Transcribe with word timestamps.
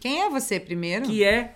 Quem 0.00 0.22
é 0.22 0.30
você 0.30 0.58
primeiro? 0.60 1.04
que 1.06 1.24
é. 1.24 1.54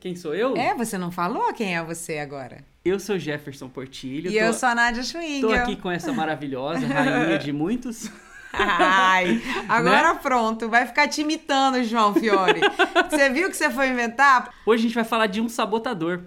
Quem 0.00 0.14
sou 0.14 0.34
eu? 0.34 0.56
É, 0.56 0.74
você 0.74 0.96
não 0.96 1.10
falou 1.10 1.52
quem 1.52 1.76
é 1.76 1.82
você 1.82 2.18
agora. 2.18 2.64
Eu 2.84 3.00
sou 3.00 3.18
Jefferson 3.18 3.68
Portilho. 3.68 4.30
E 4.30 4.38
eu 4.38 4.52
tô, 4.52 4.58
sou 4.60 4.68
a 4.68 4.74
Nádia 4.74 5.02
tô 5.02 5.08
Schwingel. 5.08 5.52
aqui 5.52 5.76
com 5.76 5.90
essa 5.90 6.12
maravilhosa 6.12 6.86
rainha 6.86 7.38
de 7.38 7.52
muitos. 7.52 8.10
Ai, 8.52 9.42
agora 9.68 10.14
Né? 10.14 10.20
pronto, 10.22 10.68
vai 10.68 10.86
ficar 10.86 11.08
te 11.08 11.20
imitando, 11.22 11.82
João 11.84 12.14
Fiore. 12.14 12.60
Você 13.10 13.28
viu 13.30 13.50
que 13.50 13.56
você 13.56 13.70
foi 13.70 13.88
inventar? 13.88 14.54
Hoje 14.64 14.82
a 14.82 14.86
gente 14.86 14.94
vai 14.94 15.04
falar 15.04 15.26
de 15.26 15.40
um 15.40 15.48
sabotador. 15.48 16.22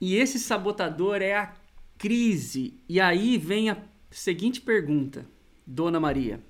E 0.00 0.16
esse 0.16 0.38
sabotador 0.40 1.20
é 1.22 1.36
a 1.36 1.52
crise. 1.98 2.80
E 2.88 3.00
aí 3.00 3.38
vem 3.38 3.70
a 3.70 3.76
seguinte 4.10 4.60
pergunta, 4.60 5.24
Dona 5.66 6.00
Maria. 6.00 6.40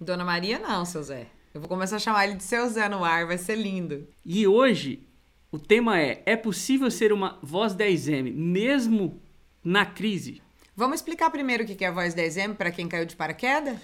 Dona 0.00 0.24
Maria 0.24 0.58
não, 0.58 0.84
seu 0.84 1.02
Zé. 1.02 1.26
Eu 1.54 1.60
vou 1.60 1.68
começar 1.68 1.96
a 1.96 1.98
chamar 1.98 2.24
ele 2.24 2.36
de 2.36 2.42
seu 2.42 2.66
Zé 2.70 2.88
no 2.88 3.04
ar, 3.04 3.26
vai 3.26 3.36
ser 3.36 3.56
lindo. 3.56 4.08
E 4.24 4.46
hoje 4.46 5.06
o 5.50 5.58
tema 5.58 6.00
é: 6.00 6.22
é 6.24 6.34
possível 6.34 6.90
ser 6.90 7.12
uma 7.12 7.38
voz 7.42 7.76
10M 7.76 8.32
mesmo 8.32 9.20
na 9.62 9.84
crise? 9.84 10.40
Vamos 10.74 10.96
explicar 10.96 11.28
primeiro 11.28 11.64
o 11.64 11.66
que 11.66 11.84
é 11.84 11.88
a 11.88 11.92
voz 11.92 12.14
10M 12.14 12.54
para 12.54 12.70
quem 12.70 12.88
caiu 12.88 13.04
de 13.04 13.14
paraquedas? 13.14 13.76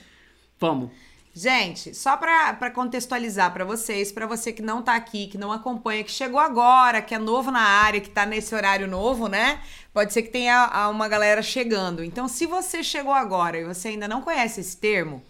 Vamos. 0.58 0.90
Gente, 1.34 1.94
só 1.94 2.16
para 2.16 2.70
contextualizar 2.70 3.52
para 3.52 3.66
vocês, 3.66 4.10
para 4.10 4.26
você 4.26 4.50
que 4.50 4.62
não 4.62 4.82
tá 4.82 4.96
aqui, 4.96 5.26
que 5.26 5.36
não 5.36 5.52
acompanha, 5.52 6.02
que 6.02 6.10
chegou 6.10 6.40
agora, 6.40 7.02
que 7.02 7.14
é 7.14 7.18
novo 7.18 7.50
na 7.50 7.60
área, 7.60 8.00
que 8.00 8.08
tá 8.08 8.24
nesse 8.24 8.54
horário 8.54 8.88
novo, 8.88 9.28
né? 9.28 9.60
Pode 9.92 10.14
ser 10.14 10.22
que 10.22 10.30
tenha 10.30 10.88
uma 10.90 11.06
galera 11.06 11.42
chegando. 11.42 12.02
Então, 12.02 12.26
se 12.26 12.46
você 12.46 12.82
chegou 12.82 13.12
agora 13.12 13.58
e 13.58 13.64
você 13.64 13.88
ainda 13.88 14.08
não 14.08 14.22
conhece 14.22 14.62
esse 14.62 14.76
termo, 14.78 15.22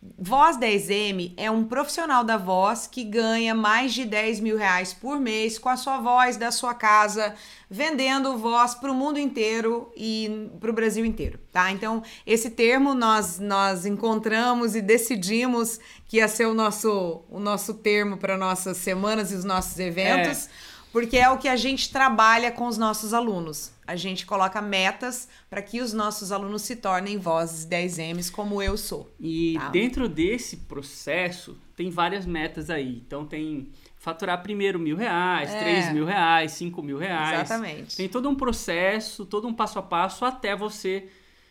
Voz 0.00 0.56
10M 0.56 1.34
é 1.36 1.50
um 1.50 1.64
profissional 1.64 2.22
da 2.22 2.36
voz 2.36 2.86
que 2.86 3.02
ganha 3.02 3.52
mais 3.52 3.92
de 3.92 4.04
10 4.04 4.38
mil 4.38 4.56
reais 4.56 4.94
por 4.94 5.18
mês 5.18 5.58
com 5.58 5.68
a 5.68 5.76
sua 5.76 5.98
voz 5.98 6.36
da 6.36 6.52
sua 6.52 6.72
casa, 6.72 7.34
vendendo 7.68 8.38
voz 8.38 8.76
para 8.76 8.92
o 8.92 8.94
mundo 8.94 9.18
inteiro 9.18 9.92
e 9.96 10.50
para 10.60 10.70
o 10.70 10.72
Brasil 10.72 11.04
inteiro, 11.04 11.40
tá? 11.50 11.72
Então, 11.72 12.00
esse 12.24 12.50
termo 12.50 12.94
nós, 12.94 13.40
nós 13.40 13.84
encontramos 13.84 14.76
e 14.76 14.80
decidimos 14.80 15.80
que 16.06 16.18
ia 16.18 16.28
ser 16.28 16.46
o 16.46 16.54
nosso, 16.54 17.24
o 17.28 17.40
nosso 17.40 17.74
termo 17.74 18.16
para 18.18 18.36
nossas 18.36 18.76
semanas 18.76 19.32
e 19.32 19.34
os 19.34 19.44
nossos 19.44 19.76
eventos. 19.80 20.48
Porque 20.92 21.16
é 21.18 21.28
o 21.28 21.38
que 21.38 21.48
a 21.48 21.56
gente 21.56 21.90
trabalha 21.92 22.50
com 22.50 22.66
os 22.66 22.78
nossos 22.78 23.12
alunos. 23.12 23.72
A 23.86 23.94
gente 23.94 24.24
coloca 24.26 24.60
metas 24.62 25.28
para 25.48 25.60
que 25.62 25.80
os 25.80 25.92
nossos 25.92 26.32
alunos 26.32 26.62
se 26.62 26.76
tornem 26.76 27.18
vozes 27.18 27.66
10Ms 27.66 28.30
como 28.30 28.62
eu 28.62 28.76
sou. 28.76 29.10
E 29.20 29.54
Tá. 29.58 29.68
dentro 29.68 30.08
desse 30.08 30.56
processo 30.58 31.56
tem 31.76 31.90
várias 31.90 32.24
metas 32.26 32.70
aí. 32.70 33.02
Então 33.06 33.24
tem 33.26 33.68
faturar 33.98 34.42
primeiro 34.42 34.78
mil 34.78 34.96
reais, 34.96 35.50
É. 35.50 35.58
três 35.58 35.92
mil 35.92 36.04
reais, 36.06 36.52
cinco 36.52 36.82
mil 36.82 36.96
reais. 36.98 37.40
Exatamente. 37.50 37.96
Tem 37.96 38.08
todo 38.08 38.28
um 38.28 38.34
processo, 38.34 39.26
todo 39.26 39.46
um 39.46 39.52
passo 39.52 39.78
a 39.78 39.82
passo 39.82 40.24
até 40.24 40.56
você 40.56 41.08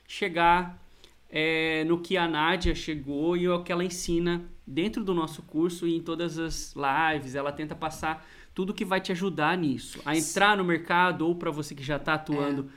chegar 0.07 0.81
é, 1.29 1.83
no 1.83 1.99
que 1.99 2.15
a 2.17 2.25
Nádia 2.27 2.73
chegou 2.73 3.35
e 3.35 3.47
o 3.49 3.61
que 3.61 3.71
ela 3.71 3.83
ensina 3.83 4.45
dentro 4.65 5.03
do 5.03 5.13
nosso 5.13 5.41
curso 5.41 5.85
e 5.85 5.95
em 5.95 6.01
todas 6.01 6.39
as 6.39 6.73
lives. 6.73 7.35
Ela 7.35 7.51
tenta 7.51 7.75
passar 7.75 8.25
tudo 8.57 8.73
que 8.73 8.83
vai 8.83 8.99
te 8.99 9.11
ajudar 9.11 9.55
nisso. 9.55 10.01
A 10.03 10.17
entrar 10.17 10.57
no 10.57 10.63
mercado 10.63 11.27
ou 11.27 11.35
para 11.35 11.51
você 11.51 11.75
que 11.75 11.83
já 11.83 11.97
está 11.97 12.15
atuando. 12.15 12.67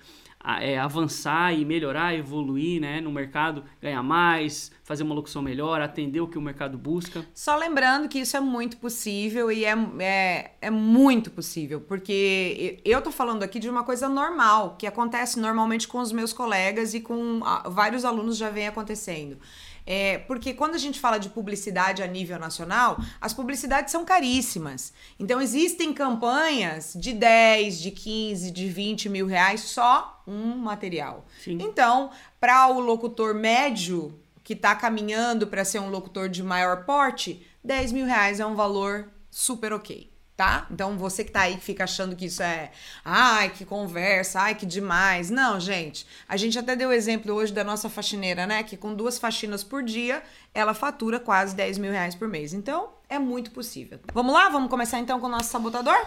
a- 0.43 0.63
é, 0.65 0.79
avançar 0.79 1.53
e 1.53 1.67
melhorar, 1.67 2.15
evoluir 2.15 2.81
né, 2.81 2.99
no 2.99 3.13
mercado, 3.13 3.63
ganhar 3.81 4.03
mais, 4.03 4.73
fazer 4.83 5.03
uma 5.03 5.15
locução 5.15 5.43
melhor, 5.43 5.83
atender 5.83 6.19
o 6.21 6.27
que 6.27 6.39
o 6.39 6.41
mercado 6.41 6.79
busca. 6.79 7.27
Só 7.35 7.57
lembrando 7.57 8.09
que 8.09 8.19
isso 8.21 8.39
é 8.39 8.41
muito 8.41 8.79
possível 8.79 9.53
e 9.53 9.67
é, 9.67 9.75
é, 9.99 10.51
é 10.63 10.71
muito 10.71 11.31
possível, 11.31 11.83
porque 11.83 12.81
eu 12.87 13.03
tô 13.03 13.11
falando 13.13 13.43
aqui 13.43 13.59
de 13.59 13.69
uma 13.69 13.85
coisa 13.85 14.09
normal, 14.09 14.77
que 14.79 14.87
acontece 14.87 15.39
normalmente 15.39 15.87
com 15.87 15.99
os 15.99 16.11
meus 16.11 16.33
colegas 16.33 16.95
e 16.95 17.01
com 17.01 17.41
ah, 17.45 17.69
vários 17.69 18.03
alunos 18.07 18.39
já 18.39 18.49
vem 18.49 18.67
acontecendo. 18.67 19.37
É, 19.87 20.19
porque 20.19 20.55
quando 20.55 20.75
a 20.75 20.79
gente 20.79 21.01
fala 21.01 21.19
de 21.19 21.29
publicidade 21.29 22.03
a 22.03 22.07
nível 22.07 22.39
nacional, 22.39 22.99
as 23.21 23.33
publicidades 23.33 23.93
são 23.93 24.05
caríssimas. 24.05 24.93
Então 25.19 25.41
existem 25.41 25.93
campanhas 25.93 26.93
de 26.95 27.13
10, 27.13 27.81
de 27.81 27.91
15, 27.91 28.51
de 28.51 28.69
20 28.69 29.09
mil 29.09 29.27
reais 29.27 29.61
só 29.63 30.23
um 30.27 30.57
material. 30.57 31.27
Sim. 31.43 31.59
Então, 31.61 32.11
para 32.39 32.69
o 32.69 32.81
locutor 32.81 33.35
médio 33.35 34.19
que 34.43 34.55
está 34.55 34.75
caminhando 34.75 35.47
para 35.47 35.65
ser 35.65 35.79
um 35.79 35.91
locutor 35.91 36.29
de 36.29 36.43
maior 36.43 36.85
porte, 36.85 37.47
10 37.63 37.93
mil 37.93 38.07
reais 38.07 38.41
é 38.41 38.47
um 38.47 38.55
valor 38.55 39.09
super 39.31 39.73
ok, 39.73 40.10
tá? 40.41 40.67
Então 40.71 40.97
você 40.97 41.23
que 41.23 41.31
tá 41.31 41.43
aí 41.43 41.57
que 41.57 41.63
fica 41.63 41.85
achando 41.85 42.17
que 42.17 42.25
isso 42.25 42.43
é 42.43 42.71
ai, 43.05 43.51
que 43.51 43.63
conversa, 43.67 44.41
ai, 44.41 44.55
que 44.55 44.65
demais. 44.65 45.29
Não, 45.29 45.61
gente. 45.61 46.07
A 46.27 46.35
gente 46.35 46.59
até 46.59 46.75
deu 46.75 46.91
exemplo 46.91 47.35
hoje 47.35 47.53
da 47.53 47.63
nossa 47.63 47.91
faxineira, 47.91 48.47
né? 48.47 48.63
Que 48.63 48.75
com 48.75 48.95
duas 48.95 49.19
faxinas 49.19 49.63
por 49.63 49.83
dia, 49.83 50.23
ela 50.55 50.73
fatura 50.73 51.21
quase 51.21 51.55
10 51.55 51.77
mil 51.77 51.93
reais 51.93 52.15
por 52.15 52.27
mês. 52.27 52.55
Então, 52.55 52.89
é 53.07 53.19
muito 53.19 53.51
possível. 53.51 54.01
Vamos 54.15 54.33
lá? 54.33 54.49
Vamos 54.49 54.71
começar 54.71 54.99
então 54.99 55.21
com 55.21 55.27
o 55.27 55.31
nosso 55.31 55.51
sabotador? 55.51 56.07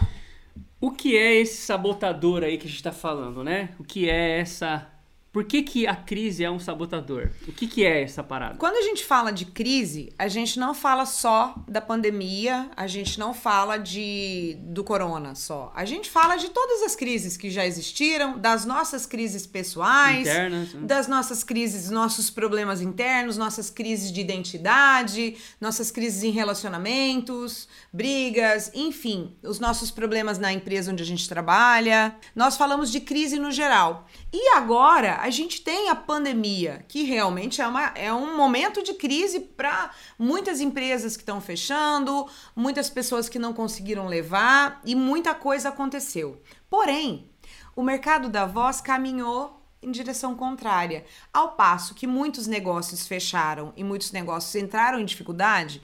O 0.82 0.90
que 0.90 1.16
é 1.16 1.36
esse 1.36 1.58
sabotador 1.58 2.42
aí 2.42 2.58
que 2.58 2.66
a 2.66 2.70
gente 2.70 2.78
está 2.78 2.92
falando, 2.92 3.44
né? 3.44 3.70
O 3.78 3.84
que 3.84 4.10
é 4.10 4.40
essa. 4.40 4.88
Por 5.34 5.46
que, 5.46 5.64
que 5.64 5.88
a 5.88 5.96
crise 5.96 6.44
é 6.44 6.52
um 6.52 6.60
sabotador? 6.60 7.32
O 7.48 7.52
que, 7.52 7.66
que 7.66 7.84
é 7.84 8.04
essa 8.04 8.22
parada? 8.22 8.56
Quando 8.60 8.76
a 8.76 8.84
gente 8.84 9.04
fala 9.04 9.32
de 9.32 9.46
crise, 9.46 10.14
a 10.16 10.28
gente 10.28 10.60
não 10.60 10.76
fala 10.76 11.08
só 11.08 11.56
da 11.68 11.82
pandemia, 11.82 12.70
a 12.78 12.86
gente 12.86 13.20
não 13.20 13.34
fala 13.34 13.78
de 13.78 14.56
do 14.62 14.84
corona 14.84 15.34
só. 15.34 15.74
A 15.76 15.86
gente 15.86 16.08
fala 16.08 16.36
de 16.36 16.50
todas 16.50 16.84
as 16.84 16.96
crises 16.96 17.36
que 17.36 17.50
já 17.50 17.66
existiram, 17.66 18.38
das 18.38 18.64
nossas 18.64 19.08
crises 19.08 19.48
pessoais, 19.48 20.28
Internas, 20.28 20.72
né? 20.72 20.82
das 20.84 21.08
nossas 21.08 21.44
crises, 21.44 21.90
nossos 21.90 22.30
problemas 22.30 22.80
internos, 22.80 23.36
nossas 23.36 23.72
crises 23.72 24.12
de 24.12 24.22
identidade, 24.22 25.36
nossas 25.60 25.90
crises 25.90 26.22
em 26.22 26.30
relacionamentos, 26.30 27.68
brigas, 27.92 28.70
enfim, 28.76 29.36
os 29.42 29.60
nossos 29.60 29.90
problemas 29.90 30.38
na 30.38 30.54
empresa 30.54 30.92
onde 30.92 31.02
a 31.02 31.06
gente 31.08 31.28
trabalha. 31.28 32.16
Nós 32.36 32.56
falamos 32.56 32.92
de 32.92 33.00
crise 33.00 33.40
no 33.40 33.52
geral. 33.52 34.08
E 34.32 34.50
agora 34.56 35.23
a 35.24 35.30
gente 35.30 35.62
tem 35.62 35.88
a 35.88 35.96
pandemia, 35.96 36.84
que 36.86 37.04
realmente 37.04 37.62
é, 37.62 37.66
uma, 37.66 37.86
é 37.96 38.14
um 38.14 38.36
momento 38.36 38.84
de 38.84 38.94
crise 38.94 39.40
para 39.40 39.90
muitas 40.20 40.60
empresas 40.60 41.16
que 41.16 41.22
estão 41.22 41.40
fechando, 41.40 42.28
muitas 42.54 42.90
pessoas 42.90 43.30
que 43.30 43.40
não 43.40 43.54
conseguiram 43.54 44.08
levar 44.08 44.82
e 44.84 44.94
muita 44.94 45.34
coisa 45.34 45.70
aconteceu. 45.70 46.42
Porém, 46.70 47.32
o 47.74 47.82
mercado 47.82 48.28
da 48.28 48.46
voz 48.46 48.82
caminhou 48.82 49.66
em 49.82 49.92
direção 49.92 50.36
contrária. 50.36 51.06
Ao 51.32 51.54
passo 51.56 51.96
que 51.96 52.06
muitos 52.06 52.46
negócios 52.46 53.08
fecharam 53.08 53.72
e 53.78 53.84
muitos 53.84 54.12
negócios 54.12 54.54
entraram 54.62 55.00
em 55.00 55.06
dificuldade, 55.06 55.82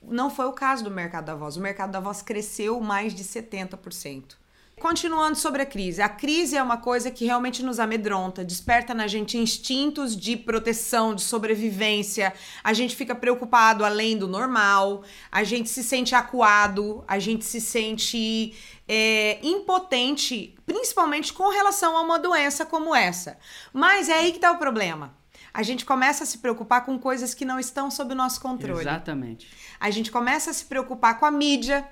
não 0.00 0.30
foi 0.30 0.46
o 0.46 0.52
caso 0.52 0.84
do 0.84 0.90
mercado 0.92 1.24
da 1.24 1.34
voz. 1.34 1.56
O 1.56 1.60
mercado 1.60 1.90
da 1.90 1.98
voz 1.98 2.22
cresceu 2.22 2.80
mais 2.80 3.12
de 3.12 3.24
70%. 3.24 4.36
Continuando 4.78 5.36
sobre 5.36 5.62
a 5.62 5.66
crise. 5.66 6.00
A 6.00 6.08
crise 6.08 6.56
é 6.56 6.62
uma 6.62 6.76
coisa 6.76 7.10
que 7.10 7.24
realmente 7.24 7.62
nos 7.62 7.80
amedronta, 7.80 8.44
desperta 8.44 8.94
na 8.94 9.06
gente 9.06 9.36
instintos 9.36 10.16
de 10.16 10.36
proteção, 10.36 11.14
de 11.14 11.22
sobrevivência. 11.22 12.32
A 12.62 12.72
gente 12.72 12.94
fica 12.94 13.14
preocupado 13.14 13.84
além 13.84 14.16
do 14.16 14.28
normal, 14.28 15.02
a 15.30 15.44
gente 15.44 15.68
se 15.68 15.82
sente 15.82 16.14
acuado, 16.14 17.04
a 17.06 17.18
gente 17.18 17.44
se 17.44 17.60
sente 17.60 18.54
é, 18.86 19.38
impotente, 19.42 20.54
principalmente 20.64 21.32
com 21.32 21.50
relação 21.50 21.96
a 21.96 22.00
uma 22.00 22.18
doença 22.18 22.64
como 22.64 22.94
essa. 22.94 23.36
Mas 23.72 24.08
é 24.08 24.14
aí 24.14 24.32
que 24.32 24.38
tá 24.38 24.52
o 24.52 24.58
problema. 24.58 25.16
A 25.52 25.62
gente 25.62 25.84
começa 25.84 26.24
a 26.24 26.26
se 26.26 26.38
preocupar 26.38 26.84
com 26.84 26.98
coisas 26.98 27.34
que 27.34 27.44
não 27.44 27.58
estão 27.58 27.90
sob 27.90 28.12
o 28.12 28.16
nosso 28.16 28.40
controle. 28.40 28.80
Exatamente. 28.80 29.48
A 29.80 29.90
gente 29.90 30.10
começa 30.10 30.50
a 30.50 30.54
se 30.54 30.64
preocupar 30.64 31.18
com 31.18 31.26
a 31.26 31.30
mídia. 31.30 31.84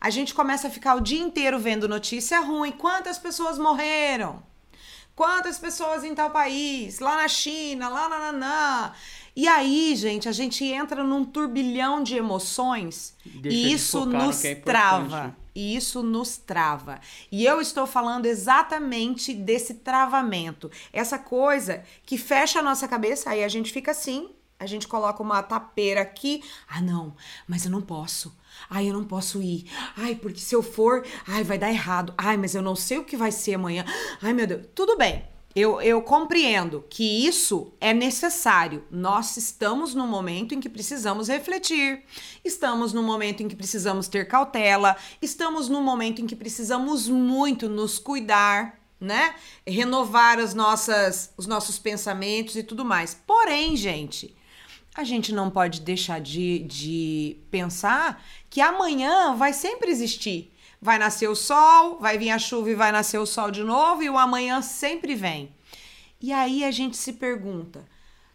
A 0.00 0.10
gente 0.10 0.34
começa 0.34 0.68
a 0.68 0.70
ficar 0.70 0.94
o 0.94 1.00
dia 1.00 1.20
inteiro 1.20 1.58
vendo 1.58 1.88
notícia 1.88 2.40
ruim. 2.40 2.72
Quantas 2.72 3.18
pessoas 3.18 3.58
morreram? 3.58 4.42
Quantas 5.14 5.58
pessoas 5.58 6.04
em 6.04 6.14
tal 6.14 6.30
país? 6.30 7.00
Lá 7.00 7.16
na 7.16 7.26
China, 7.26 7.88
lá 7.88 8.08
na 8.08 8.30
Nanã. 8.30 8.92
E 9.34 9.48
aí, 9.48 9.96
gente, 9.96 10.28
a 10.28 10.32
gente 10.32 10.64
entra 10.64 11.02
num 11.02 11.24
turbilhão 11.24 12.02
de 12.02 12.16
emoções 12.16 13.16
Deixa 13.24 13.56
e 13.56 13.72
isso 13.72 14.06
nos 14.06 14.44
é 14.44 14.54
trava. 14.54 15.36
E 15.54 15.74
isso 15.74 16.04
nos 16.04 16.36
trava. 16.36 17.00
E 17.32 17.44
eu 17.44 17.60
estou 17.60 17.84
falando 17.84 18.26
exatamente 18.26 19.34
desse 19.34 19.74
travamento. 19.74 20.70
Essa 20.92 21.18
coisa 21.18 21.82
que 22.04 22.16
fecha 22.16 22.60
a 22.60 22.62
nossa 22.62 22.86
cabeça, 22.86 23.30
aí 23.30 23.42
a 23.42 23.48
gente 23.48 23.72
fica 23.72 23.90
assim, 23.90 24.30
a 24.58 24.66
gente 24.66 24.88
coloca 24.88 25.22
uma 25.22 25.42
tapeira 25.42 26.00
aqui. 26.00 26.42
Ah, 26.68 26.80
não, 26.80 27.14
mas 27.46 27.64
eu 27.64 27.70
não 27.70 27.80
posso. 27.80 28.36
Ai, 28.68 28.88
eu 28.88 28.92
não 28.92 29.04
posso 29.04 29.40
ir. 29.40 29.70
Ai, 29.96 30.14
porque 30.14 30.40
se 30.40 30.54
eu 30.54 30.62
for, 30.62 31.06
ai, 31.26 31.44
vai 31.44 31.58
dar 31.58 31.70
errado. 31.70 32.12
Ai, 32.18 32.36
mas 32.36 32.54
eu 32.54 32.62
não 32.62 32.74
sei 32.74 32.98
o 32.98 33.04
que 33.04 33.16
vai 33.16 33.30
ser 33.30 33.54
amanhã. 33.54 33.84
Ai, 34.20 34.32
meu 34.32 34.46
Deus. 34.46 34.66
Tudo 34.74 34.96
bem. 34.96 35.24
Eu, 35.54 35.80
eu 35.80 36.02
compreendo 36.02 36.84
que 36.90 37.26
isso 37.26 37.72
é 37.80 37.94
necessário. 37.94 38.84
Nós 38.90 39.36
estamos 39.36 39.94
no 39.94 40.06
momento 40.06 40.54
em 40.54 40.60
que 40.60 40.68
precisamos 40.68 41.28
refletir, 41.28 42.04
estamos 42.44 42.92
no 42.92 43.02
momento 43.02 43.42
em 43.42 43.48
que 43.48 43.56
precisamos 43.56 44.08
ter 44.08 44.28
cautela, 44.28 44.96
estamos 45.22 45.68
no 45.68 45.80
momento 45.80 46.20
em 46.20 46.26
que 46.26 46.36
precisamos 46.36 47.08
muito 47.08 47.68
nos 47.68 47.98
cuidar, 47.98 48.78
né? 49.00 49.34
Renovar 49.66 50.38
as 50.38 50.54
nossas, 50.54 51.32
os 51.36 51.46
nossos 51.46 51.78
pensamentos 51.78 52.54
e 52.54 52.62
tudo 52.62 52.84
mais. 52.84 53.14
Porém, 53.26 53.74
gente, 53.74 54.36
a 55.00 55.04
gente 55.04 55.32
não 55.32 55.48
pode 55.50 55.80
deixar 55.80 56.20
de, 56.20 56.60
de 56.60 57.36
pensar 57.50 58.22
que 58.50 58.60
amanhã 58.60 59.34
vai 59.34 59.52
sempre 59.52 59.90
existir 59.90 60.52
vai 60.80 60.98
nascer 60.98 61.28
o 61.28 61.34
sol, 61.34 61.98
vai 61.98 62.16
vir 62.18 62.30
a 62.30 62.38
chuva 62.38 62.70
e 62.70 62.74
vai 62.74 62.92
nascer 62.92 63.18
o 63.18 63.26
sol 63.26 63.50
de 63.50 63.62
novo, 63.62 64.02
e 64.02 64.10
o 64.10 64.16
amanhã 64.16 64.62
sempre 64.62 65.14
vem. 65.14 65.52
E 66.20 66.32
aí 66.32 66.64
a 66.64 66.70
gente 66.70 66.96
se 66.96 67.14
pergunta: 67.14 67.84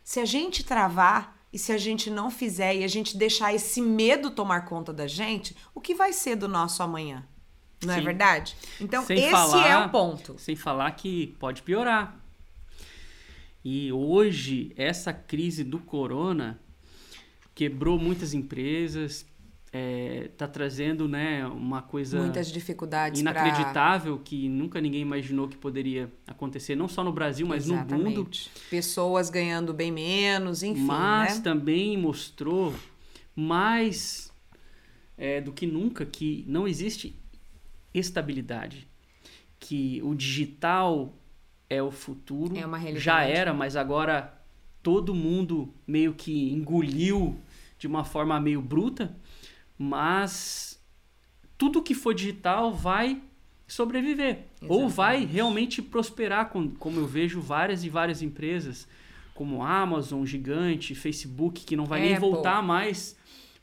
se 0.04 0.20
a 0.20 0.26
gente 0.26 0.64
travar 0.64 1.38
e 1.52 1.60
se 1.60 1.72
a 1.72 1.78
gente 1.78 2.10
não 2.10 2.32
fizer 2.32 2.76
e 2.76 2.84
a 2.84 2.88
gente 2.88 3.16
deixar 3.16 3.54
esse 3.54 3.82
medo 3.82 4.32
tomar 4.32 4.66
conta 4.66 4.92
da 4.92 5.08
gente, 5.08 5.56
o 5.74 5.80
que 5.80 5.94
vai 5.94 6.12
ser 6.12 6.36
do 6.36 6.48
nosso 6.48 6.82
amanhã? 6.82 7.26
Não 7.84 7.94
é 7.94 7.98
Sim. 7.98 8.02
é 8.02 8.06
verdade? 8.06 8.56
Então, 8.80 9.06
sem 9.06 9.18
esse 9.18 9.30
falar, 9.30 9.68
é 9.68 9.78
o 9.78 9.90
ponto. 9.90 10.36
Sem 10.40 10.56
falar 10.56 10.92
que 10.92 11.28
pode 11.40 11.62
piorar. 11.62 12.18
E 13.64 13.92
hoje, 13.92 14.74
essa 14.76 15.14
crise 15.14 15.64
do 15.64 15.80
corona 15.80 16.60
quebrou 17.56 17.98
muitas 17.98 18.34
empresas, 18.34 19.26
está 19.74 20.46
é, 20.46 20.48
trazendo 20.48 21.08
né, 21.08 21.48
uma 21.48 21.82
coisa 21.82 22.20
muitas 22.20 22.52
dificuldades 22.52 23.20
inacreditável 23.20 24.18
pra... 24.18 24.24
que 24.24 24.48
nunca 24.48 24.80
ninguém 24.80 25.02
imaginou 25.02 25.48
que 25.48 25.58
poderia 25.58 26.12
acontecer 26.28 26.76
não 26.76 26.88
só 26.88 27.04
no 27.04 27.12
Brasil 27.12 27.48
mas 27.48 27.66
Exatamente. 27.66 28.04
no 28.04 28.18
mundo 28.18 28.30
pessoas 28.70 29.32
ganhando 29.32 29.74
bem 29.74 29.92
menos 29.92 30.62
enfim 30.62 30.84
mas 30.84 31.38
né? 31.38 31.44
também 31.44 31.98
mostrou 31.98 32.72
mais 33.36 34.32
é, 35.18 35.42
do 35.42 35.52
que 35.52 35.66
nunca 35.66 36.06
que 36.06 36.46
não 36.48 36.68
existe 36.68 37.16
estabilidade 37.92 38.88
que 39.60 40.00
o 40.04 40.14
digital 40.14 41.18
é 41.74 41.82
o 41.82 41.92
futuro 41.92 42.56
é 42.58 42.66
uma 42.66 42.78
realidade. 42.78 43.04
já 43.04 43.24
era 43.24 43.54
mas 43.54 43.76
agora 43.76 44.34
todo 44.82 45.14
mundo 45.14 45.74
meio 45.88 46.14
que 46.14 46.52
engoliu 46.52 47.40
de 47.78 47.88
uma 47.88 48.04
forma 48.04 48.40
meio 48.40 48.62
bruta 48.62 49.16
mas 49.78 50.82
tudo 51.58 51.82
que 51.82 51.94
for 51.94 52.14
digital 52.14 52.74
vai 52.74 53.22
sobreviver 53.68 54.46
Exatamente. 54.62 54.84
ou 54.84 54.90
vai 54.90 55.26
realmente 55.26 55.82
prosperar, 55.82 56.50
como 56.50 57.00
eu 57.00 57.08
vejo 57.08 57.42
várias 57.42 57.84
e 57.84 57.90
várias 57.90 58.22
empresas, 58.22 58.88
como 59.34 59.64
Amazon, 59.64 60.26
gigante, 60.26 60.94
Facebook, 60.94 61.66
que 61.66 61.76
não 61.76 61.86
vai 61.86 62.02
nem 62.02 62.20
voltar 62.20 62.62
mais 62.62 63.18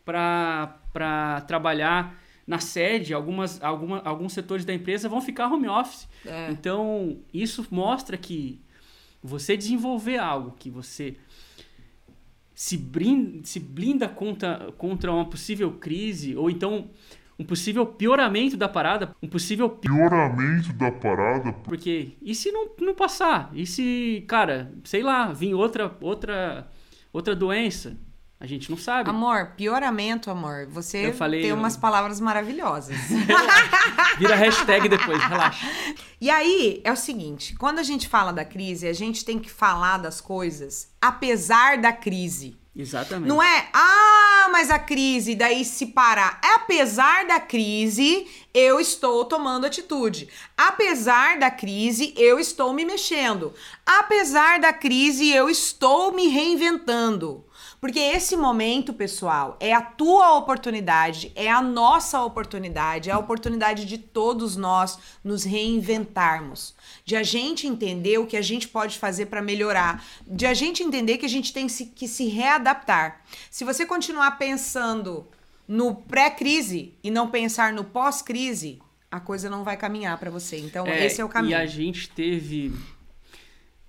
para 0.04 1.44
trabalhar 1.46 2.20
na 2.50 2.58
sede, 2.58 3.14
algumas, 3.14 3.62
alguma, 3.62 4.00
alguns 4.00 4.32
setores 4.32 4.64
da 4.64 4.74
empresa 4.74 5.08
vão 5.08 5.20
ficar 5.20 5.46
home 5.46 5.68
office. 5.68 6.08
É. 6.26 6.50
Então, 6.50 7.20
isso 7.32 7.64
mostra 7.70 8.16
que 8.16 8.60
você 9.22 9.56
desenvolver 9.56 10.18
algo 10.18 10.56
que 10.58 10.68
você 10.68 11.14
se 12.52 12.76
blinda, 12.76 13.38
se 13.44 13.60
blinda 13.60 14.08
contra, 14.08 14.72
contra 14.76 15.12
uma 15.12 15.26
possível 15.26 15.70
crise, 15.74 16.34
ou 16.34 16.50
então 16.50 16.90
um 17.38 17.44
possível 17.44 17.86
pioramento 17.86 18.56
da 18.56 18.68
parada, 18.68 19.14
um 19.22 19.28
possível 19.28 19.70
pioramento 19.70 20.72
da 20.72 20.90
parada. 20.90 21.52
Porque 21.52 22.16
e 22.20 22.34
se 22.34 22.50
não, 22.50 22.68
não 22.80 22.96
passar? 22.96 23.48
E 23.54 23.64
se, 23.64 24.24
cara, 24.26 24.74
sei 24.82 25.04
lá, 25.04 25.32
vir 25.32 25.54
outra 25.54 25.96
outra 26.00 26.68
outra 27.12 27.36
doença? 27.36 27.96
A 28.40 28.46
gente 28.46 28.70
não 28.70 28.78
sabe. 28.78 29.10
Amor, 29.10 29.52
pioramento, 29.54 30.30
amor. 30.30 30.66
Você 30.70 31.12
falei, 31.12 31.42
tem 31.42 31.52
umas 31.52 31.74
eu... 31.74 31.80
palavras 31.80 32.18
maravilhosas. 32.18 32.96
Vira 34.18 34.34
hashtag 34.34 34.88
depois, 34.88 35.22
relaxa. 35.22 35.66
E 36.18 36.30
aí, 36.30 36.80
é 36.82 36.90
o 36.90 36.96
seguinte: 36.96 37.54
quando 37.56 37.80
a 37.80 37.82
gente 37.82 38.08
fala 38.08 38.32
da 38.32 38.44
crise, 38.44 38.88
a 38.88 38.94
gente 38.94 39.26
tem 39.26 39.38
que 39.38 39.50
falar 39.50 39.98
das 39.98 40.22
coisas 40.22 40.90
apesar 41.00 41.78
da 41.78 41.92
crise. 41.92 42.58
Exatamente. 42.74 43.28
Não 43.28 43.42
é, 43.42 43.68
ah, 43.72 44.48
mas 44.52 44.70
a 44.70 44.78
crise, 44.78 45.34
daí 45.34 45.64
se 45.64 45.86
parar. 45.86 46.40
É 46.42 46.54
apesar 46.54 47.26
da 47.26 47.40
crise, 47.40 48.26
eu 48.54 48.78
estou 48.78 49.24
tomando 49.24 49.66
atitude. 49.66 50.28
Apesar 50.56 51.38
da 51.38 51.50
crise, 51.50 52.14
eu 52.16 52.38
estou 52.38 52.72
me 52.72 52.84
mexendo. 52.84 53.52
Apesar 53.84 54.60
da 54.60 54.72
crise, 54.72 55.28
eu 55.30 55.50
estou 55.50 56.12
me 56.12 56.28
reinventando. 56.28 57.44
Porque 57.80 57.98
esse 57.98 58.36
momento, 58.36 58.92
pessoal, 58.92 59.56
é 59.58 59.72
a 59.72 59.80
tua 59.80 60.36
oportunidade, 60.36 61.32
é 61.34 61.50
a 61.50 61.62
nossa 61.62 62.22
oportunidade, 62.22 63.08
é 63.08 63.12
a 63.12 63.18
oportunidade 63.18 63.86
de 63.86 63.96
todos 63.96 64.54
nós 64.54 64.98
nos 65.24 65.44
reinventarmos, 65.44 66.74
de 67.06 67.16
a 67.16 67.22
gente 67.22 67.66
entender 67.66 68.18
o 68.18 68.26
que 68.26 68.36
a 68.36 68.42
gente 68.42 68.68
pode 68.68 68.98
fazer 68.98 69.26
para 69.26 69.40
melhorar, 69.40 70.04
de 70.26 70.44
a 70.44 70.52
gente 70.52 70.82
entender 70.82 71.16
que 71.16 71.24
a 71.24 71.30
gente 71.30 71.54
tem 71.54 71.66
que 71.68 72.06
se 72.06 72.28
readaptar. 72.28 73.22
Se 73.50 73.64
você 73.64 73.86
continuar 73.86 74.32
pensando 74.32 75.26
no 75.66 75.94
pré-crise 75.94 76.92
e 77.02 77.10
não 77.10 77.30
pensar 77.30 77.72
no 77.72 77.84
pós-crise, 77.84 78.78
a 79.10 79.18
coisa 79.18 79.48
não 79.48 79.64
vai 79.64 79.78
caminhar 79.78 80.18
para 80.18 80.30
você. 80.30 80.58
Então, 80.58 80.86
é, 80.86 81.06
esse 81.06 81.20
é 81.20 81.24
o 81.24 81.28
caminho. 81.28 81.52
E 81.52 81.54
a 81.54 81.66
gente 81.66 82.10
teve 82.10 82.72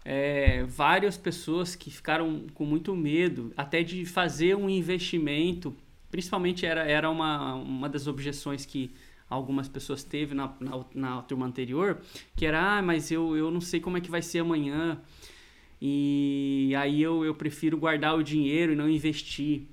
é, 0.04 0.64
várias 0.64 1.18
pessoas 1.18 1.76
que 1.76 1.92
ficaram 1.92 2.46
com 2.54 2.66
muito 2.66 2.96
medo 2.96 3.54
até 3.56 3.84
de 3.84 4.06
fazer 4.06 4.56
um 4.56 4.70
investimento. 4.70 5.76
Principalmente 6.10 6.66
era, 6.66 6.84
era 6.84 7.10
uma, 7.10 7.56
uma 7.56 7.88
das 7.88 8.08
objeções 8.08 8.66
que 8.66 8.92
algumas 9.30 9.70
pessoas 9.70 10.04
teve 10.04 10.36
na, 10.36 10.54
na, 10.60 10.86
na 10.94 11.22
turma 11.22 11.46
anterior, 11.46 12.02
que 12.36 12.46
era, 12.46 12.78
ah, 12.78 12.82
mas 12.82 13.12
eu, 13.12 13.36
eu 13.38 13.50
não 13.50 13.62
sei 13.62 13.80
como 13.80 13.98
é 13.98 14.02
que 14.02 14.12
vai 14.12 14.22
ser 14.22 14.40
amanhã. 14.40 15.00
E 15.82 16.74
aí 16.78 17.02
eu, 17.02 17.24
eu 17.24 17.34
prefiro 17.34 17.78
guardar 17.78 18.16
o 18.16 18.24
dinheiro 18.24 18.74
e 18.74 18.76
não 18.76 18.90
investir. 18.90 19.64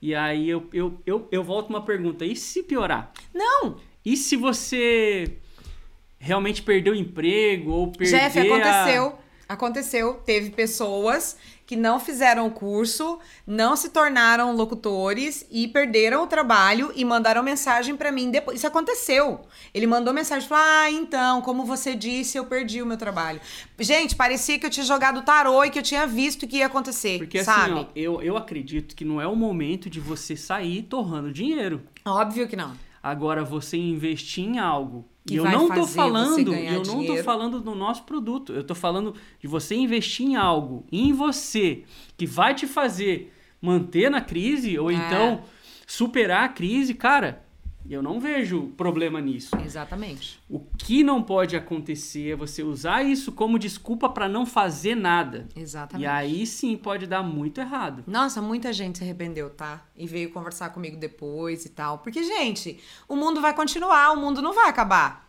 E 0.00 0.14
aí 0.14 0.48
eu, 0.48 0.68
eu, 0.72 1.00
eu, 1.04 1.28
eu 1.30 1.42
volto 1.42 1.70
uma 1.70 1.82
pergunta: 1.82 2.24
e 2.24 2.36
se 2.36 2.62
piorar? 2.62 3.12
Não! 3.32 3.76
E 4.04 4.16
se 4.16 4.36
você 4.36 5.38
realmente 6.18 6.62
perdeu 6.62 6.92
o 6.92 6.96
emprego 6.96 7.70
ou 7.70 7.90
perdeu. 7.90 8.18
Jeff, 8.18 8.38
aconteceu. 8.38 9.06
A 9.06 9.23
Aconteceu, 9.54 10.14
teve 10.26 10.50
pessoas 10.50 11.36
que 11.66 11.76
não 11.76 11.98
fizeram 11.98 12.46
o 12.46 12.50
curso, 12.50 13.18
não 13.46 13.74
se 13.74 13.88
tornaram 13.88 14.54
locutores 14.54 15.46
e 15.50 15.66
perderam 15.68 16.22
o 16.22 16.26
trabalho 16.26 16.92
e 16.94 17.04
mandaram 17.04 17.42
mensagem 17.42 17.96
para 17.96 18.12
mim 18.12 18.30
depois. 18.30 18.58
Isso 18.58 18.66
aconteceu. 18.66 19.40
Ele 19.72 19.86
mandou 19.86 20.12
mensagem, 20.12 20.46
falou: 20.46 20.62
"Ah, 20.66 20.90
então, 20.90 21.40
como 21.40 21.64
você 21.64 21.94
disse, 21.94 22.36
eu 22.36 22.44
perdi 22.44 22.82
o 22.82 22.86
meu 22.86 22.98
trabalho". 22.98 23.40
Gente, 23.78 24.14
parecia 24.14 24.58
que 24.58 24.66
eu 24.66 24.70
tinha 24.70 24.84
jogado 24.84 25.22
tarô 25.22 25.64
e 25.64 25.70
que 25.70 25.78
eu 25.78 25.82
tinha 25.82 26.06
visto 26.06 26.46
que 26.46 26.58
ia 26.58 26.66
acontecer, 26.66 27.18
Porque 27.18 27.38
assim, 27.38 27.44
sabe? 27.46 27.70
assim, 27.72 27.80
ó, 27.80 27.86
eu, 27.96 28.20
eu 28.22 28.36
acredito 28.36 28.94
que 28.94 29.04
não 29.04 29.20
é 29.20 29.26
o 29.26 29.34
momento 29.34 29.88
de 29.88 30.00
você 30.00 30.36
sair 30.36 30.82
torrando 30.82 31.32
dinheiro. 31.32 31.82
Óbvio 32.04 32.46
que 32.46 32.56
não. 32.56 32.76
Agora 33.02 33.44
você 33.44 33.76
investir 33.76 34.44
em 34.44 34.58
algo 34.58 35.04
e 35.30 35.36
eu 35.36 35.44
não 35.44 35.68
tô 35.68 35.86
falando, 35.86 36.54
eu 36.54 36.82
não 36.84 37.06
tô 37.06 37.16
falando 37.22 37.60
do 37.60 37.74
nosso 37.74 38.04
produto. 38.04 38.52
Eu 38.52 38.62
tô 38.62 38.74
falando 38.74 39.14
de 39.40 39.46
você 39.46 39.74
investir 39.74 40.26
em 40.26 40.36
algo, 40.36 40.84
em 40.92 41.12
você, 41.12 41.84
que 42.16 42.26
vai 42.26 42.54
te 42.54 42.66
fazer 42.66 43.32
manter 43.60 44.10
na 44.10 44.20
crise 44.20 44.78
ou 44.78 44.90
é. 44.90 44.94
então 44.94 45.42
superar 45.86 46.44
a 46.44 46.48
crise, 46.48 46.92
cara. 46.92 47.43
Eu 47.88 48.02
não 48.02 48.18
vejo 48.18 48.68
problema 48.76 49.20
nisso. 49.20 49.56
Exatamente. 49.64 50.40
O 50.48 50.60
que 50.78 51.02
não 51.02 51.22
pode 51.22 51.54
acontecer 51.56 52.30
é 52.32 52.36
você 52.36 52.62
usar 52.62 53.02
isso 53.02 53.30
como 53.32 53.58
desculpa 53.58 54.08
para 54.08 54.28
não 54.28 54.46
fazer 54.46 54.94
nada. 54.94 55.46
Exatamente. 55.54 56.04
E 56.04 56.06
aí 56.06 56.46
sim 56.46 56.76
pode 56.76 57.06
dar 57.06 57.22
muito 57.22 57.60
errado. 57.60 58.02
Nossa, 58.06 58.40
muita 58.40 58.72
gente 58.72 58.98
se 58.98 59.04
arrependeu, 59.04 59.50
tá? 59.50 59.84
E 59.96 60.06
veio 60.06 60.30
conversar 60.30 60.70
comigo 60.70 60.96
depois 60.96 61.64
e 61.64 61.68
tal. 61.68 61.98
Porque, 61.98 62.22
gente, 62.22 62.80
o 63.06 63.16
mundo 63.16 63.40
vai 63.40 63.54
continuar, 63.54 64.12
o 64.12 64.16
mundo 64.16 64.40
não 64.40 64.54
vai 64.54 64.68
acabar 64.68 65.24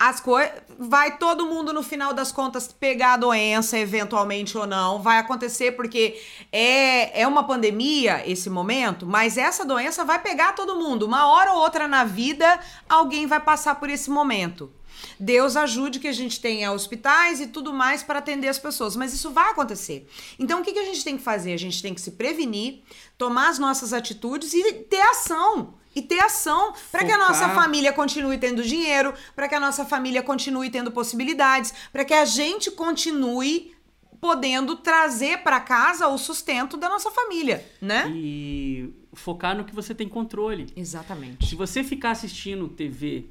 as 0.00 0.18
coisas. 0.18 0.50
Vai 0.78 1.18
todo 1.18 1.44
mundo, 1.44 1.74
no 1.74 1.82
final 1.82 2.14
das 2.14 2.32
contas, 2.32 2.66
pegar 2.68 3.12
a 3.12 3.16
doença, 3.18 3.78
eventualmente 3.78 4.56
ou 4.56 4.66
não. 4.66 5.02
Vai 5.02 5.18
acontecer 5.18 5.72
porque 5.72 6.18
é, 6.50 7.20
é 7.20 7.26
uma 7.26 7.44
pandemia 7.44 8.26
esse 8.26 8.48
momento, 8.48 9.06
mas 9.06 9.36
essa 9.36 9.62
doença 9.62 10.02
vai 10.02 10.18
pegar 10.18 10.54
todo 10.54 10.76
mundo. 10.76 11.04
Uma 11.04 11.26
hora 11.28 11.52
ou 11.52 11.58
outra 11.58 11.86
na 11.86 12.02
vida, 12.02 12.58
alguém 12.88 13.26
vai 13.26 13.38
passar 13.38 13.74
por 13.74 13.90
esse 13.90 14.08
momento. 14.08 14.72
Deus 15.18 15.54
ajude 15.54 15.98
que 15.98 16.08
a 16.08 16.12
gente 16.12 16.40
tenha 16.40 16.72
hospitais 16.72 17.38
e 17.38 17.46
tudo 17.46 17.72
mais 17.72 18.02
para 18.02 18.20
atender 18.20 18.48
as 18.48 18.58
pessoas, 18.58 18.96
mas 18.96 19.12
isso 19.12 19.30
vai 19.30 19.50
acontecer. 19.50 20.08
Então, 20.38 20.60
o 20.60 20.64
que, 20.64 20.72
que 20.72 20.78
a 20.78 20.84
gente 20.84 21.04
tem 21.04 21.18
que 21.18 21.22
fazer? 21.22 21.52
A 21.52 21.58
gente 21.58 21.82
tem 21.82 21.92
que 21.92 22.00
se 22.00 22.12
prevenir, 22.12 22.80
tomar 23.18 23.50
as 23.50 23.58
nossas 23.58 23.92
atitudes 23.92 24.54
e 24.54 24.72
ter 24.72 25.00
ação 25.00 25.74
e 25.94 26.02
ter 26.02 26.20
ação 26.20 26.72
para 26.90 27.04
que 27.04 27.12
a 27.12 27.18
nossa 27.18 27.48
família 27.50 27.92
continue 27.92 28.38
tendo 28.38 28.62
dinheiro, 28.62 29.12
para 29.34 29.48
que 29.48 29.54
a 29.54 29.60
nossa 29.60 29.84
família 29.84 30.22
continue 30.22 30.70
tendo 30.70 30.90
possibilidades, 30.90 31.74
para 31.92 32.04
que 32.04 32.14
a 32.14 32.24
gente 32.24 32.70
continue 32.70 33.74
podendo 34.20 34.76
trazer 34.76 35.38
para 35.38 35.58
casa 35.60 36.06
o 36.08 36.18
sustento 36.18 36.76
da 36.76 36.88
nossa 36.88 37.10
família, 37.10 37.64
né? 37.80 38.10
E 38.14 38.92
focar 39.14 39.56
no 39.56 39.64
que 39.64 39.74
você 39.74 39.94
tem 39.94 40.08
controle. 40.08 40.66
Exatamente. 40.76 41.46
Se 41.46 41.54
você 41.54 41.82
ficar 41.82 42.10
assistindo 42.10 42.68
TV 42.68 43.30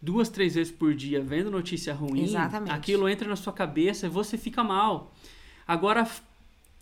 duas, 0.00 0.28
três 0.28 0.54
vezes 0.54 0.72
por 0.72 0.94
dia, 0.94 1.20
vendo 1.20 1.50
notícia 1.50 1.94
ruim, 1.94 2.24
Exatamente. 2.24 2.72
aquilo 2.72 3.08
entra 3.08 3.28
na 3.28 3.36
sua 3.36 3.52
cabeça 3.52 4.06
e 4.06 4.08
você 4.08 4.36
fica 4.36 4.64
mal. 4.64 5.14
Agora, 5.66 6.06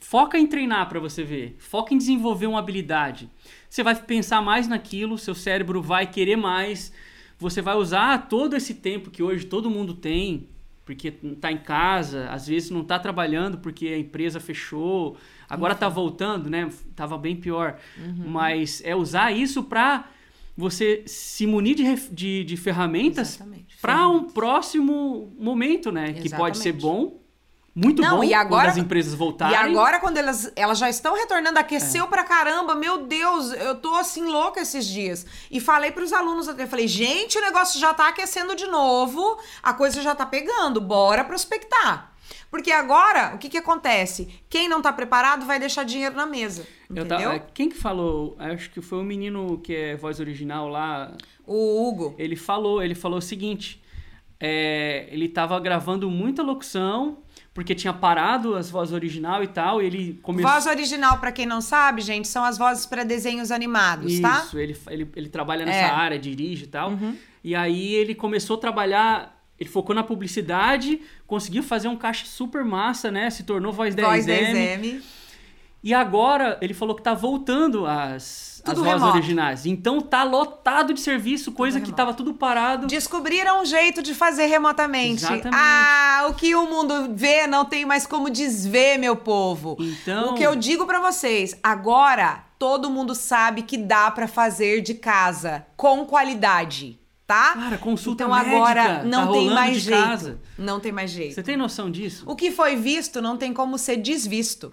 foca 0.01 0.39
em 0.39 0.47
treinar 0.47 0.89
para 0.89 0.99
você 0.99 1.23
ver. 1.23 1.57
Foca 1.59 1.95
em 1.95 1.99
desenvolver 1.99 2.47
uma 2.47 2.59
habilidade. 2.59 3.31
Você 3.73 3.83
vai 3.83 3.95
pensar 3.95 4.43
mais 4.43 4.69
naquilo, 4.69 5.17
seu 5.17 5.35
cérebro 5.35 5.81
vai 5.81 6.07
querer 6.07 6.37
mais. 6.37 6.93
Você 7.39 7.63
vai 7.63 7.75
usar 7.75 8.29
todo 8.29 8.55
esse 8.55 8.75
tempo 8.75 9.11
que 9.11 9.23
hoje 9.23 9.47
todo 9.47 9.71
mundo 9.71 9.95
tem, 9.95 10.47
porque 10.85 11.11
tá 11.11 11.51
em 11.51 11.57
casa, 11.57 12.29
às 12.29 12.49
vezes 12.49 12.69
não 12.69 12.85
tá 12.85 12.99
trabalhando 12.99 13.57
porque 13.57 13.87
a 13.89 13.99
empresa 13.99 14.39
fechou, 14.39 15.17
agora 15.49 15.75
tá 15.75 15.89
voltando, 15.89 16.51
né? 16.51 16.69
Tava 16.95 17.17
bem 17.17 17.35
pior. 17.35 17.79
Uhum. 17.97 18.29
Mas 18.29 18.83
é 18.85 18.95
usar 18.95 19.33
isso 19.33 19.63
para 19.63 20.07
você 20.55 21.03
se 21.07 21.47
munir 21.47 21.75
de, 21.75 22.11
de, 22.11 22.45
de 22.45 22.57
ferramentas 22.59 23.37
Exatamente. 23.37 23.79
para 23.81 24.07
um 24.07 24.25
próximo 24.25 25.33
momento, 25.39 25.91
né? 25.91 26.13
Que 26.13 26.29
pode 26.29 26.59
ser 26.59 26.75
Exatamente. 26.77 26.83
bom, 26.83 27.22
muito 27.75 28.03
Não, 28.03 28.19
bom, 28.19 28.25
e 28.25 28.35
agora- 28.35 28.65
quando 28.65 28.71
as 28.73 28.77
empresas 28.77 29.15
voltarem. 29.15 29.55
E 29.55 29.57
agora, 29.57 29.99
quando 29.99 30.19
elas, 30.19 30.53
elas 30.55 30.79
já 30.79 30.91
estão 30.91 31.15
retornando, 31.15 31.59
aqueceu 31.59 32.07
pra 32.07 32.23
caramba, 32.23 32.75
meu 32.75 33.07
Deus, 33.07 33.53
eu 33.53 33.75
tô 33.77 33.95
assim 33.95 34.25
louca 34.27 34.61
esses 34.61 34.87
dias. 34.87 35.25
E 35.51 35.59
falei 35.59 35.91
pros 35.91 36.13
alunos 36.13 36.49
até, 36.49 36.67
falei, 36.67 36.87
gente, 36.87 37.39
o 37.39 37.41
negócio 37.41 37.81
já 37.81 37.95
tá 37.95 38.09
aquecendo 38.09 38.55
de 38.55 38.67
novo, 38.67 39.39
a 39.63 39.73
coisa 39.73 40.03
já 40.03 40.15
tá 40.15 40.27
pegando, 40.27 40.81
bora 40.81 41.25
prospectar. 41.25 42.13
Porque 42.51 42.71
agora, 42.71 43.33
o 43.35 43.39
que 43.39 43.49
que 43.49 43.57
acontece? 43.57 44.29
Quem 44.51 44.69
não 44.69 44.83
tá 44.83 44.93
preparado 44.93 45.47
vai 45.47 45.59
deixar 45.59 45.85
dinheiro 45.85 46.15
na 46.15 46.27
mesa, 46.27 46.67
Eu 46.91 47.05
entendeu? 47.05 47.31
tava- 47.31 47.47
quem 47.55 47.71
que 47.71 47.77
falou? 47.77 48.37
Acho 48.39 48.69
que 48.71 48.83
foi 48.83 48.99
o 48.99 49.03
menino 49.03 49.59
que 49.59 49.75
é 49.75 49.97
voz 49.97 50.21
original 50.21 50.69
lá. 50.69 51.17
O 51.47 51.89
Hugo. 51.89 52.15
Ele 52.19 52.37
falou, 52.37 52.83
ele 52.83 52.95
falou 52.95 53.19
o 53.19 53.23
seguinte: 53.23 53.83
é, 54.39 55.07
ele 55.11 55.29
tava 55.29 55.59
gravando 55.61 56.11
muita 56.11 56.43
locução 56.43 57.19
porque 57.55 57.75
tinha 57.75 57.93
parado 57.93 58.55
as 58.55 58.71
vozes 58.71 58.95
original 58.95 59.43
e 59.43 59.47
tal. 59.49 59.83
E 59.83 59.87
ele 59.87 60.21
começou. 60.23 60.51
Voz 60.51 60.67
original, 60.67 61.19
pra 61.19 61.31
quem 61.33 61.47
não 61.47 61.61
sabe, 61.61 62.01
gente, 62.01 62.27
são 62.29 62.45
as 62.45 62.57
vozes 62.59 62.87
pra 62.87 63.05
desenhos 63.05 63.51
animados, 63.51 64.19
tá? 64.21 64.43
Isso, 64.45 64.59
ele, 64.59 64.77
ele, 64.89 65.11
ele 65.15 65.29
trabalha 65.29 65.65
nessa 65.65 65.79
É. 65.79 65.91
Uhum. 65.93 65.97
área, 65.99 66.19
dirige 66.19 66.65
e 66.65 66.69
tal. 66.69 66.99
E 67.45 67.55
aí 67.55 67.95
ele 67.95 68.15
começou 68.15 68.57
a 68.57 68.61
trabalhar. 68.61 69.39
Ele 69.59 69.69
focou 69.71 69.95
na 69.95 70.03
publicidade, 70.03 71.01
conseguiu 71.27 71.63
fazer 71.63 71.87
um 71.87 71.97
caixa 71.97 72.27
super 72.27 72.65
massa, 72.65 73.11
né? 73.13 73.31
Se 73.31 73.45
tornou 73.45 73.73
voz 73.73 73.95
10M. 73.95 74.03
Voz 74.05 74.27
10M. 74.27 75.03
E 75.85 75.93
agora 75.93 76.59
ele 76.61 76.75
falou 76.75 76.95
que 76.95 77.03
tá 77.03 77.13
voltando 77.13 77.87
as, 77.87 78.63
as 78.65 78.75
Tudo 78.75 78.83
remoto. 78.83 79.17
originais. 79.17 79.67
Então 79.67 80.01
tá 80.01 80.23
lotado 80.23 80.95
de 80.95 81.01
serviço, 81.01 81.51
coisa 81.51 81.81
que 81.81 81.87
remoto. 81.87 81.97
tava 81.97 82.15
tudo 82.15 82.35
parado. 82.35 82.87
Descobriram 82.87 83.63
um 83.63 83.65
jeito 83.67 84.01
de 84.01 84.15
fazer 84.15 84.47
remotamente. 84.47 85.25
Exatamente. 85.25 85.51
Ah, 85.61 86.27
o 86.31 86.35
que 86.35 86.55
o 86.55 86.69
mundo 86.71 87.11
vê 87.15 87.49
não 87.49 87.65
tem 87.65 87.85
mais 87.85 88.07
como 88.07 88.31
desver, 88.31 88.97
meu 88.97 89.17
povo. 89.17 89.77
Então- 89.81 90.31
O 90.31 90.35
que 90.35 90.45
eu 90.45 90.55
digo 90.55 90.87
pra 90.87 91.01
vocês, 91.01 91.57
agora 91.63 92.45
todo 92.61 92.89
mundo 92.89 93.13
sabe 93.13 93.63
que 93.63 93.77
dá 93.77 94.09
pra 94.13 94.29
fazer 94.29 94.83
de 94.83 94.95
casa 94.95 95.67
com 95.77 96.05
qualidade, 96.07 96.97
tá? 97.27 97.55
Cara, 97.55 97.77
consulta 97.79 98.23
então 98.23 98.37
médica, 98.37 98.57
agora 98.57 98.85
tá 98.99 99.03
não 99.05 99.23
tem 99.33 99.35
rolando 99.49 99.55
mais 99.57 99.77
jeito. 99.79 100.01
casa. 100.01 100.41
Não 100.57 100.79
tem 100.79 100.93
mais 100.93 101.11
jeito. 101.11 101.35
Você 101.35 101.43
tem 101.43 101.57
noção 101.57 101.91
disso? 101.91 102.23
O 102.25 102.37
que 102.37 102.53
foi 102.53 102.77
visto 102.77 103.21
não 103.21 103.37
tem 103.37 103.53
como 103.53 103.77
ser 103.77 103.97
desvisto. 103.97 104.73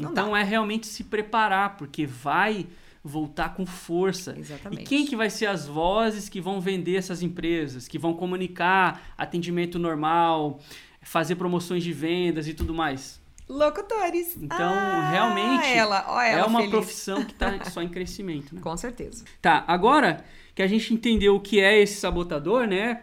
Não 0.00 0.10
então 0.12 0.32
dá. 0.32 0.40
é 0.40 0.42
realmente 0.42 0.86
se 0.86 1.04
preparar, 1.04 1.76
porque 1.76 2.06
vai 2.06 2.66
voltar 3.02 3.54
com 3.54 3.64
força. 3.64 4.34
Exatamente. 4.38 4.82
E 4.82 4.86
quem 4.86 5.06
que 5.06 5.16
vai 5.16 5.30
ser 5.30 5.46
as 5.46 5.66
vozes 5.66 6.28
que 6.28 6.40
vão 6.40 6.60
vender 6.60 6.96
essas 6.96 7.22
empresas, 7.22 7.88
que 7.88 7.98
vão 7.98 8.12
comunicar 8.12 9.14
atendimento 9.16 9.78
normal, 9.78 10.60
fazer 11.02 11.36
promoções 11.36 11.82
de 11.82 11.92
vendas 11.92 12.46
e 12.46 12.54
tudo 12.54 12.74
mais? 12.74 13.18
Locutores. 13.48 14.36
Então, 14.36 14.56
Ah, 14.72 15.10
realmente 15.10 15.66
ela, 15.66 16.04
ó 16.08 16.20
ela 16.20 16.42
é 16.42 16.44
uma 16.44 16.60
feliz. 16.60 16.70
profissão 16.70 17.24
que 17.24 17.32
está 17.32 17.64
só 17.70 17.82
em 17.82 17.88
crescimento. 17.88 18.54
Né? 18.54 18.60
Com 18.60 18.76
certeza. 18.76 19.24
Tá, 19.42 19.64
agora 19.66 20.24
que 20.54 20.62
a 20.62 20.66
gente 20.68 20.94
entendeu 20.94 21.34
o 21.36 21.40
que 21.40 21.58
é 21.60 21.80
esse 21.80 21.94
sabotador, 22.00 22.66
né? 22.66 23.02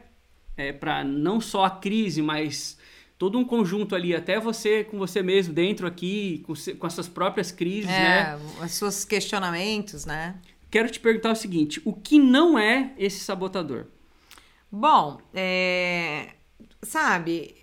É 0.56 0.72
para 0.72 1.04
não 1.04 1.42
só 1.42 1.66
a 1.66 1.70
crise, 1.70 2.22
mas 2.22 2.77
todo 3.18 3.38
um 3.38 3.44
conjunto 3.46 3.96
ali, 3.96 4.16
até 4.16 4.40
você 4.40 4.84
com 4.84 4.98
você 4.98 5.22
mesmo 5.24 5.54
dentro 5.54 5.88
aqui, 5.88 6.44
com, 6.46 6.54
se- 6.56 6.76
com 6.76 6.86
as 6.88 6.94
suas 6.94 7.08
próprias 7.08 7.52
crises, 7.52 7.90
né? 7.90 8.38
É, 8.62 8.64
os 8.66 8.72
seus 8.72 9.04
questionamentos, 9.06 10.06
né? 10.06 10.36
Quero 10.70 10.90
te 10.90 11.00
perguntar 11.00 11.32
o 11.32 11.36
seguinte: 11.36 11.82
o 11.86 11.94
que 11.94 12.20
não 12.20 12.58
é 12.60 12.94
esse 12.98 13.20
sabotador? 13.20 13.86
Bom, 14.72 15.20
é, 15.34 16.30
sabe, 16.84 17.56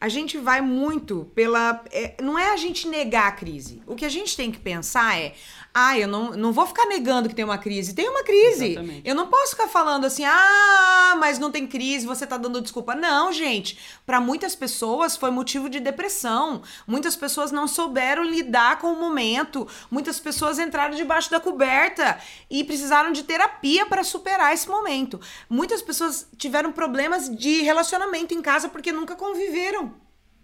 a 0.00 0.08
gente 0.08 0.36
vai 0.38 0.60
muito 0.60 1.30
pela. 1.34 1.82
é, 1.90 2.14
não 2.22 2.38
é 2.38 2.52
a 2.52 2.56
gente 2.56 2.86
negar 2.86 3.28
a 3.28 3.32
crise. 3.32 3.82
O 3.86 3.94
que 3.94 4.04
a 4.04 4.08
gente 4.10 4.36
tem 4.36 4.50
que 4.52 4.58
pensar 4.58 5.18
é. 5.18 5.34
Ah, 5.72 5.96
eu 5.96 6.08
não, 6.08 6.32
não 6.32 6.52
vou 6.52 6.66
ficar 6.66 6.86
negando 6.86 7.28
que 7.28 7.34
tem 7.34 7.44
uma 7.44 7.58
crise. 7.58 7.94
Tem 7.94 8.08
uma 8.08 8.24
crise. 8.24 8.72
Exatamente. 8.72 9.08
Eu 9.08 9.14
não 9.14 9.28
posso 9.28 9.50
ficar 9.50 9.68
falando 9.68 10.04
assim, 10.04 10.24
ah, 10.24 11.14
mas 11.18 11.38
não 11.38 11.50
tem 11.50 11.66
crise, 11.66 12.06
você 12.06 12.26
tá 12.26 12.36
dando 12.36 12.60
desculpa. 12.60 12.94
Não, 12.94 13.32
gente. 13.32 13.78
Para 14.04 14.20
muitas 14.20 14.56
pessoas 14.56 15.16
foi 15.16 15.30
motivo 15.30 15.70
de 15.70 15.78
depressão. 15.78 16.62
Muitas 16.86 17.14
pessoas 17.14 17.52
não 17.52 17.68
souberam 17.68 18.24
lidar 18.24 18.80
com 18.80 18.92
o 18.92 18.98
momento. 18.98 19.66
Muitas 19.90 20.18
pessoas 20.18 20.58
entraram 20.58 20.96
debaixo 20.96 21.30
da 21.30 21.38
coberta 21.38 22.18
e 22.50 22.64
precisaram 22.64 23.12
de 23.12 23.22
terapia 23.22 23.86
para 23.86 24.02
superar 24.02 24.52
esse 24.52 24.68
momento. 24.68 25.20
Muitas 25.48 25.80
pessoas 25.80 26.28
tiveram 26.36 26.72
problemas 26.72 27.28
de 27.28 27.62
relacionamento 27.62 28.34
em 28.34 28.42
casa 28.42 28.68
porque 28.68 28.90
nunca 28.90 29.14
conviveram, 29.14 29.94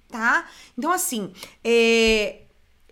tá? 0.09 0.47
Então, 0.78 0.92
assim, 0.92 1.33
é, 1.64 2.45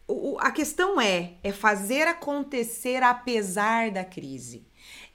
o- 0.07 0.39
a 0.41 0.51
questão 0.51 1.01
é, 1.01 1.35
é 1.43 1.53
fazer 1.53 2.07
acontecer 2.07 3.03
apesar 3.03 3.91
da 3.91 4.05
crise. 4.05 4.67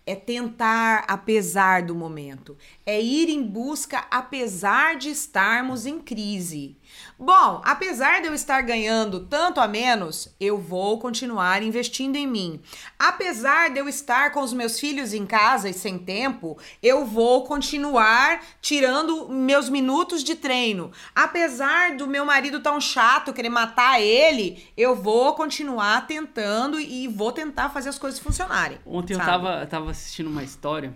É 0.06 0.16
tentar 0.16 1.06
apesar 1.08 1.84
do 1.84 1.94
momento. 1.94 2.58
É 2.86 3.00
ir 3.00 3.30
em 3.30 3.44
busca 3.44 4.08
apesar 4.10 4.96
de 4.98 5.10
estarmos 5.10 5.86
em 5.86 6.00
crise. 6.00 6.76
Bom, 7.18 7.62
apesar 7.66 8.22
de 8.22 8.28
eu 8.28 8.34
estar 8.34 8.62
ganhando 8.62 9.22
tanto 9.22 9.60
a 9.60 9.68
menos, 9.68 10.34
eu 10.40 10.58
vou 10.58 11.00
continuar 11.00 11.62
investindo 11.62 12.16
em 12.16 12.26
mim. 12.26 12.62
Apesar 12.98 13.70
de 13.70 13.80
eu 13.80 13.90
estar 13.90 14.32
com 14.32 14.42
os 14.42 14.54
meus 14.54 14.80
filhos 14.80 15.14
em 15.14 15.26
casa 15.26 15.70
e 15.70 15.74
sem 15.74 15.98
tempo, 15.98 16.58
eu 16.82 17.06
vou 17.06 17.44
continuar 17.44 18.42
tirando 18.62 19.28
meus 19.30 19.70
minutos 19.70 20.24
de 20.24 20.36
treino. 20.36 20.92
Apesar 21.14 21.96
do 21.96 22.08
meu 22.08 22.26
marido 22.26 22.62
tão 22.62 22.80
chato, 22.80 23.34
querer 23.34 23.50
matar 23.50 24.00
ele, 24.00 24.64
eu 24.78 24.96
vou 24.96 25.34
continuar 25.36 26.08
tentando 26.08 26.80
e 26.80 27.08
vou 27.08 27.32
tentar 27.32 27.70
fazer 27.70 27.90
as 27.90 28.00
coisas 28.00 28.20
funcionarem. 28.20 28.78
Ontem 28.86 29.14
eu 29.14 29.20
sabe? 29.20 29.30
tava, 29.30 29.66
tava 29.66 29.92
assistindo 29.92 30.28
uma 30.28 30.44
história 30.44 30.96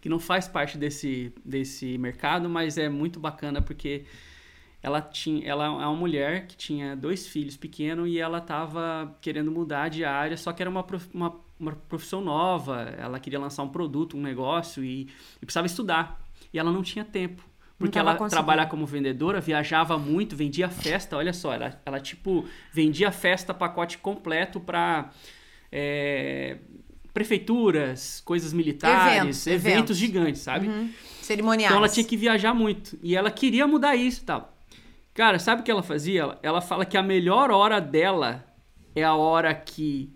que 0.00 0.08
não 0.08 0.20
faz 0.20 0.46
parte 0.46 0.78
desse, 0.78 1.32
desse 1.44 1.98
mercado, 1.98 2.48
mas 2.48 2.78
é 2.78 2.88
muito 2.88 3.18
bacana 3.18 3.60
porque 3.60 4.04
ela 4.82 5.00
tinha 5.00 5.44
ela 5.46 5.66
é 5.66 5.68
uma 5.68 5.94
mulher 5.94 6.46
que 6.46 6.56
tinha 6.56 6.94
dois 6.96 7.26
filhos 7.26 7.56
pequenos 7.56 8.08
e 8.08 8.18
ela 8.18 8.40
tava 8.40 9.16
querendo 9.20 9.50
mudar 9.50 9.88
de 9.88 10.04
área, 10.04 10.36
só 10.36 10.52
que 10.52 10.62
era 10.62 10.70
uma, 10.70 10.82
prof- 10.82 11.08
uma, 11.12 11.34
uma 11.58 11.72
profissão 11.72 12.20
nova, 12.20 12.94
ela 12.98 13.18
queria 13.18 13.38
lançar 13.38 13.62
um 13.62 13.68
produto, 13.68 14.16
um 14.16 14.20
negócio 14.22 14.84
e, 14.84 15.08
e 15.40 15.44
precisava 15.46 15.66
estudar. 15.66 16.20
E 16.52 16.58
ela 16.58 16.70
não 16.70 16.82
tinha 16.82 17.04
tempo. 17.04 17.42
Porque 17.78 17.98
ela 17.98 18.12
conseguindo. 18.14 18.30
trabalha 18.30 18.64
como 18.66 18.86
vendedora, 18.86 19.38
viajava 19.38 19.98
muito, 19.98 20.34
vendia 20.34 20.68
festa, 20.70 21.14
olha 21.16 21.32
só, 21.32 21.52
ela, 21.52 21.78
ela 21.84 22.00
tipo 22.00 22.46
vendia 22.72 23.12
festa 23.12 23.52
pacote 23.52 23.98
completo 23.98 24.58
para 24.60 25.10
prefeituras, 27.12 28.20
coisas 28.24 28.52
militares, 28.52 29.46
Eventos, 29.46 29.46
eventos, 29.46 29.66
eventos. 29.72 29.96
gigantes, 29.96 30.40
sabe? 30.42 30.68
Uhum. 30.68 30.90
Cerimoniais. 31.20 31.70
Então 31.70 31.78
ela 31.78 31.88
tinha 31.88 32.04
que 32.04 32.16
viajar 32.16 32.54
muito 32.54 32.98
e 33.02 33.16
ela 33.16 33.30
queria 33.30 33.66
mudar 33.66 33.96
isso 33.96 34.22
e 34.22 34.24
tal. 34.24 34.55
Cara, 35.16 35.38
sabe 35.38 35.62
o 35.62 35.64
que 35.64 35.70
ela 35.70 35.82
fazia? 35.82 36.20
Ela, 36.20 36.38
ela 36.42 36.60
fala 36.60 36.84
que 36.84 36.94
a 36.94 37.02
melhor 37.02 37.50
hora 37.50 37.80
dela 37.80 38.44
é 38.94 39.02
a 39.02 39.14
hora 39.14 39.54
que 39.54 40.12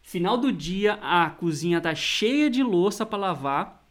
final 0.00 0.38
do 0.38 0.50
dia 0.50 0.98
a 1.02 1.28
cozinha 1.28 1.82
tá 1.82 1.94
cheia 1.94 2.48
de 2.48 2.62
louça 2.62 3.04
para 3.04 3.18
lavar. 3.18 3.86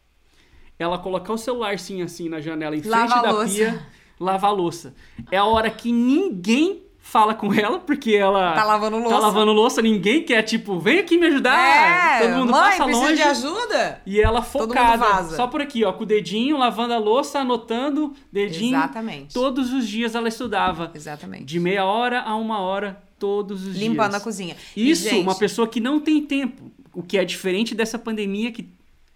Ela 0.76 0.98
colocar 0.98 1.32
o 1.32 1.38
celularzinho 1.38 2.04
assim 2.04 2.28
na 2.28 2.40
janela 2.40 2.74
em 2.74 2.82
frente 2.82 2.92
Lava 2.92 3.14
a 3.14 3.22
da 3.22 3.30
louça. 3.30 3.54
pia, 3.54 3.86
lavar 4.18 4.50
a 4.50 4.54
louça. 4.54 4.96
É 5.30 5.36
a 5.36 5.44
hora 5.44 5.70
que 5.70 5.92
ninguém 5.92 6.82
fala 7.10 7.34
com 7.34 7.52
ela, 7.54 7.78
porque 7.78 8.14
ela 8.14 8.52
Tá 8.52 8.64
lavando 8.64 8.98
louça. 8.98 9.14
tá 9.14 9.18
lavando 9.18 9.52
louça, 9.52 9.80
ninguém 9.80 10.22
quer, 10.22 10.42
tipo, 10.42 10.78
vem 10.78 10.98
aqui 10.98 11.16
me 11.16 11.26
ajudar. 11.28 11.58
É, 11.58 12.26
Todo 12.26 12.36
mundo 12.38 12.50
mãe, 12.52 12.60
passa 12.70 12.84
precisa 12.84 13.04
longe. 13.06 13.16
de 13.16 13.22
ajuda? 13.22 14.02
E 14.04 14.20
ela 14.20 14.42
focada, 14.42 15.24
só 15.34 15.46
por 15.46 15.62
aqui, 15.62 15.84
ó, 15.84 15.92
com 15.92 16.02
o 16.02 16.06
dedinho, 16.06 16.58
lavando 16.58 16.92
a 16.92 16.98
louça, 16.98 17.38
anotando, 17.40 18.12
dedinho. 18.30 18.76
Exatamente. 18.76 19.32
Todos 19.32 19.72
os 19.72 19.88
dias 19.88 20.14
ela 20.14 20.28
estudava. 20.28 20.90
Exatamente. 20.94 21.44
De 21.44 21.58
meia 21.58 21.84
hora 21.86 22.20
a 22.20 22.36
uma 22.36 22.60
hora, 22.60 23.02
todos 23.18 23.62
os 23.66 23.72
dias. 23.74 23.88
Limpando 23.88 24.14
a 24.14 24.20
cozinha. 24.20 24.54
E, 24.76 24.90
Isso, 24.90 25.08
gente, 25.08 25.22
uma 25.22 25.34
pessoa 25.34 25.66
que 25.66 25.80
não 25.80 25.98
tem 26.00 26.22
tempo. 26.22 26.70
O 26.92 27.02
que 27.02 27.16
é 27.16 27.24
diferente 27.24 27.74
dessa 27.74 27.98
pandemia 27.98 28.52
que 28.52 28.68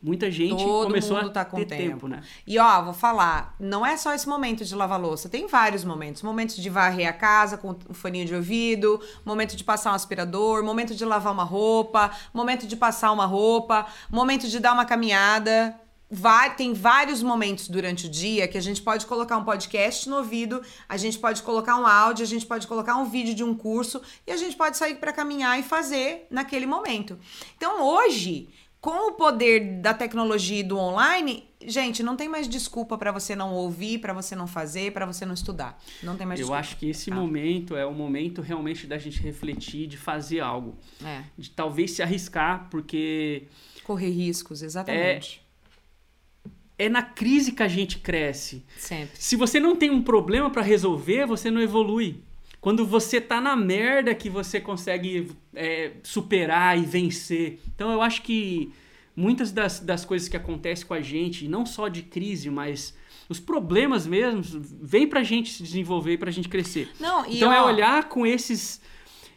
muita 0.02 0.30
gente 0.30 0.62
Todo 0.62 0.86
começou 0.86 1.16
mundo 1.16 1.30
a 1.30 1.32
tá 1.32 1.44
com 1.44 1.56
ter 1.58 1.66
tempo. 1.66 1.82
tempo, 1.82 2.08
né? 2.08 2.22
E 2.46 2.58
ó, 2.58 2.82
vou 2.82 2.92
falar, 2.92 3.54
não 3.60 3.86
é 3.86 3.96
só 3.96 4.12
esse 4.12 4.28
momento 4.28 4.64
de 4.64 4.74
lavar 4.74 5.00
louça, 5.00 5.28
tem 5.28 5.46
vários 5.46 5.84
momentos. 5.84 6.22
Momentos 6.22 6.56
de 6.56 6.68
varrer 6.68 7.08
a 7.08 7.12
casa 7.12 7.56
com 7.56 7.76
um 7.88 7.94
foninho 7.94 8.26
de 8.26 8.34
ouvido, 8.34 9.00
momento 9.24 9.56
de 9.56 9.62
passar 9.62 9.92
um 9.92 9.94
aspirador, 9.94 10.62
momento 10.64 10.94
de 10.94 11.04
lavar 11.04 11.32
uma 11.32 11.44
roupa, 11.44 12.10
momento 12.34 12.66
de 12.66 12.76
passar 12.76 13.12
uma 13.12 13.26
roupa, 13.26 13.86
momento 14.10 14.48
de 14.48 14.58
dar 14.58 14.72
uma 14.72 14.84
caminhada. 14.84 15.78
Vai, 16.14 16.54
tem 16.54 16.74
vários 16.74 17.22
momentos 17.22 17.68
durante 17.68 18.04
o 18.06 18.08
dia 18.10 18.46
que 18.46 18.58
a 18.58 18.60
gente 18.60 18.82
pode 18.82 19.06
colocar 19.06 19.38
um 19.38 19.44
podcast 19.44 20.06
no 20.10 20.18
ouvido, 20.18 20.60
a 20.86 20.98
gente 20.98 21.18
pode 21.18 21.42
colocar 21.42 21.76
um 21.76 21.86
áudio, 21.86 22.22
a 22.22 22.28
gente 22.28 22.44
pode 22.44 22.66
colocar 22.66 22.96
um 22.96 23.06
vídeo 23.06 23.34
de 23.34 23.42
um 23.42 23.54
curso 23.54 24.02
e 24.26 24.30
a 24.30 24.36
gente 24.36 24.54
pode 24.54 24.76
sair 24.76 24.96
para 24.96 25.10
caminhar 25.10 25.58
e 25.58 25.62
fazer 25.62 26.26
naquele 26.30 26.66
momento. 26.66 27.18
Então 27.56 27.82
hoje, 27.82 28.50
com 28.82 29.10
o 29.10 29.12
poder 29.12 29.80
da 29.80 29.94
tecnologia 29.94 30.58
e 30.58 30.62
do 30.64 30.76
online, 30.76 31.44
gente, 31.64 32.02
não 32.02 32.16
tem 32.16 32.28
mais 32.28 32.48
desculpa 32.48 32.98
para 32.98 33.12
você 33.12 33.36
não 33.36 33.54
ouvir, 33.54 33.98
para 34.00 34.12
você 34.12 34.34
não 34.34 34.48
fazer, 34.48 34.92
para 34.92 35.06
você 35.06 35.24
não 35.24 35.34
estudar. 35.34 35.80
Não 36.02 36.16
tem 36.16 36.26
mais 36.26 36.40
Eu 36.40 36.46
desculpa. 36.46 36.58
acho 36.60 36.76
que 36.76 36.90
esse 36.90 37.08
tá? 37.08 37.14
momento 37.14 37.76
é 37.76 37.86
o 37.86 37.92
momento 37.94 38.42
realmente 38.42 38.84
da 38.88 38.98
gente 38.98 39.22
refletir, 39.22 39.86
de 39.86 39.96
fazer 39.96 40.40
algo. 40.40 40.76
É, 41.04 41.22
De 41.38 41.48
talvez 41.50 41.92
se 41.92 42.02
arriscar, 42.02 42.66
porque 42.72 43.44
correr 43.84 44.10
riscos, 44.10 44.62
exatamente. 44.64 45.40
é 46.76 46.88
na 46.88 47.02
crise 47.02 47.52
que 47.52 47.62
a 47.62 47.68
gente 47.68 48.00
cresce. 48.00 48.64
Sempre. 48.76 49.12
Se 49.14 49.36
você 49.36 49.60
não 49.60 49.76
tem 49.76 49.90
um 49.90 50.02
problema 50.02 50.50
pra 50.50 50.60
resolver, 50.60 51.24
você 51.24 51.52
não 51.52 51.60
evolui. 51.62 52.20
Quando 52.62 52.86
você 52.86 53.20
tá 53.20 53.40
na 53.40 53.56
merda 53.56 54.14
que 54.14 54.30
você 54.30 54.60
consegue 54.60 55.30
é, 55.52 55.94
superar 56.02 56.78
e 56.78 56.82
vencer. 56.82 57.60
Então 57.74 57.90
eu 57.90 58.00
acho 58.00 58.22
que 58.22 58.72
muitas 59.16 59.50
das, 59.52 59.80
das 59.80 60.04
coisas 60.04 60.28
que 60.28 60.36
acontecem 60.36 60.86
com 60.86 60.94
a 60.94 61.00
gente, 61.00 61.48
não 61.48 61.66
só 61.66 61.88
de 61.88 62.02
crise, 62.02 62.48
mas 62.48 62.96
os 63.28 63.40
problemas 63.40 64.06
mesmo, 64.06 64.40
vêm 64.80 65.08
pra 65.08 65.24
gente 65.24 65.50
se 65.52 65.62
desenvolver, 65.62 66.18
pra 66.18 66.30
gente 66.30 66.48
crescer. 66.48 66.88
Não, 67.00 67.26
e 67.26 67.36
então 67.36 67.52
é 67.52 67.60
olhar 67.60 68.08
com 68.08 68.24
esses. 68.24 68.80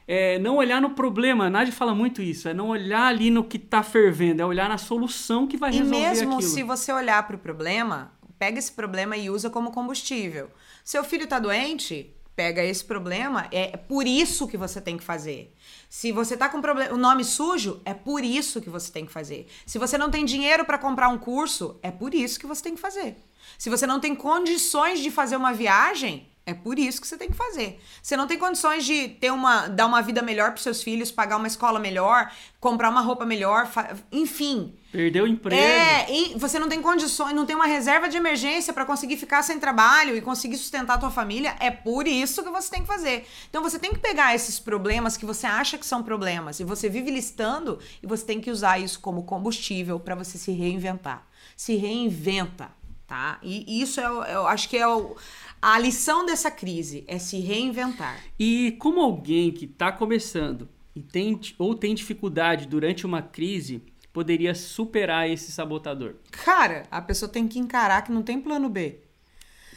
é, 0.07 0.37
não 0.37 0.57
olhar 0.57 0.79
no 0.79 0.91
problema, 0.91 1.45
a 1.45 1.49
Nádia 1.49 1.73
fala 1.73 1.95
muito 1.95 2.21
isso, 2.21 2.47
é 2.47 2.53
não 2.53 2.67
olhar 2.69 3.07
ali 3.07 3.31
no 3.31 3.43
que 3.43 3.57
tá 3.57 3.81
fervendo, 3.81 4.41
é 4.43 4.45
olhar 4.45 4.69
na 4.69 4.77
solução 4.77 5.47
que 5.47 5.57
vai 5.57 5.71
E 5.71 5.77
resolver 5.79 5.99
mesmo 5.99 6.33
aquilo. 6.35 6.51
se 6.51 6.61
você 6.61 6.93
olhar 6.93 7.25
para 7.25 7.35
o 7.35 7.39
problema, 7.39 8.13
pega 8.37 8.59
esse 8.59 8.71
problema 8.71 9.17
e 9.17 9.31
usa 9.31 9.49
como 9.49 9.71
combustível. 9.71 10.51
Seu 10.83 11.03
filho 11.03 11.25
tá 11.25 11.39
doente, 11.39 12.14
pega 12.35 12.63
esse 12.63 12.83
problema, 12.83 13.47
é 13.51 13.77
por 13.77 14.05
isso 14.05 14.47
que 14.47 14.57
você 14.57 14.81
tem 14.81 14.97
que 14.97 15.03
fazer. 15.03 15.55
Se 15.89 16.11
você 16.11 16.35
tá 16.35 16.49
com 16.49 16.61
problema, 16.61 16.93
o 16.93 16.97
nome 16.97 17.23
sujo, 17.23 17.81
é 17.85 17.93
por 17.93 18.23
isso 18.23 18.61
que 18.61 18.69
você 18.69 18.91
tem 18.91 19.05
que 19.05 19.11
fazer. 19.11 19.47
Se 19.65 19.79
você 19.79 19.97
não 19.97 20.11
tem 20.11 20.25
dinheiro 20.25 20.65
para 20.65 20.77
comprar 20.77 21.07
um 21.07 21.17
curso, 21.17 21.79
é 21.81 21.89
por 21.89 22.13
isso 22.13 22.39
que 22.39 22.45
você 22.45 22.61
tem 22.61 22.75
que 22.75 22.81
fazer. 22.81 23.15
Se 23.57 23.69
você 23.69 23.87
não 23.87 23.99
tem 23.99 24.13
condições 24.13 24.99
de 24.99 25.09
fazer 25.09 25.37
uma 25.37 25.53
viagem, 25.53 26.27
é 26.45 26.53
por 26.53 26.77
isso 26.77 27.01
que 27.01 27.07
você 27.07 27.17
tem 27.17 27.29
que 27.29 27.35
fazer. 27.35 27.79
Você 28.03 28.15
não 28.15 28.27
tem 28.27 28.37
condições 28.37 28.85
de 28.85 29.07
ter 29.07 29.31
uma, 29.31 29.67
dar 29.67 29.87
uma 29.87 29.99
vida 30.01 30.21
melhor 30.21 30.51
para 30.51 30.61
seus 30.61 30.83
filhos, 30.83 31.11
pagar 31.11 31.37
uma 31.37 31.47
escola 31.47 31.79
melhor, 31.79 32.31
comprar 32.59 32.91
uma 32.91 33.01
roupa 33.01 33.25
melhor, 33.25 33.67
enfim. 34.11 34.75
Perdeu 34.91 35.25
o 35.25 35.27
emprego. 35.27 35.59
É, 35.59 36.05
e 36.09 36.37
você 36.37 36.59
não 36.59 36.69
tem 36.69 36.83
condições, 36.83 37.33
não 37.33 37.47
tem 37.47 37.55
uma 37.55 37.65
reserva 37.65 38.07
de 38.07 38.15
emergência 38.15 38.71
pra 38.71 38.85
conseguir 38.85 39.17
ficar 39.17 39.41
sem 39.41 39.59
trabalho 39.59 40.15
e 40.15 40.21
conseguir 40.21 40.57
sustentar 40.57 40.93
a 40.93 40.97
tua 40.99 41.09
família, 41.09 41.55
é 41.59 41.71
por 41.71 42.07
isso 42.07 42.43
que 42.43 42.49
você 42.51 42.69
tem 42.69 42.81
que 42.81 42.87
fazer. 42.87 43.27
Então 43.49 43.63
você 43.63 43.79
tem 43.79 43.91
que 43.91 43.99
pegar 43.99 44.35
esses 44.35 44.59
problemas 44.59 45.17
que 45.17 45.25
você 45.25 45.47
acha 45.47 45.79
que 45.79 45.85
são 45.85 46.03
problemas 46.03 46.59
e 46.59 46.63
você 46.63 46.87
vive 46.87 47.09
listando 47.09 47.79
e 48.03 48.05
você 48.05 48.23
tem 48.23 48.39
que 48.39 48.51
usar 48.51 48.77
isso 48.77 48.99
como 48.99 49.23
combustível 49.23 49.99
pra 49.99 50.13
você 50.13 50.37
se 50.37 50.51
reinventar. 50.51 51.25
Se 51.57 51.75
reinventa, 51.75 52.69
tá? 53.07 53.39
E 53.43 53.81
isso 53.81 53.99
é, 53.99 54.05
eu 54.33 54.47
acho 54.47 54.67
que 54.69 54.77
é 54.77 54.87
o- 54.87 55.15
a 55.61 55.77
lição 55.79 56.25
dessa 56.25 56.51
crise, 56.51 57.03
é 57.07 57.17
se 57.17 57.39
reinventar. 57.39 58.19
E 58.39 58.71
como 58.79 59.01
alguém 59.01 59.51
que 59.51 59.65
está 59.65 59.91
começando 59.91 60.67
e 60.95 61.01
tem, 61.01 61.39
ou 61.57 61.75
tem 61.75 61.93
dificuldade 61.95 62.67
durante 62.67 63.05
uma 63.05 63.21
crise, 63.21 63.81
poderia 64.13 64.53
superar 64.55 65.29
esse 65.29 65.51
sabotador? 65.51 66.15
Cara, 66.31 66.83
a 66.91 67.01
pessoa 67.01 67.27
tem 67.29 67.47
que 67.47 67.59
encarar 67.59 68.01
que 68.03 68.11
não 68.11 68.21
tem 68.21 68.39
plano 68.39 68.69
B. 68.69 68.99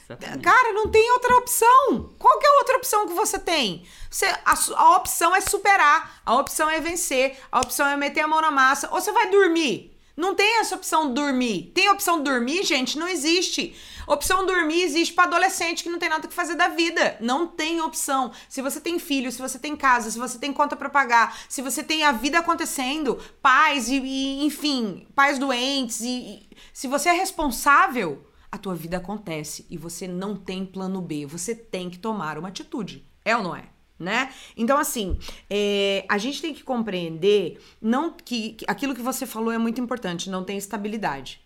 Exatamente. 0.04 0.42
Cara, 0.42 0.72
não 0.72 0.88
tem 0.88 1.10
outra 1.12 1.36
opção. 1.36 2.10
Qual 2.18 2.38
que 2.38 2.46
é 2.46 2.48
a 2.50 2.58
outra 2.60 2.76
opção 2.76 3.06
que 3.06 3.12
você 3.14 3.38
tem? 3.38 3.82
Você, 4.10 4.24
a, 4.26 4.54
a 4.76 4.96
opção 4.96 5.34
é 5.36 5.40
superar, 5.40 6.22
a 6.24 6.36
opção 6.36 6.70
é 6.70 6.80
vencer, 6.80 7.36
a 7.52 7.60
opção 7.60 7.86
é 7.86 7.96
meter 7.96 8.20
a 8.20 8.28
mão 8.28 8.40
na 8.40 8.50
massa. 8.50 8.88
Ou 8.92 9.00
você 9.00 9.12
vai 9.12 9.30
dormir. 9.30 9.94
Não 10.18 10.34
tem 10.34 10.58
essa 10.58 10.74
opção 10.74 11.14
dormir. 11.14 11.70
Tem 11.72 11.88
opção 11.90 12.20
dormir, 12.20 12.64
gente? 12.64 12.98
Não 12.98 13.06
existe. 13.06 13.72
Opção 14.04 14.44
dormir 14.44 14.82
existe 14.82 15.14
para 15.14 15.28
adolescente 15.28 15.84
que 15.84 15.88
não 15.88 16.00
tem 16.00 16.08
nada 16.08 16.26
que 16.26 16.34
fazer 16.34 16.56
da 16.56 16.66
vida. 16.66 17.16
Não 17.20 17.46
tem 17.46 17.80
opção. 17.80 18.32
Se 18.48 18.60
você 18.60 18.80
tem 18.80 18.98
filho, 18.98 19.30
se 19.30 19.40
você 19.40 19.60
tem 19.60 19.76
casa, 19.76 20.10
se 20.10 20.18
você 20.18 20.36
tem 20.36 20.52
conta 20.52 20.74
para 20.74 20.90
pagar, 20.90 21.38
se 21.48 21.62
você 21.62 21.84
tem 21.84 22.02
a 22.02 22.10
vida 22.10 22.36
acontecendo, 22.36 23.16
pais 23.40 23.88
e, 23.88 23.94
e, 23.94 24.44
enfim, 24.44 25.06
pais 25.14 25.38
doentes 25.38 26.00
e, 26.00 26.08
e 26.08 26.48
se 26.72 26.88
você 26.88 27.10
é 27.10 27.12
responsável, 27.12 28.26
a 28.50 28.58
tua 28.58 28.74
vida 28.74 28.96
acontece 28.96 29.66
e 29.70 29.78
você 29.78 30.08
não 30.08 30.34
tem 30.34 30.66
plano 30.66 31.00
B. 31.00 31.26
Você 31.26 31.54
tem 31.54 31.88
que 31.88 31.98
tomar 31.98 32.38
uma 32.38 32.48
atitude. 32.48 33.08
É 33.24 33.36
ou 33.36 33.42
não 33.44 33.54
é? 33.54 33.68
Né? 33.98 34.32
Então, 34.56 34.78
assim, 34.78 35.18
é, 35.50 36.04
a 36.08 36.18
gente 36.18 36.40
tem 36.40 36.54
que 36.54 36.62
compreender 36.62 37.60
não 37.82 38.12
que, 38.12 38.50
que 38.50 38.64
aquilo 38.68 38.94
que 38.94 39.02
você 39.02 39.26
falou 39.26 39.52
é 39.52 39.58
muito 39.58 39.80
importante, 39.80 40.30
não 40.30 40.44
tem 40.44 40.56
estabilidade. 40.56 41.40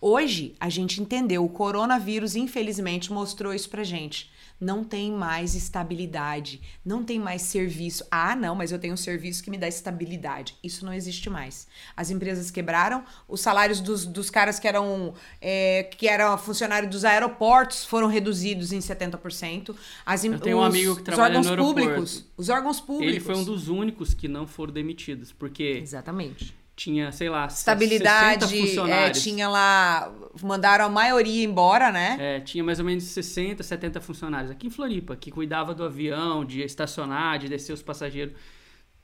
Hoje, 0.00 0.54
a 0.60 0.68
gente 0.68 1.00
entendeu, 1.00 1.44
o 1.44 1.48
coronavírus, 1.48 2.36
infelizmente, 2.36 3.12
mostrou 3.12 3.52
isso 3.52 3.68
pra 3.68 3.82
gente. 3.82 4.30
Não 4.60 4.82
tem 4.82 5.12
mais 5.12 5.54
estabilidade, 5.54 6.60
não 6.84 7.04
tem 7.04 7.18
mais 7.18 7.42
serviço. 7.42 8.04
Ah, 8.10 8.34
não, 8.34 8.54
mas 8.54 8.72
eu 8.72 8.78
tenho 8.78 8.94
um 8.94 8.96
serviço 8.96 9.42
que 9.44 9.50
me 9.50 9.58
dá 9.58 9.68
estabilidade. 9.68 10.54
Isso 10.64 10.84
não 10.84 10.92
existe 10.92 11.28
mais. 11.28 11.66
As 11.96 12.10
empresas 12.10 12.50
quebraram, 12.50 13.04
os 13.28 13.40
salários 13.40 13.80
dos, 13.80 14.06
dos 14.06 14.30
caras 14.30 14.58
que 14.58 14.66
eram, 14.66 15.12
é, 15.40 15.82
que 15.96 16.08
eram 16.08 16.36
funcionários 16.38 16.90
dos 16.90 17.04
aeroportos 17.04 17.84
foram 17.84 18.06
reduzidos 18.08 18.72
em 18.72 18.78
70%. 18.80 19.74
As, 20.04 20.24
Eu 20.24 20.38
tenho 20.40 20.56
um 20.58 20.60
os- 20.60 20.66
amigo 20.66 20.94
que 20.94 21.00
os 21.00 21.04
trabalha 21.04 21.38
órgãos 21.38 21.46
no 21.46 21.50
aeroporto. 21.52 21.80
públicos. 21.80 22.24
Os 22.36 22.48
órgãos 22.48 22.80
públicos. 22.80 23.14
Ele 23.14 23.20
foi 23.20 23.36
um 23.36 23.44
dos 23.44 23.68
únicos 23.68 24.14
que 24.14 24.26
não 24.28 24.46
foram 24.46 24.72
demitidos, 24.72 25.32
porque 25.32 25.80
Exatamente. 25.82 26.54
Tinha, 26.76 27.10
sei 27.10 27.30
lá, 27.30 27.46
Estabilidade, 27.46 28.46
60 28.46 28.54
é, 28.54 28.60
funcionários. 28.60 29.22
tinha 29.22 29.48
lá. 29.48 30.12
Mandaram 30.42 30.84
a 30.84 30.88
maioria 30.90 31.42
embora, 31.42 31.90
né? 31.90 32.16
É, 32.20 32.40
tinha 32.40 32.62
mais 32.62 32.78
ou 32.78 32.84
menos 32.84 33.04
60, 33.04 33.62
70 33.62 33.98
funcionários 34.02 34.50
aqui 34.50 34.66
em 34.66 34.70
Floripa, 34.70 35.16
que 35.16 35.30
cuidava 35.30 35.74
do 35.74 35.82
avião, 35.82 36.44
de 36.44 36.60
estacionar, 36.60 37.38
de 37.38 37.48
descer 37.48 37.72
os 37.72 37.82
passageiros. 37.82 38.34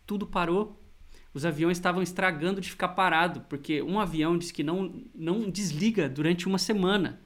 Tudo 0.07 0.27
parou. 0.27 0.79
Os 1.33 1.47
aviões 1.47 1.79
estavam 1.79 2.03
estragando 2.03 2.61
de 2.61 2.71
ficar 2.71 2.89
parado, 2.89 3.41
porque 3.49 3.81
um 3.81 3.99
avião 3.99 4.37
diz 4.37 4.51
que 4.51 4.63
não, 4.63 5.03
não 5.15 5.51
desliga 5.51 6.11
durante 6.11 6.47
uma 6.47 6.59
semana. 6.59 7.23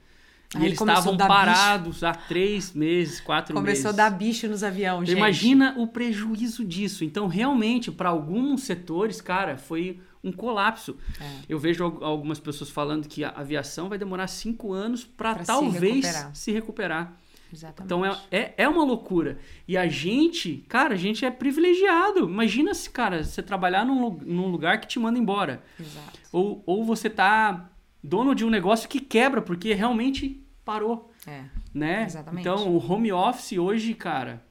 E 0.55 0.57
Aí 0.59 0.65
eles 0.67 0.79
começou 0.79 1.11
estavam 1.13 1.25
a 1.25 1.27
parados 1.27 2.03
há 2.05 2.13
três 2.13 2.71
meses, 2.73 3.19
quatro 3.19 3.53
Começou 3.53 3.89
a 3.89 3.93
meses. 3.93 3.97
dar 3.97 4.09
bicho 4.11 4.47
nos 4.47 4.63
aviões, 4.63 4.93
Então, 4.93 5.05
gente. 5.05 5.17
Imagina 5.17 5.75
o 5.77 5.87
prejuízo 5.87 6.63
disso. 6.63 7.03
Então, 7.03 7.27
realmente, 7.27 7.91
para 7.91 8.09
alguns 8.09 8.63
setores, 8.63 9.19
cara, 9.19 9.57
foi 9.57 9.99
um 10.23 10.31
colapso. 10.31 10.95
É. 11.19 11.25
Eu 11.49 11.59
vejo 11.59 11.83
al- 11.83 12.03
algumas 12.03 12.39
pessoas 12.39 12.69
falando 12.69 13.07
que 13.09 13.23
a 13.25 13.29
aviação 13.29 13.89
vai 13.89 13.97
demorar 13.97 14.27
cinco 14.27 14.71
anos 14.71 15.03
para 15.03 15.33
Pra 15.35 15.43
se 15.43 15.47
talvez 15.47 16.05
recuperar. 16.05 16.35
se 16.35 16.51
recuperar. 16.51 17.13
Exatamente. 17.51 17.85
Então 17.85 18.05
é, 18.05 18.17
é, 18.31 18.53
é 18.57 18.69
uma 18.69 18.83
loucura. 18.85 19.39
E 19.67 19.77
a 19.77 19.87
gente, 19.87 20.65
cara, 20.69 20.93
a 20.93 20.97
gente 20.97 21.25
é 21.25 21.31
privilegiado. 21.31 22.19
Imagina 22.29 22.73
se, 22.73 22.89
cara, 22.89 23.23
você 23.23 23.41
trabalhar 23.43 23.85
num, 23.85 24.09
num 24.25 24.47
lugar 24.47 24.79
que 24.79 24.87
te 24.87 24.97
manda 24.99 25.19
embora. 25.19 25.61
Exato. 25.79 26.19
Ou, 26.31 26.63
ou 26.65 26.83
você 26.85 27.09
tá 27.09 27.69
dono 28.03 28.33
de 28.35 28.45
um 28.45 28.49
negócio 28.49 28.87
que 28.89 28.99
quebra, 28.99 29.41
porque 29.41 29.73
realmente 29.73 30.43
parou, 30.63 31.11
É. 31.25 31.43
né? 31.73 32.03
Exatamente. 32.03 32.41
Então, 32.47 32.67
o 32.69 32.91
home 32.91 33.11
office 33.11 33.57
hoje, 33.57 33.93
cara, 33.93 34.43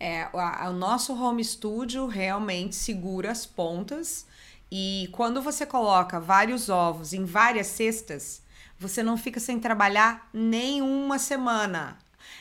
É, 0.00 0.28
o 0.68 0.72
nosso 0.72 1.12
home 1.12 1.44
studio 1.44 2.06
realmente 2.06 2.76
segura 2.76 3.32
as 3.32 3.44
pontas 3.44 4.26
e 4.70 5.08
quando 5.10 5.42
você 5.42 5.66
coloca 5.66 6.20
vários 6.20 6.68
ovos 6.68 7.12
em 7.12 7.24
várias 7.24 7.66
cestas, 7.66 8.40
você 8.78 9.02
não 9.02 9.16
fica 9.16 9.40
sem 9.40 9.58
trabalhar 9.58 10.28
nem 10.32 10.80
uma 10.82 11.18
semana. 11.18 11.98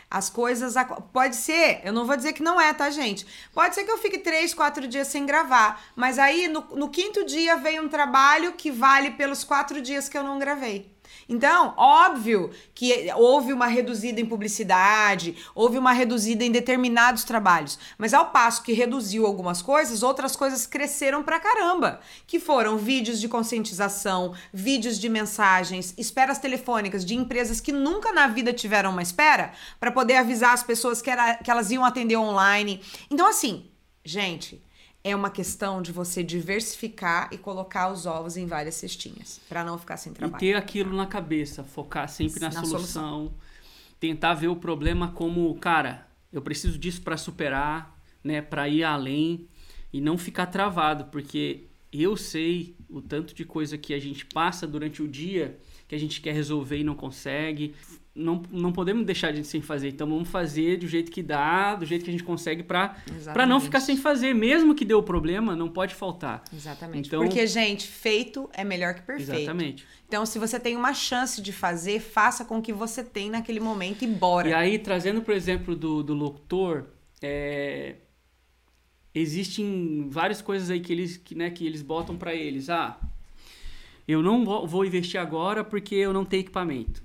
As 0.10 0.30
coisas. 0.30 0.76
Pode 1.12 1.36
ser, 1.36 1.82
eu 1.84 1.94
não 1.94 2.06
vou 2.06 2.16
dizer 2.16 2.34
que 2.34 2.44
não 2.44 2.60
é, 2.60 2.74
tá, 2.74 2.90
gente? 2.90 3.26
Pode 3.54 3.76
ser 3.76 3.84
que 3.84 3.92
eu 3.92 3.98
fique 3.98 4.20
três, 4.20 4.54
quatro 4.54 4.88
dias 4.88 5.08
sem 5.08 5.26
gravar. 5.26 5.82
Mas 5.96 6.18
aí, 6.20 6.48
no, 6.48 6.62
no 6.76 6.90
quinto 6.90 7.26
dia, 7.26 7.56
veio 7.58 7.84
um 7.84 7.90
trabalho 7.90 8.54
que 8.54 8.72
vale 8.72 9.12
pelos 9.12 9.44
quatro 9.44 9.82
dias 9.82 10.08
que 10.10 10.18
eu 10.18 10.24
não 10.24 10.40
gravei. 10.40 10.97
Então, 11.30 11.74
óbvio 11.76 12.52
que 12.74 13.12
houve 13.16 13.52
uma 13.52 13.68
reduzida 13.68 14.22
em 14.22 14.26
publicidade, 14.26 15.36
houve 15.54 15.78
uma 15.78 15.92
reduzida 15.92 16.44
em 16.44 16.52
determinados 16.52 17.24
trabalhos, 17.26 17.78
mas 17.98 18.14
ao 18.14 18.28
passo 18.32 18.64
que 18.64 18.72
reduziu 18.72 19.26
algumas 19.26 19.62
coisas, 19.62 20.04
outras 20.04 20.36
coisas 20.36 20.66
cresceram 20.66 21.24
pra 21.24 21.40
caramba, 21.40 22.00
que 22.26 22.40
foram 22.40 22.78
vídeos 22.78 23.20
de 23.20 23.28
conscientização, 23.28 24.34
vídeos 24.54 24.98
de 24.98 25.10
mensagens, 25.10 25.94
esperas 25.98 26.40
telefônicas 26.40 27.04
de 27.04 27.16
empresas 27.16 27.60
que 27.60 27.72
nunca 27.72 28.14
na 28.14 28.28
vida 28.28 28.54
tiveram 28.54 28.92
uma 28.92 29.02
espera 29.02 29.52
para 29.80 29.92
poder 29.92 30.16
avisar 30.16 30.54
as 30.54 30.64
pessoas 30.64 31.02
que, 31.02 31.10
era, 31.10 31.36
que 31.36 31.52
elas 31.52 31.72
iam 31.72 31.84
atender 31.84 32.16
online. 32.16 32.82
Então, 33.12 33.28
assim, 33.28 33.70
gente, 34.04 34.64
é 35.10 35.16
uma 35.16 35.30
questão 35.30 35.82
de 35.82 35.92
você 35.92 36.24
diversificar 36.24 37.30
e 37.32 37.38
colocar 37.38 37.92
os 37.92 38.06
ovos 38.06 38.36
em 38.38 38.46
várias 38.46 38.76
cestinhas, 38.76 39.40
para 39.48 39.64
não 39.64 39.78
ficar 39.78 39.98
sem 39.98 40.12
E 40.12 40.16
trabalho. 40.16 40.40
ter 40.40 40.56
aquilo 40.56 40.94
na 40.96 41.06
cabeça, 41.06 41.64
focar 41.64 42.08
sempre 42.10 42.40
na, 42.40 42.50
Na 42.50 42.64
solução, 42.64 43.34
tentar 44.00 44.34
ver 44.34 44.48
o 44.48 44.56
problema 44.56 45.10
como, 45.12 45.54
cara, 45.56 46.08
eu 46.32 46.42
preciso 46.42 46.78
disso 46.78 47.02
para 47.02 47.18
superar, 47.18 47.98
né, 48.24 48.42
para 48.42 48.68
ir 48.68 48.84
além 48.84 49.48
e 49.94 50.02
não 50.02 50.18
ficar 50.18 50.48
travado, 50.48 51.06
porque 51.06 51.64
eu 51.92 52.18
sei 52.18 52.76
o 52.90 53.02
tanto 53.02 53.34
de 53.34 53.46
coisa 53.46 53.78
que 53.78 53.94
a 53.94 54.00
gente 54.00 54.26
passa 54.26 54.68
durante 54.68 55.02
o 55.02 55.08
dia 55.08 55.58
que 55.88 55.96
a 55.96 56.00
gente 56.00 56.20
quer 56.22 56.34
resolver 56.34 56.78
e 56.78 56.84
não 56.84 56.96
consegue. 56.96 57.74
Não, 58.14 58.42
não 58.52 58.72
podemos 58.74 59.06
deixar 59.06 59.32
de 59.32 59.44
sem 59.46 59.62
fazer, 59.62 59.90
então 59.90 60.08
vamos 60.10 60.28
fazer 60.28 60.78
do 60.78 60.88
jeito 60.88 61.12
que 61.12 61.22
dá, 61.22 61.76
do 61.76 61.86
jeito 61.86 62.04
que 62.04 62.10
a 62.10 62.12
gente 62.12 62.24
consegue 62.24 62.64
para 62.64 62.96
não 63.48 63.60
ficar 63.62 63.80
sem 63.80 63.96
fazer, 63.96 64.34
mesmo 64.34 64.74
que 64.74 64.84
deu 64.84 65.04
problema, 65.04 65.56
não 65.56 65.70
pode 65.70 65.94
faltar. 65.94 66.44
Exatamente. 66.52 67.08
Então- 67.08 67.24
Porque, 67.24 67.46
gente, 67.46 67.88
feito 67.88 68.50
é 68.54 68.64
melhor 68.64 68.96
que 68.96 69.04
perfeito. 69.04 69.34
Exatamente. 69.34 69.86
Então, 70.08 70.26
se 70.26 70.40
você 70.40 70.60
tem 70.60 70.76
uma 70.76 70.96
chance 70.96 71.40
de 71.40 71.54
fazer, 71.54 72.00
faça 72.00 72.44
com 72.44 72.58
o 72.58 72.62
que 72.62 72.74
você 72.74 73.04
tem 73.04 73.30
naquele 73.30 73.60
momento 73.60 74.04
e 74.04 74.08
bora. 74.08 74.50
E 74.50 74.54
aí, 74.54 74.80
trazendo 74.80 75.22
por 75.22 75.36
exemplo 75.36 75.76
do, 75.76 76.02
do 76.02 76.16
locutor, 76.16 76.86
é, 77.22 77.98
existem 79.14 80.08
várias 80.10 80.42
coisas 80.42 80.70
aí 80.70 80.80
que 80.80 80.92
eles, 80.92 81.18
que, 81.18 81.36
né, 81.36 81.50
que 81.50 81.66
eles 81.66 81.82
botam 81.82 82.18
para 82.18 82.34
eles. 82.34 82.70
Ah, 82.70 83.00
eu 84.08 84.24
não 84.24 84.46
vou 84.66 84.86
investir 84.86 85.20
agora 85.20 85.64
porque 85.64 85.96
eu 85.96 86.14
não 86.14 86.24
tenho 86.24 86.42
equipamento. 86.42 87.04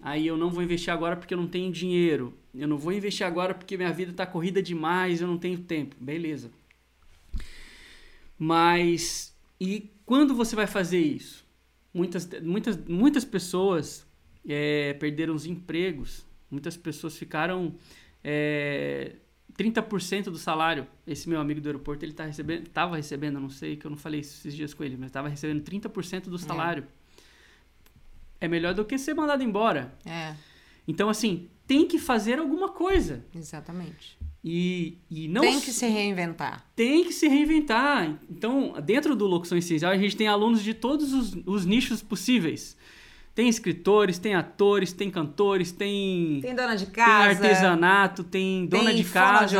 Aí 0.00 0.26
eu 0.26 0.36
não 0.36 0.50
vou 0.50 0.62
investir 0.62 0.92
agora 0.92 1.16
porque 1.16 1.34
eu 1.34 1.38
não 1.38 1.46
tenho 1.46 1.70
dinheiro. 1.70 2.34
Eu 2.54 2.66
não 2.66 2.76
vou 2.76 2.92
investir 2.92 3.24
agora 3.24 3.54
porque 3.54 3.76
minha 3.76 3.92
vida 3.92 4.12
tá 4.12 4.26
corrida 4.26 4.62
demais, 4.62 5.20
eu 5.20 5.28
não 5.28 5.38
tenho 5.38 5.58
tempo. 5.58 5.94
Beleza. 6.00 6.50
Mas 8.38 9.36
e 9.60 9.90
quando 10.04 10.34
você 10.34 10.56
vai 10.56 10.66
fazer 10.66 11.00
isso? 11.00 11.46
Muitas, 11.92 12.28
muitas, 12.42 12.76
muitas 12.86 13.24
pessoas 13.24 14.06
é, 14.48 14.94
perderam 14.94 15.34
os 15.34 15.46
empregos. 15.46 16.26
Muitas 16.50 16.76
pessoas 16.76 17.16
ficaram 17.16 17.74
é, 18.24 19.16
30% 19.60 20.24
do 20.24 20.38
salário. 20.38 20.86
Esse 21.06 21.28
meu 21.28 21.38
amigo 21.38 21.60
do 21.60 21.68
aeroporto, 21.68 22.02
ele 22.02 22.14
tá 22.14 22.24
recebendo, 22.24 22.68
tava 22.68 22.96
recebendo, 22.96 23.38
não 23.38 23.50
sei, 23.50 23.76
que 23.76 23.84
eu 23.86 23.90
não 23.90 23.98
falei 23.98 24.20
isso 24.20 24.38
esses 24.38 24.56
dias 24.56 24.72
com 24.72 24.82
ele, 24.82 24.96
mas 24.96 25.08
estava 25.08 25.28
recebendo 25.28 25.62
30% 25.62 26.24
do 26.24 26.38
salário. 26.38 26.86
É. 28.40 28.48
melhor 28.48 28.72
do 28.72 28.86
que 28.86 28.96
ser 28.96 29.12
mandado 29.12 29.42
embora. 29.42 29.92
É, 30.06 30.34
Então, 30.88 31.10
assim, 31.10 31.48
tem 31.66 31.86
que 31.86 31.98
fazer 31.98 32.38
alguma 32.38 32.70
coisa. 32.70 33.22
exatamente. 33.34 34.18
E, 34.42 34.96
e 35.10 35.28
não 35.28 35.42
tem 35.42 35.60
que 35.60 35.70
se 35.70 35.86
reinventar. 35.86 36.66
tem 36.74 37.04
que 37.04 37.12
se 37.12 37.28
reinventar. 37.28 38.18
Então, 38.30 38.72
dentro 38.82 39.14
do 39.14 39.26
Locução 39.26 39.58
Essencial, 39.58 39.92
a 39.92 39.98
gente 39.98 40.16
tem 40.16 40.26
alunos 40.26 40.62
de 40.62 40.72
todos 40.72 41.12
os, 41.12 41.36
os 41.44 41.66
nichos 41.66 42.02
possíveis. 42.02 42.74
Tem 43.40 43.48
escritores, 43.48 44.18
tem 44.18 44.34
atores, 44.34 44.92
tem 44.92 45.10
cantores, 45.10 45.72
tem, 45.72 46.40
Tem 46.42 46.54
dona 46.54 46.76
de 46.76 46.84
tem 46.84 46.92
casa. 46.94 47.28
artesanato, 47.30 48.22
tem 48.22 48.66
dona 48.66 48.84
tem 48.90 48.96
de 48.96 49.04
casa, 49.04 49.56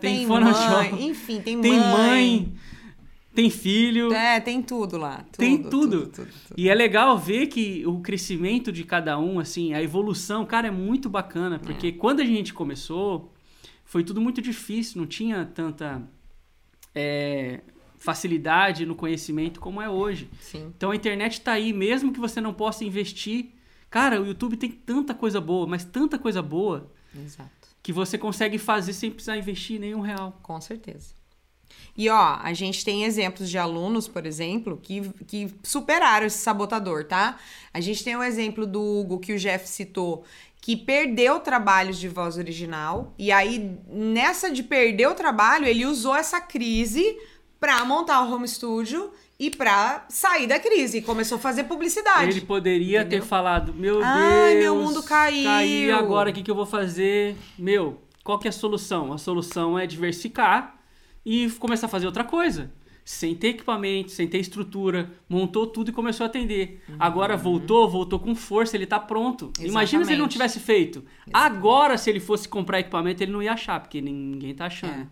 tem 0.00 0.16
tem, 0.16 0.26
fonoaudióloga, 0.26 0.90
mãe, 0.96 1.06
enfim, 1.08 1.38
tem, 1.42 1.60
tem 1.60 1.78
mãe. 1.78 1.90
mãe, 1.90 2.52
tem 3.34 3.50
filho. 3.50 4.10
É, 4.10 4.40
tem 4.40 4.62
tudo 4.62 4.96
lá. 4.96 5.18
Tudo, 5.18 5.36
Tem 5.36 5.58
tudo. 5.62 5.70
tudo, 5.70 6.00
tudo, 6.06 6.28
tudo. 6.48 6.54
E 6.56 6.70
é 6.70 6.74
legal 6.74 7.18
ver 7.18 7.48
que 7.48 7.84
o 7.86 8.00
crescimento 8.00 8.72
de 8.72 8.84
cada 8.84 9.18
um, 9.18 9.38
assim, 9.38 9.74
a 9.74 9.82
evolução, 9.82 10.46
cara, 10.46 10.68
é 10.68 10.70
muito 10.70 11.10
bacana. 11.10 11.58
Porque 11.58 11.88
É. 11.88 11.92
quando 11.92 12.20
a 12.20 12.24
gente 12.24 12.54
começou, 12.54 13.30
foi 13.84 14.02
tudo 14.02 14.18
muito 14.18 14.40
difícil, 14.40 14.98
não 14.98 15.06
tinha 15.06 15.44
tanta 15.44 16.00
é, 16.94 17.60
facilidade 18.00 18.86
no 18.86 18.96
conhecimento 18.96 19.60
como 19.60 19.80
é 19.80 19.88
hoje. 19.88 20.28
Sim. 20.40 20.72
Então 20.76 20.90
a 20.90 20.96
internet 20.96 21.40
tá 21.42 21.52
aí, 21.52 21.72
mesmo 21.72 22.12
que 22.12 22.18
você 22.18 22.40
não 22.40 22.52
possa 22.52 22.82
investir. 22.82 23.50
Cara, 23.90 24.20
o 24.20 24.26
YouTube 24.26 24.56
tem 24.56 24.70
tanta 24.70 25.14
coisa 25.14 25.40
boa, 25.40 25.66
mas 25.66 25.84
tanta 25.84 26.18
coisa 26.18 26.40
boa, 26.40 26.90
Exato. 27.14 27.50
que 27.82 27.92
você 27.92 28.16
consegue 28.16 28.56
fazer 28.56 28.94
sem 28.94 29.10
precisar 29.10 29.36
investir 29.36 29.78
nenhum 29.78 30.00
real. 30.00 30.38
Com 30.42 30.58
certeza. 30.60 31.14
E 31.96 32.08
ó, 32.08 32.38
a 32.40 32.52
gente 32.54 32.84
tem 32.84 33.04
exemplos 33.04 33.50
de 33.50 33.58
alunos, 33.58 34.08
por 34.08 34.24
exemplo, 34.24 34.80
que, 34.82 35.02
que 35.26 35.52
superaram 35.62 36.26
esse 36.26 36.38
sabotador, 36.38 37.04
tá? 37.04 37.38
A 37.74 37.80
gente 37.80 38.02
tem 38.02 38.16
o 38.16 38.22
exemplo 38.22 38.66
do 38.66 38.82
Hugo 38.82 39.18
que 39.18 39.34
o 39.34 39.38
Jeff 39.38 39.68
citou, 39.68 40.24
que 40.60 40.76
perdeu 40.76 41.40
trabalhos 41.40 41.98
de 41.98 42.08
voz 42.08 42.38
original, 42.38 43.12
e 43.18 43.30
aí 43.30 43.76
nessa 43.88 44.50
de 44.50 44.62
perder 44.62 45.08
o 45.08 45.14
trabalho, 45.14 45.66
ele 45.66 45.84
usou 45.84 46.14
essa 46.14 46.40
crise 46.40 47.18
pra 47.60 47.84
montar 47.84 48.22
o 48.22 48.32
home 48.32 48.48
studio 48.48 49.12
e 49.38 49.50
pra 49.50 50.04
sair 50.08 50.46
da 50.46 50.58
crise. 50.58 50.98
E 50.98 51.02
começou 51.02 51.36
a 51.36 51.40
fazer 51.40 51.64
publicidade. 51.64 52.30
Ele 52.30 52.40
poderia 52.40 53.00
Entendeu? 53.02 53.20
ter 53.20 53.26
falado, 53.26 53.72
meu 53.74 54.00
Ai, 54.02 54.54
Deus, 54.54 54.62
meu 54.62 54.74
mundo 54.76 55.02
caiu." 55.02 55.44
Caí 55.44 55.90
agora, 55.90 56.30
o 56.30 56.32
que, 56.32 56.42
que 56.42 56.50
eu 56.50 56.54
vou 56.54 56.66
fazer? 56.66 57.36
Meu, 57.58 58.02
qual 58.24 58.38
que 58.38 58.48
é 58.48 58.50
a 58.50 58.52
solução? 58.52 59.12
A 59.12 59.18
solução 59.18 59.78
é 59.78 59.86
diversificar 59.86 60.76
e 61.24 61.50
começar 61.58 61.86
a 61.86 61.90
fazer 61.90 62.06
outra 62.06 62.24
coisa. 62.24 62.72
Sem 63.02 63.34
ter 63.34 63.48
equipamento, 63.48 64.12
sem 64.12 64.28
ter 64.28 64.38
estrutura, 64.38 65.10
montou 65.28 65.66
tudo 65.66 65.90
e 65.90 65.92
começou 65.92 66.22
a 66.24 66.28
atender. 66.28 66.82
Agora 66.98 67.36
voltou, 67.36 67.88
voltou 67.88 68.20
com 68.20 68.34
força, 68.36 68.76
ele 68.76 68.86
tá 68.86 69.00
pronto. 69.00 69.50
Imagina 69.58 70.04
se 70.04 70.12
ele 70.12 70.18
não 70.18 70.26
Exatamente. 70.26 70.32
tivesse 70.32 70.60
feito. 70.60 71.04
Agora, 71.32 71.96
se 71.98 72.08
ele 72.08 72.20
fosse 72.20 72.46
comprar 72.48 72.78
equipamento, 72.78 73.22
ele 73.22 73.32
não 73.32 73.42
ia 73.42 73.52
achar, 73.54 73.80
porque 73.80 74.00
ninguém 74.00 74.54
tá 74.54 74.66
achando. 74.66 75.10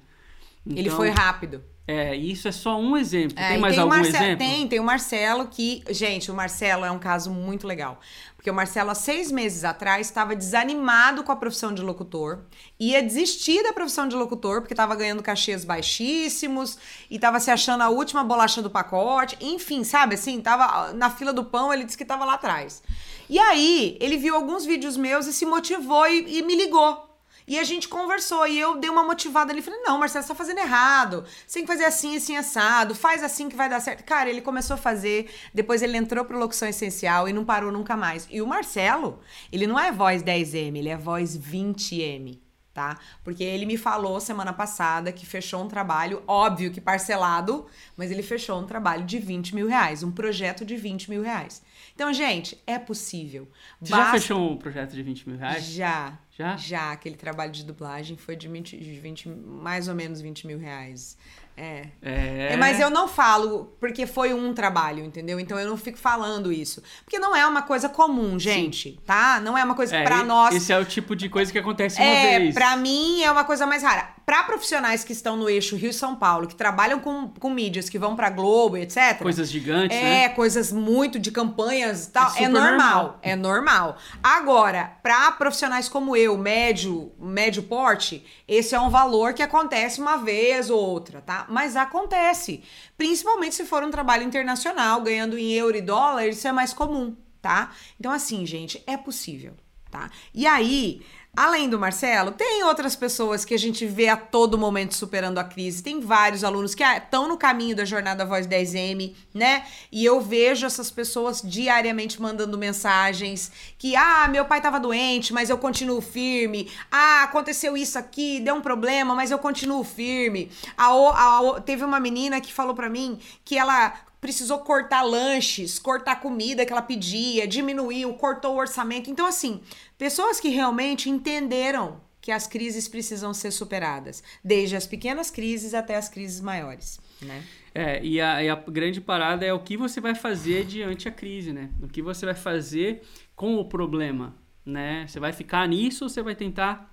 Ele 0.66 0.82
Então, 0.82 0.96
foi 0.96 1.08
rápido. 1.08 1.62
É, 1.90 2.14
isso 2.14 2.46
é 2.46 2.52
só 2.52 2.78
um 2.78 2.94
exemplo. 2.98 3.38
É, 3.38 3.48
tem 3.48 3.58
mais 3.58 3.78
o 3.78 3.80
algum 3.80 3.96
Marce- 3.96 4.10
exemplo? 4.10 4.36
Tem, 4.36 4.68
tem 4.68 4.78
o 4.78 4.84
Marcelo 4.84 5.46
que. 5.46 5.82
Gente, 5.88 6.30
o 6.30 6.34
Marcelo 6.34 6.84
é 6.84 6.90
um 6.90 6.98
caso 6.98 7.30
muito 7.30 7.66
legal. 7.66 7.98
Porque 8.36 8.50
o 8.50 8.54
Marcelo, 8.54 8.90
há 8.90 8.94
seis 8.94 9.32
meses 9.32 9.64
atrás, 9.64 10.06
estava 10.06 10.36
desanimado 10.36 11.24
com 11.24 11.32
a 11.32 11.36
profissão 11.36 11.72
de 11.72 11.80
locutor. 11.80 12.40
Ia 12.78 13.02
desistir 13.02 13.62
da 13.62 13.72
profissão 13.72 14.06
de 14.06 14.14
locutor, 14.14 14.60
porque 14.60 14.74
estava 14.74 14.94
ganhando 14.94 15.22
cachês 15.22 15.64
baixíssimos 15.64 16.78
e 17.10 17.16
estava 17.16 17.40
se 17.40 17.50
achando 17.50 17.82
a 17.82 17.88
última 17.88 18.22
bolacha 18.22 18.60
do 18.60 18.68
pacote. 18.68 19.36
Enfim, 19.40 19.82
sabe 19.82 20.14
assim? 20.14 20.42
Tava 20.42 20.92
na 20.92 21.08
fila 21.08 21.32
do 21.32 21.42
pão, 21.42 21.72
ele 21.72 21.84
disse 21.84 21.96
que 21.96 22.04
estava 22.04 22.24
lá 22.26 22.34
atrás. 22.34 22.82
E 23.30 23.38
aí, 23.38 23.96
ele 23.98 24.18
viu 24.18 24.34
alguns 24.34 24.64
vídeos 24.66 24.96
meus 24.96 25.26
e 25.26 25.32
se 25.32 25.46
motivou 25.46 26.06
e, 26.06 26.38
e 26.38 26.42
me 26.42 26.54
ligou. 26.54 27.07
E 27.48 27.58
a 27.58 27.64
gente 27.64 27.88
conversou 27.88 28.46
e 28.46 28.60
eu 28.60 28.76
dei 28.76 28.90
uma 28.90 29.02
motivada 29.02 29.50
ali. 29.50 29.62
Falei, 29.62 29.80
não, 29.80 29.96
Marcelo, 29.98 30.22
você 30.22 30.28
tá 30.28 30.34
fazendo 30.34 30.58
errado. 30.58 31.24
Você 31.46 31.54
tem 31.54 31.66
que 31.66 31.72
fazer 31.72 31.86
assim, 31.86 32.14
assim, 32.14 32.36
assado. 32.36 32.94
Faz 32.94 33.22
assim 33.24 33.48
que 33.48 33.56
vai 33.56 33.70
dar 33.70 33.80
certo. 33.80 34.04
Cara, 34.04 34.28
ele 34.28 34.42
começou 34.42 34.74
a 34.74 34.76
fazer. 34.76 35.30
Depois 35.54 35.80
ele 35.80 35.96
entrou 35.96 36.26
pro 36.26 36.38
Locução 36.38 36.68
Essencial 36.68 37.26
e 37.26 37.32
não 37.32 37.46
parou 37.46 37.72
nunca 37.72 37.96
mais. 37.96 38.28
E 38.30 38.42
o 38.42 38.46
Marcelo, 38.46 39.20
ele 39.50 39.66
não 39.66 39.80
é 39.80 39.90
voz 39.90 40.22
10M, 40.22 40.76
ele 40.76 40.90
é 40.90 40.96
voz 40.96 41.38
20M. 41.38 42.38
Tá? 42.74 42.98
Porque 43.24 43.42
ele 43.42 43.64
me 43.66 43.78
falou 43.78 44.20
semana 44.20 44.52
passada 44.52 45.10
que 45.10 45.26
fechou 45.26 45.64
um 45.64 45.68
trabalho, 45.68 46.22
óbvio 46.28 46.70
que 46.70 46.80
parcelado, 46.80 47.66
mas 47.96 48.10
ele 48.10 48.22
fechou 48.22 48.60
um 48.60 48.66
trabalho 48.66 49.04
de 49.04 49.18
20 49.18 49.54
mil 49.54 49.66
reais, 49.66 50.04
um 50.04 50.12
projeto 50.12 50.64
de 50.64 50.76
20 50.76 51.10
mil 51.10 51.22
reais. 51.22 51.60
Então, 51.98 52.12
gente, 52.12 52.56
é 52.64 52.78
possível. 52.78 53.48
Você 53.80 53.90
já 53.92 54.12
fechou 54.12 54.52
um 54.52 54.56
projeto 54.56 54.92
de 54.92 55.02
20 55.02 55.28
mil 55.28 55.36
reais? 55.36 55.64
Já. 55.64 56.16
Já? 56.30 56.56
Já, 56.56 56.92
aquele 56.92 57.16
trabalho 57.16 57.50
de 57.50 57.64
dublagem 57.64 58.16
foi 58.16 58.36
de 58.36 58.46
20, 58.46 58.76
de 58.76 58.92
20 59.00 59.28
mais 59.28 59.88
ou 59.88 59.96
menos 59.96 60.20
20 60.20 60.46
mil 60.46 60.60
reais. 60.60 61.18
É. 61.56 61.88
É. 62.00 62.52
É, 62.52 62.56
Mas 62.56 62.78
eu 62.78 62.88
não 62.88 63.08
falo 63.08 63.76
porque 63.80 64.06
foi 64.06 64.32
um 64.32 64.54
trabalho, 64.54 65.04
entendeu? 65.04 65.40
Então 65.40 65.58
eu 65.58 65.66
não 65.66 65.76
fico 65.76 65.98
falando 65.98 66.52
isso. 66.52 66.80
Porque 67.04 67.18
não 67.18 67.34
é 67.34 67.44
uma 67.44 67.62
coisa 67.62 67.88
comum, 67.88 68.38
gente, 68.38 68.92
tá? 69.04 69.40
Não 69.40 69.58
é 69.58 69.64
uma 69.64 69.74
coisa 69.74 69.96
É, 69.96 70.04
pra 70.04 70.20
e- 70.20 70.22
nós. 70.22 70.54
Esse 70.54 70.72
é 70.72 70.78
o 70.78 70.84
tipo 70.84 71.16
de 71.16 71.28
coisa 71.28 71.50
que 71.50 71.58
acontece 71.58 72.00
uma 72.00 72.06
É, 72.08 72.38
vez. 72.38 72.54
pra 72.54 72.76
mim 72.76 73.22
é 73.24 73.32
uma 73.32 73.42
coisa 73.44 73.66
mais 73.66 73.82
rara. 73.82 74.14
Para 74.28 74.42
profissionais 74.42 75.04
que 75.04 75.14
estão 75.14 75.38
no 75.38 75.48
eixo 75.48 75.74
Rio 75.74 75.90
São 75.90 76.14
Paulo, 76.14 76.46
que 76.46 76.54
trabalham 76.54 77.00
com, 77.00 77.28
com 77.28 77.48
mídias, 77.48 77.88
que 77.88 77.98
vão 77.98 78.14
pra 78.14 78.28
Globo, 78.28 78.76
etc. 78.76 79.16
Coisas 79.22 79.50
gigantes, 79.50 79.96
é, 79.96 80.02
né? 80.02 80.28
coisas 80.28 80.70
muito 80.70 81.18
de 81.18 81.32
campanhas 81.32 82.04
e 82.04 82.10
tal. 82.10 82.36
É 82.36 82.42
É, 82.42 82.48
normal, 82.48 82.70
normal. 82.70 83.18
É 83.22 83.34
normal. 83.34 83.96
Agora, 84.22 84.98
para 85.02 85.32
profissionais 85.32 85.88
como 85.88 86.14
eu, 86.14 86.36
médio, 86.36 87.10
médio 87.18 87.62
porte, 87.62 88.22
esse 88.46 88.74
é 88.74 88.80
um 88.80 88.90
valor 88.90 89.32
que 89.32 89.42
acontece 89.42 89.98
uma 89.98 90.18
vez 90.18 90.68
ou 90.68 90.78
outra, 90.78 91.22
tá? 91.22 91.46
Mas 91.48 91.74
acontece. 91.74 92.62
Principalmente 92.98 93.54
se 93.54 93.64
for 93.64 93.82
um 93.82 93.90
trabalho 93.90 94.24
internacional, 94.24 95.00
ganhando 95.00 95.38
em 95.38 95.54
euro 95.54 95.74
e 95.74 95.80
dólar, 95.80 96.26
isso 96.26 96.46
é 96.46 96.52
mais 96.52 96.74
comum, 96.74 97.16
tá? 97.40 97.70
Então, 97.98 98.12
assim, 98.12 98.44
gente, 98.44 98.84
é 98.86 98.98
possível, 98.98 99.54
tá? 99.90 100.10
E 100.34 100.46
aí. 100.46 101.00
Além 101.40 101.68
do 101.70 101.78
Marcelo, 101.78 102.32
tem 102.32 102.64
outras 102.64 102.96
pessoas 102.96 103.44
que 103.44 103.54
a 103.54 103.58
gente 103.58 103.86
vê 103.86 104.08
a 104.08 104.16
todo 104.16 104.58
momento 104.58 104.96
superando 104.96 105.38
a 105.38 105.44
crise. 105.44 105.84
Tem 105.84 106.00
vários 106.00 106.42
alunos 106.42 106.74
que 106.74 106.82
estão 106.82 107.28
no 107.28 107.36
caminho 107.36 107.76
da 107.76 107.84
jornada 107.84 108.26
Voz 108.26 108.44
10M, 108.44 109.14
né? 109.32 109.64
E 109.92 110.04
eu 110.04 110.20
vejo 110.20 110.66
essas 110.66 110.90
pessoas 110.90 111.40
diariamente 111.40 112.20
mandando 112.20 112.58
mensagens 112.58 113.52
que, 113.78 113.94
ah, 113.94 114.26
meu 114.28 114.46
pai 114.46 114.60
tava 114.60 114.80
doente, 114.80 115.32
mas 115.32 115.48
eu 115.48 115.58
continuo 115.58 116.00
firme. 116.00 116.68
Ah, 116.90 117.22
aconteceu 117.22 117.76
isso 117.76 117.96
aqui, 118.00 118.40
deu 118.40 118.56
um 118.56 118.60
problema, 118.60 119.14
mas 119.14 119.30
eu 119.30 119.38
continuo 119.38 119.84
firme. 119.84 120.50
A, 120.76 120.86
a 120.86 121.40
o- 121.40 121.60
teve 121.60 121.84
uma 121.84 122.00
menina 122.00 122.40
que 122.40 122.52
falou 122.52 122.74
pra 122.74 122.88
mim 122.90 123.16
que 123.44 123.56
ela 123.56 123.92
precisou 124.20 124.58
cortar 124.58 125.02
lanches, 125.02 125.78
cortar 125.78 126.16
comida 126.20 126.66
que 126.66 126.72
ela 126.72 126.82
pedia, 126.82 127.46
diminuiu, 127.46 128.14
cortou 128.14 128.54
o 128.54 128.58
orçamento. 128.58 129.10
Então, 129.10 129.26
assim, 129.26 129.60
pessoas 129.96 130.40
que 130.40 130.48
realmente 130.48 131.08
entenderam 131.08 132.00
que 132.20 132.32
as 132.32 132.46
crises 132.46 132.88
precisam 132.88 133.32
ser 133.32 133.50
superadas, 133.50 134.22
desde 134.44 134.76
as 134.76 134.86
pequenas 134.86 135.30
crises 135.30 135.72
até 135.72 135.96
as 135.96 136.08
crises 136.08 136.40
maiores, 136.40 137.00
né? 137.22 137.42
É, 137.74 138.04
e 138.04 138.20
a, 138.20 138.42
e 138.42 138.48
a 138.48 138.56
grande 138.56 139.00
parada 139.00 139.46
é 139.46 139.52
o 139.52 139.60
que 139.60 139.76
você 139.76 140.00
vai 140.00 140.14
fazer 140.14 140.64
diante 140.64 141.08
a 141.08 141.12
crise, 141.12 141.52
né? 141.52 141.70
O 141.80 141.86
que 141.86 142.02
você 142.02 142.26
vai 142.26 142.34
fazer 142.34 143.02
com 143.36 143.54
o 143.56 143.64
problema, 143.64 144.34
né? 144.66 145.06
Você 145.06 145.20
vai 145.20 145.32
ficar 145.32 145.66
nisso 145.68 146.04
ou 146.04 146.10
você 146.10 146.22
vai 146.22 146.34
tentar 146.34 146.92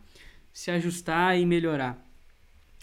se 0.53 0.69
ajustar 0.69 1.37
e 1.37 1.45
melhorar? 1.45 2.04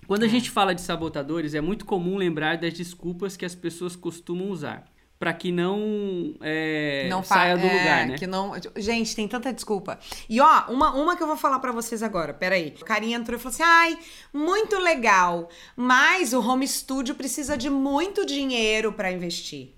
Quando 0.07 0.25
a 0.25 0.29
gente 0.29 0.51
fala 0.51 0.75
de 0.75 0.81
sabotadores, 0.81 1.55
é 1.55 1.61
muito 1.61 1.85
comum 1.85 2.17
lembrar 2.17 2.59
das 2.59 2.75
desculpas 2.75 3.37
que 3.37 3.45
as 3.45 3.55
pessoas 3.55 3.97
costumam 3.97 4.49
usar 4.49 4.93
para 5.23 5.33
que 5.33 5.53
não, 5.53 6.35
é, 6.41 7.07
não 7.09 7.23
saia 7.23 7.57
do 7.57 7.65
é, 7.65 7.73
lugar, 7.73 8.07
né? 8.09 8.19
Que 8.19 8.27
não... 8.27 8.55
Gente, 8.77 9.15
tem 9.15 9.29
tanta 9.29 9.53
desculpa. 9.53 9.97
E 10.29 10.41
ó, 10.41 10.65
uma, 10.69 10.93
uma 10.97 11.17
que 11.17 11.23
eu 11.23 11.29
vou 11.29 11.37
falar 11.37 11.61
pra 11.61 11.71
vocês 11.71 12.03
agora, 12.03 12.35
peraí. 12.35 12.75
O 12.83 12.85
carinha 12.85 13.19
entrou 13.19 13.39
e 13.39 13.41
falou 13.41 13.55
assim: 13.55 13.63
ai, 13.63 13.97
muito 14.33 14.77
legal, 14.81 15.49
mas 15.77 16.33
o 16.33 16.41
home 16.41 16.67
studio 16.67 17.15
precisa 17.15 17.57
de 17.57 17.71
muito 17.71 18.27
dinheiro 18.27 18.93
pra 18.93 19.13
investir. 19.13 19.77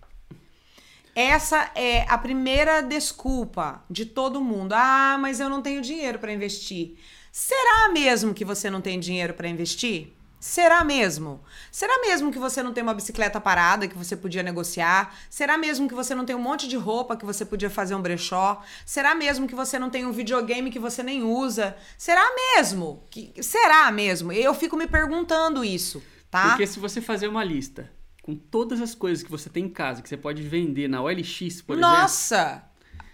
Essa 1.15 1.71
é 1.75 2.07
a 2.09 2.17
primeira 2.17 2.81
desculpa 2.81 3.85
de 3.91 4.07
todo 4.07 4.41
mundo. 4.41 4.73
Ah, 4.73 5.19
mas 5.21 5.41
eu 5.41 5.51
não 5.51 5.61
tenho 5.61 5.83
dinheiro 5.83 6.19
pra 6.19 6.33
investir. 6.33 6.97
Será 7.37 7.89
mesmo 7.89 8.33
que 8.33 8.45
você 8.45 8.71
não 8.71 8.81
tem 8.81 9.01
dinheiro 9.01 9.35
pra 9.35 9.49
investir? 9.49 10.13
Será 10.39 10.85
mesmo? 10.85 11.43
Será 11.69 12.01
mesmo 12.01 12.31
que 12.31 12.39
você 12.39 12.63
não 12.63 12.73
tem 12.73 12.81
uma 12.81 12.95
bicicleta 12.95 13.41
parada 13.41 13.89
que 13.89 13.99
você 13.99 14.17
podia 14.17 14.41
negociar? 14.41 15.13
Será 15.29 15.59
mesmo 15.59 15.89
que 15.89 15.97
você 15.97 16.15
não 16.15 16.25
tem 16.25 16.37
um 16.37 16.41
monte 16.41 16.69
de 16.69 16.77
roupa 16.77 17.17
que 17.17 17.27
você 17.27 17.45
podia 17.45 17.69
fazer 17.69 17.97
um 17.97 18.01
brechó? 18.01 18.63
Será 18.87 19.17
mesmo 19.17 19.49
que 19.49 19.55
você 19.57 19.81
não 19.81 19.91
tem 19.91 20.07
um 20.07 20.13
videogame 20.13 20.71
que 20.71 20.79
você 20.79 21.03
nem 21.03 21.25
usa? 21.25 21.77
Será 21.99 22.25
mesmo? 22.55 23.03
Que, 23.11 23.33
será 23.43 23.91
mesmo? 23.91 24.31
Eu 24.31 24.55
fico 24.55 24.77
me 24.77 24.87
perguntando 24.87 25.65
isso, 25.65 26.01
tá? 26.31 26.51
Porque 26.51 26.69
se 26.69 26.79
você 26.79 27.01
fazer 27.01 27.27
uma 27.27 27.43
lista 27.43 27.91
com 28.23 28.37
todas 28.37 28.81
as 28.81 28.95
coisas 28.95 29.25
que 29.25 29.31
você 29.31 29.51
tem 29.51 29.65
em 29.65 29.69
casa, 29.69 30.03
que 30.03 30.09
você 30.09 30.17
pode 30.17 30.41
vender 30.41 30.87
na 30.87 31.03
OLX, 31.03 31.63
por 31.63 31.73
exemplo, 31.73 31.81
Nossa! 31.81 32.63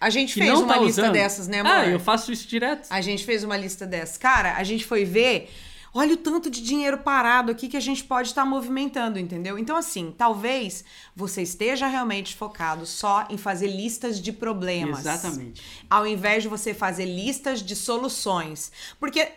A 0.01 0.09
gente 0.09 0.35
fez 0.35 0.59
uma 0.59 0.75
tá 0.75 0.81
lista 0.81 1.03
usando. 1.03 1.13
dessas, 1.13 1.47
né, 1.47 1.61
amor? 1.61 1.73
Ah, 1.73 1.87
eu 1.87 2.01
faço 2.01 2.33
isso 2.33 2.49
direto. 2.49 2.87
A 2.89 3.01
gente 3.01 3.25
fez 3.25 3.45
uma 3.45 3.57
lista 3.57 3.87
dessas. 3.87 4.17
Cara, 4.17 4.57
a 4.57 4.65
gente 4.65 4.85
foi 4.85 5.05
ver. 5.05 5.51
Olha 5.93 6.15
o 6.15 6.17
tanto 6.17 6.49
de 6.49 6.63
dinheiro 6.63 6.99
parado 6.99 7.51
aqui 7.51 7.69
que 7.69 7.77
a 7.77 7.81
gente 7.81 8.05
pode 8.05 8.29
estar 8.29 8.45
movimentando, 8.45 9.19
entendeu? 9.19 9.59
Então, 9.59 9.77
assim, 9.77 10.15
talvez 10.17 10.85
você 11.17 11.43
esteja 11.43 11.89
realmente 11.89 12.37
focado 12.37 12.87
só 12.87 13.27
em 13.29 13.37
fazer 13.37 13.67
listas 13.67 14.21
de 14.21 14.33
problemas. 14.33 15.01
Exatamente. 15.01 15.61
Ao 15.91 16.07
invés 16.07 16.45
de 16.45 16.49
você 16.49 16.73
fazer 16.73 17.07
listas 17.07 17.61
de 17.61 17.75
soluções. 17.75 18.71
Porque 19.01 19.29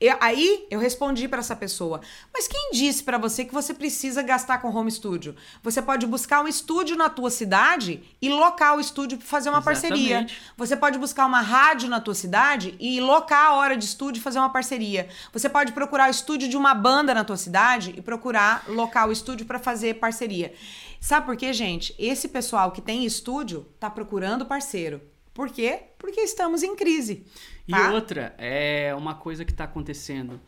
eu- 0.00 0.16
aí 0.20 0.66
eu 0.70 0.78
respondi 0.78 1.26
para 1.28 1.38
essa 1.38 1.56
pessoa, 1.56 2.00
mas 2.32 2.46
quem 2.46 2.70
disse 2.72 3.02
para 3.02 3.16
você 3.18 3.44
que 3.44 3.54
você 3.54 3.72
precisa 3.72 4.22
gastar 4.22 4.58
com 4.58 4.68
home 4.68 4.90
studio? 4.90 5.34
Você 5.62 5.80
pode 5.80 6.06
buscar 6.06 6.42
um 6.42 6.48
estúdio 6.48 6.96
na 6.96 7.08
tua 7.08 7.30
cidade 7.30 8.02
e 8.20 8.28
locar 8.28 8.76
o 8.76 8.80
estúdio 8.80 9.16
para 9.18 9.26
fazer 9.26 9.48
uma 9.48 9.62
parceria. 9.62 9.96
Exatamente. 10.18 10.42
Você 10.56 10.76
pode 10.76 10.98
buscar 10.98 11.26
uma 11.26 11.40
rádio 11.40 11.88
na 11.88 12.00
tua 12.00 12.14
cidade 12.14 12.74
e 12.78 13.00
locar 13.00 13.46
a 13.46 13.52
hora 13.54 13.76
de 13.76 13.84
estúdio 13.84 14.20
e 14.20 14.22
fazer 14.22 14.38
uma 14.38 14.50
parceria. 14.50 15.08
Você 15.32 15.48
pode 15.48 15.72
procurar 15.72 16.08
o 16.08 16.10
estúdio 16.10 16.48
de 16.48 16.56
uma 16.56 16.74
banda 16.74 17.14
na 17.14 17.24
tua 17.24 17.36
cidade 17.36 17.94
e 17.96 18.02
procurar 18.02 18.64
local 18.68 19.08
o 19.08 19.12
estúdio 19.12 19.46
para 19.46 19.58
fazer 19.58 19.94
parceria. 19.94 20.52
Sabe 21.00 21.26
por 21.26 21.36
quê, 21.36 21.52
gente? 21.52 21.94
Esse 21.98 22.28
pessoal 22.28 22.70
que 22.72 22.80
tem 22.80 23.04
estúdio 23.04 23.66
tá 23.78 23.88
procurando 23.88 24.44
parceiro. 24.46 25.00
Por 25.36 25.50
quê? 25.50 25.82
Porque 25.98 26.22
estamos 26.22 26.62
em 26.62 26.74
crise. 26.74 27.26
E 27.68 27.72
tá? 27.72 27.92
outra, 27.92 28.34
é 28.38 28.94
uma 28.94 29.14
coisa 29.14 29.44
que 29.44 29.52
está 29.52 29.64
acontecendo. 29.64 30.40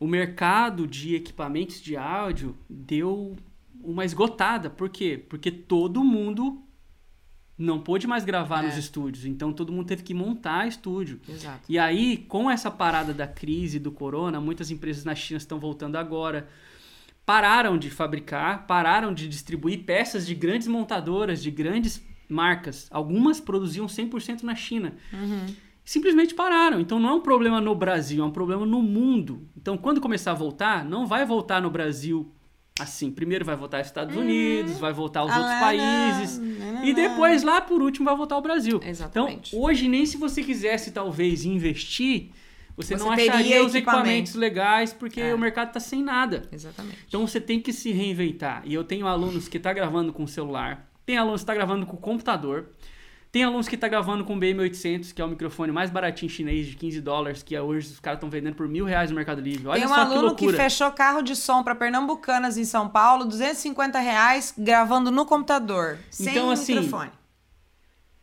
O 0.00 0.06
mercado 0.06 0.86
de 0.86 1.14
equipamentos 1.14 1.82
de 1.82 1.94
áudio 1.94 2.56
deu 2.66 3.36
uma 3.82 4.02
esgotada. 4.02 4.70
Por 4.70 4.88
quê? 4.88 5.22
Porque 5.28 5.50
todo 5.50 6.02
mundo 6.02 6.62
não 7.58 7.78
pôde 7.78 8.06
mais 8.06 8.24
gravar 8.24 8.62
nos 8.62 8.78
estúdios. 8.78 9.26
Então 9.26 9.52
todo 9.52 9.70
mundo 9.70 9.86
teve 9.86 10.02
que 10.02 10.14
montar 10.14 10.66
estúdio. 10.66 11.20
Exato. 11.28 11.60
E 11.68 11.78
aí, 11.78 12.16
com 12.16 12.50
essa 12.50 12.70
parada 12.70 13.12
da 13.12 13.26
crise 13.26 13.78
do 13.78 13.92
corona, 13.92 14.40
muitas 14.40 14.70
empresas 14.70 15.04
na 15.04 15.14
China 15.14 15.36
estão 15.36 15.60
voltando 15.60 15.96
agora. 15.96 16.48
Pararam 17.26 17.76
de 17.76 17.90
fabricar, 17.90 18.66
pararam 18.66 19.12
de 19.12 19.28
distribuir 19.28 19.84
peças 19.84 20.26
de 20.26 20.34
grandes 20.34 20.68
montadoras, 20.68 21.42
de 21.42 21.50
grandes 21.50 22.02
marcas. 22.28 22.88
Algumas 22.90 23.40
produziam 23.40 23.86
100% 23.86 24.42
na 24.42 24.54
China. 24.54 24.94
Simplesmente 25.84 26.34
pararam. 26.34 26.80
Então 26.80 26.98
não 26.98 27.10
é 27.10 27.12
um 27.14 27.20
problema 27.20 27.60
no 27.60 27.74
Brasil, 27.74 28.22
é 28.22 28.26
um 28.26 28.30
problema 28.30 28.64
no 28.64 28.82
mundo. 28.82 29.46
Então 29.56 29.76
quando 29.76 30.00
começar 30.00 30.30
a 30.30 30.34
voltar, 30.34 30.84
não 30.84 31.06
vai 31.06 31.26
voltar 31.26 31.60
no 31.60 31.70
Brasil 31.70 32.30
assim. 32.80 33.10
Primeiro 33.10 33.44
vai 33.44 33.54
voltar 33.54 33.78
aos 33.78 33.86
Estados 33.86 34.16
Unidos, 34.16 34.78
vai 34.78 34.92
voltar 34.92 35.20
aos 35.20 35.30
Ah, 35.30 35.36
outros 35.36 35.52
não, 35.54 35.60
países. 35.60 36.38
não, 36.38 36.46
não, 36.72 36.84
E 36.84 36.88
não. 36.88 36.94
depois, 36.94 37.42
lá 37.42 37.60
por 37.60 37.80
último, 37.82 38.06
vai 38.06 38.16
voltar 38.16 38.34
ao 38.34 38.42
Brasil. 38.42 38.80
Exatamente. 38.84 39.54
Então, 39.54 39.64
hoje, 39.64 39.86
nem 39.86 40.04
se 40.06 40.16
você 40.16 40.42
quisesse, 40.42 40.90
talvez, 40.90 41.44
investir, 41.44 42.30
você, 42.76 42.96
Você 42.96 43.04
não 43.04 43.12
acharia 43.12 43.62
os 43.62 43.72
equipamento. 43.74 43.76
equipamentos 43.76 44.34
legais, 44.34 44.92
porque 44.92 45.20
É. 45.20 45.32
o 45.34 45.38
mercado 45.38 45.68
está 45.68 45.78
sem 45.78 46.02
nada. 46.02 46.48
Exatamente. 46.50 46.98
Então 47.06 47.24
você 47.24 47.40
tem 47.40 47.60
que 47.60 47.72
se 47.72 47.92
reinventar. 47.92 48.62
E 48.64 48.74
eu 48.74 48.82
tenho 48.82 49.06
alunos 49.06 49.46
que 49.46 49.60
tá 49.60 49.72
gravando 49.72 50.12
com 50.12 50.24
o 50.24 50.28
celular, 50.28 50.90
tem 51.04 51.16
alunos 51.16 51.40
que 51.42 51.46
tá 51.46 51.54
gravando 51.54 51.86
com 51.86 51.96
o 51.96 52.00
computador, 52.00 52.66
tem 53.32 53.42
alunos 53.42 53.66
que 53.66 53.76
tá 53.76 53.88
gravando 53.88 54.24
com 54.24 54.36
o 54.36 54.38
BM800, 54.38 55.12
que 55.12 55.20
é 55.20 55.24
o 55.24 55.28
microfone 55.28 55.72
mais 55.72 55.90
baratinho 55.90 56.30
chinês 56.30 56.68
de 56.68 56.76
15 56.76 57.00
dólares, 57.00 57.42
que 57.42 57.58
hoje 57.58 57.88
os 57.90 57.98
caras 57.98 58.18
estão 58.18 58.30
vendendo 58.30 58.54
por 58.54 58.68
mil 58.68 58.84
reais 58.84 59.10
no 59.10 59.16
Mercado 59.16 59.40
Livre. 59.40 59.66
Olha 59.66 59.80
Tem 59.80 59.86
um 59.86 59.88
só 59.88 59.94
que 59.96 60.00
aluno 60.00 60.36
que, 60.36 60.44
loucura. 60.44 60.56
fechou 60.56 60.92
carro 60.92 61.20
de 61.20 61.34
som 61.34 61.62
para 61.64 61.74
pernambucanas 61.74 62.56
em 62.56 62.64
São 62.64 62.88
Paulo, 62.88 63.24
250 63.24 63.98
reais, 63.98 64.54
gravando 64.56 65.10
no 65.10 65.26
computador, 65.26 65.98
sem 66.10 66.28
Então, 66.30 66.48
assim, 66.48 66.74
microfone. 66.76 67.10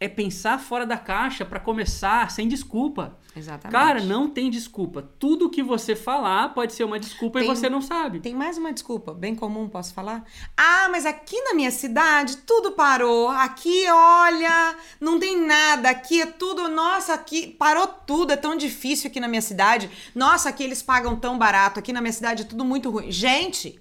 É 0.03 0.09
pensar 0.09 0.59
fora 0.59 0.83
da 0.83 0.97
caixa 0.97 1.45
para 1.45 1.59
começar 1.59 2.31
sem 2.31 2.47
desculpa. 2.47 3.19
Exatamente. 3.35 3.71
Cara, 3.71 4.03
não 4.03 4.27
tem 4.27 4.49
desculpa. 4.49 5.07
Tudo 5.19 5.47
que 5.47 5.61
você 5.61 5.95
falar 5.95 6.55
pode 6.55 6.73
ser 6.73 6.83
uma 6.85 6.99
desculpa 6.99 7.37
Tem- 7.37 7.47
e 7.47 7.55
você 7.55 7.69
não 7.69 7.83
sabe. 7.83 8.19
Tem 8.19 8.33
mais 8.33 8.57
uma 8.57 8.73
desculpa, 8.73 9.13
bem 9.13 9.35
comum, 9.35 9.69
posso 9.69 9.93
falar? 9.93 10.25
Ah, 10.57 10.89
mas 10.89 11.05
aqui 11.05 11.39
na 11.43 11.53
minha 11.53 11.69
cidade 11.69 12.37
tudo 12.37 12.71
parou. 12.71 13.29
Aqui, 13.29 13.85
olha, 13.91 14.75
não 14.99 15.19
tem 15.19 15.39
nada. 15.39 15.91
Aqui 15.91 16.19
é 16.19 16.25
tudo. 16.25 16.67
Nossa, 16.67 17.13
aqui 17.13 17.45
parou 17.45 17.85
tudo. 17.85 18.33
É 18.33 18.35
tão 18.35 18.57
difícil 18.57 19.07
aqui 19.07 19.19
na 19.19 19.27
minha 19.27 19.39
cidade. 19.41 19.87
Nossa, 20.15 20.49
aqui 20.49 20.63
eles 20.63 20.81
pagam 20.81 21.15
tão 21.15 21.37
barato. 21.37 21.79
Aqui 21.79 21.93
na 21.93 22.01
minha 22.01 22.11
cidade 22.11 22.41
é 22.41 22.45
tudo 22.45 22.65
muito 22.65 22.89
ruim. 22.89 23.11
Gente, 23.11 23.79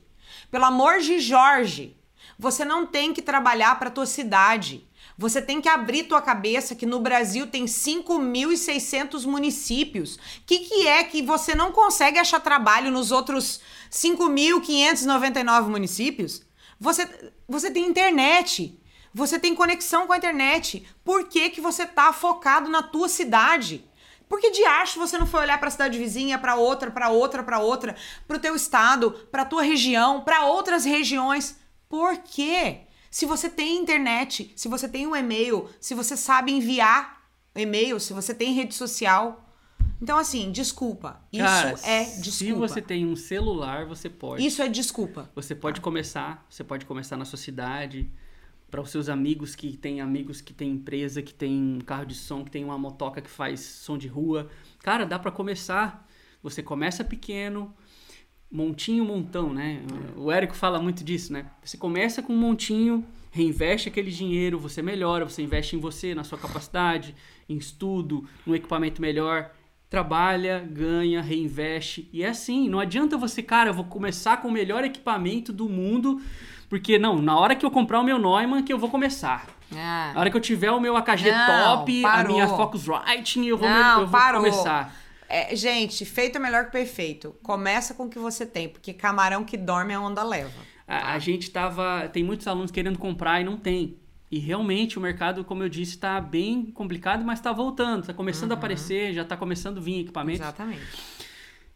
pelo 0.50 0.66
amor 0.66 0.98
de 0.98 1.18
Jorge, 1.18 1.96
você 2.38 2.62
não 2.62 2.84
tem 2.84 3.14
que 3.14 3.22
trabalhar 3.22 3.78
para 3.78 3.88
tua 3.88 4.04
cidade. 4.04 4.86
Você 5.20 5.42
tem 5.42 5.60
que 5.60 5.68
abrir 5.68 6.04
tua 6.04 6.22
cabeça 6.22 6.74
que 6.74 6.86
no 6.86 6.98
Brasil 6.98 7.46
tem 7.46 7.66
5.600 7.66 9.26
municípios. 9.26 10.14
O 10.14 10.20
que, 10.46 10.60
que 10.60 10.88
é 10.88 11.04
que 11.04 11.20
você 11.20 11.54
não 11.54 11.72
consegue 11.72 12.18
achar 12.18 12.40
trabalho 12.40 12.90
nos 12.90 13.12
outros 13.12 13.60
5.599 13.90 15.64
municípios? 15.68 16.40
Você, 16.80 17.06
você 17.46 17.70
tem 17.70 17.84
internet. 17.84 18.80
Você 19.12 19.38
tem 19.38 19.54
conexão 19.54 20.06
com 20.06 20.14
a 20.14 20.16
internet. 20.16 20.88
Por 21.04 21.28
que, 21.28 21.50
que 21.50 21.60
você 21.60 21.84
tá 21.84 22.14
focado 22.14 22.70
na 22.70 22.82
tua 22.82 23.06
cidade? 23.06 23.84
Por 24.26 24.40
que 24.40 24.50
de 24.50 24.64
acho 24.64 24.98
você 24.98 25.18
não 25.18 25.26
foi 25.26 25.40
olhar 25.40 25.58
para 25.58 25.68
a 25.68 25.70
cidade 25.70 25.98
vizinha, 25.98 26.38
para 26.38 26.54
outra, 26.54 26.90
para 26.90 27.10
outra, 27.10 27.42
para 27.42 27.58
outra, 27.58 27.94
para 28.26 28.38
o 28.38 28.40
teu 28.40 28.56
estado, 28.56 29.10
para 29.30 29.44
tua 29.44 29.62
região, 29.62 30.22
para 30.22 30.46
outras 30.46 30.86
regiões? 30.86 31.60
Por 31.90 32.16
quê? 32.16 32.86
Se 33.10 33.26
você 33.26 33.50
tem 33.50 33.78
internet, 33.78 34.52
se 34.54 34.68
você 34.68 34.88
tem 34.88 35.06
um 35.06 35.16
e-mail, 35.16 35.68
se 35.80 35.94
você 35.94 36.16
sabe 36.16 36.52
enviar 36.52 37.28
e-mail, 37.54 37.98
se 37.98 38.12
você 38.12 38.32
tem 38.32 38.54
rede 38.54 38.74
social, 38.74 39.46
então, 40.00 40.16
assim, 40.16 40.50
desculpa. 40.50 41.20
Isso 41.30 41.44
Cara, 41.44 41.70
é 41.82 42.04
Se 42.04 42.22
desculpa. 42.22 42.68
você 42.68 42.80
tem 42.80 43.04
um 43.04 43.14
celular, 43.14 43.84
você 43.84 44.08
pode. 44.08 44.46
Isso 44.46 44.62
é 44.62 44.68
desculpa. 44.68 45.30
Você 45.34 45.54
pode 45.54 45.80
começar, 45.80 46.46
você 46.48 46.64
pode 46.64 46.86
começar 46.86 47.18
na 47.18 47.26
sua 47.26 47.36
cidade, 47.36 48.10
para 48.70 48.80
os 48.80 48.90
seus 48.90 49.08
amigos 49.08 49.54
que 49.54 49.76
têm 49.76 50.00
amigos 50.00 50.40
que 50.40 50.54
têm 50.54 50.70
empresa, 50.70 51.20
que 51.20 51.34
tem 51.34 51.52
um 51.52 51.80
carro 51.80 52.06
de 52.06 52.14
som, 52.14 52.44
que 52.44 52.50
tem 52.50 52.64
uma 52.64 52.78
motoca 52.78 53.20
que 53.20 53.28
faz 53.28 53.60
som 53.60 53.98
de 53.98 54.08
rua. 54.08 54.48
Cara, 54.82 55.04
dá 55.04 55.18
para 55.18 55.30
começar. 55.30 56.08
Você 56.42 56.62
começa 56.62 57.04
pequeno, 57.04 57.74
montinho, 58.50 59.04
montão, 59.04 59.52
né? 59.52 59.80
O 60.16 60.30
Érico 60.30 60.54
fala 60.54 60.80
muito 60.80 61.04
disso, 61.04 61.32
né? 61.32 61.46
Você 61.62 61.76
começa 61.76 62.22
com 62.22 62.32
um 62.32 62.36
montinho, 62.38 63.04
reinveste 63.30 63.88
aquele 63.88 64.10
dinheiro, 64.10 64.58
você 64.58 64.82
melhora, 64.82 65.24
você 65.24 65.42
investe 65.42 65.76
em 65.76 65.78
você, 65.78 66.14
na 66.14 66.24
sua 66.24 66.38
capacidade, 66.38 67.14
em 67.48 67.56
estudo, 67.56 68.26
num 68.44 68.54
equipamento 68.54 69.00
melhor. 69.00 69.50
Trabalha, 69.88 70.66
ganha, 70.70 71.20
reinveste. 71.20 72.08
E 72.12 72.22
é 72.22 72.28
assim, 72.28 72.68
não 72.68 72.78
adianta 72.80 73.16
você, 73.16 73.42
cara, 73.42 73.70
eu 73.70 73.74
vou 73.74 73.84
começar 73.84 74.36
com 74.38 74.48
o 74.48 74.52
melhor 74.52 74.84
equipamento 74.84 75.52
do 75.52 75.68
mundo, 75.68 76.20
porque 76.68 76.98
não, 76.98 77.20
na 77.20 77.36
hora 77.36 77.56
que 77.56 77.66
eu 77.66 77.70
comprar 77.70 78.00
o 78.00 78.04
meu 78.04 78.18
Neumann 78.18 78.62
que 78.62 78.72
eu 78.72 78.78
vou 78.78 78.88
começar. 78.88 79.46
Ah. 79.74 80.10
Na 80.14 80.20
hora 80.20 80.30
que 80.30 80.36
eu 80.36 80.40
tiver 80.40 80.70
o 80.70 80.80
meu 80.80 80.96
AKG 80.96 81.30
Não, 81.30 81.46
top, 81.78 82.02
parou. 82.02 82.20
a 82.20 82.32
minha 82.32 82.48
Focusrite, 82.48 83.46
eu 83.46 83.56
vou, 83.56 83.68
Não, 83.68 84.00
eu 84.00 84.06
vou 84.06 84.20
parou. 84.20 84.40
começar. 84.40 84.94
É, 85.30 85.54
gente, 85.54 86.04
feito 86.04 86.36
é 86.36 86.38
melhor 86.40 86.66
que 86.66 86.72
perfeito. 86.72 87.36
Começa 87.40 87.94
com 87.94 88.06
o 88.06 88.10
que 88.10 88.18
você 88.18 88.44
tem, 88.44 88.68
porque 88.68 88.92
camarão 88.92 89.44
que 89.44 89.56
dorme 89.56 89.94
a 89.94 90.00
onda 90.00 90.24
leva. 90.24 90.60
A, 90.88 91.14
a 91.14 91.18
gente 91.20 91.48
tava. 91.52 92.08
Tem 92.12 92.24
muitos 92.24 92.48
alunos 92.48 92.72
querendo 92.72 92.98
comprar 92.98 93.40
e 93.40 93.44
não 93.44 93.56
tem. 93.56 93.96
E 94.28 94.40
realmente 94.40 94.98
o 94.98 95.00
mercado, 95.00 95.44
como 95.44 95.62
eu 95.62 95.68
disse, 95.68 95.92
está 95.92 96.20
bem 96.20 96.64
complicado, 96.66 97.24
mas 97.24 97.38
está 97.38 97.52
voltando. 97.52 98.00
Está 98.00 98.12
começando 98.12 98.50
a 98.50 98.54
aparecer, 98.54 99.12
já 99.12 99.22
está 99.22 99.36
começando 99.36 99.78
a 99.78 99.80
vir 99.80 100.00
equipamentos. 100.00 100.40
Exatamente. 100.40 100.82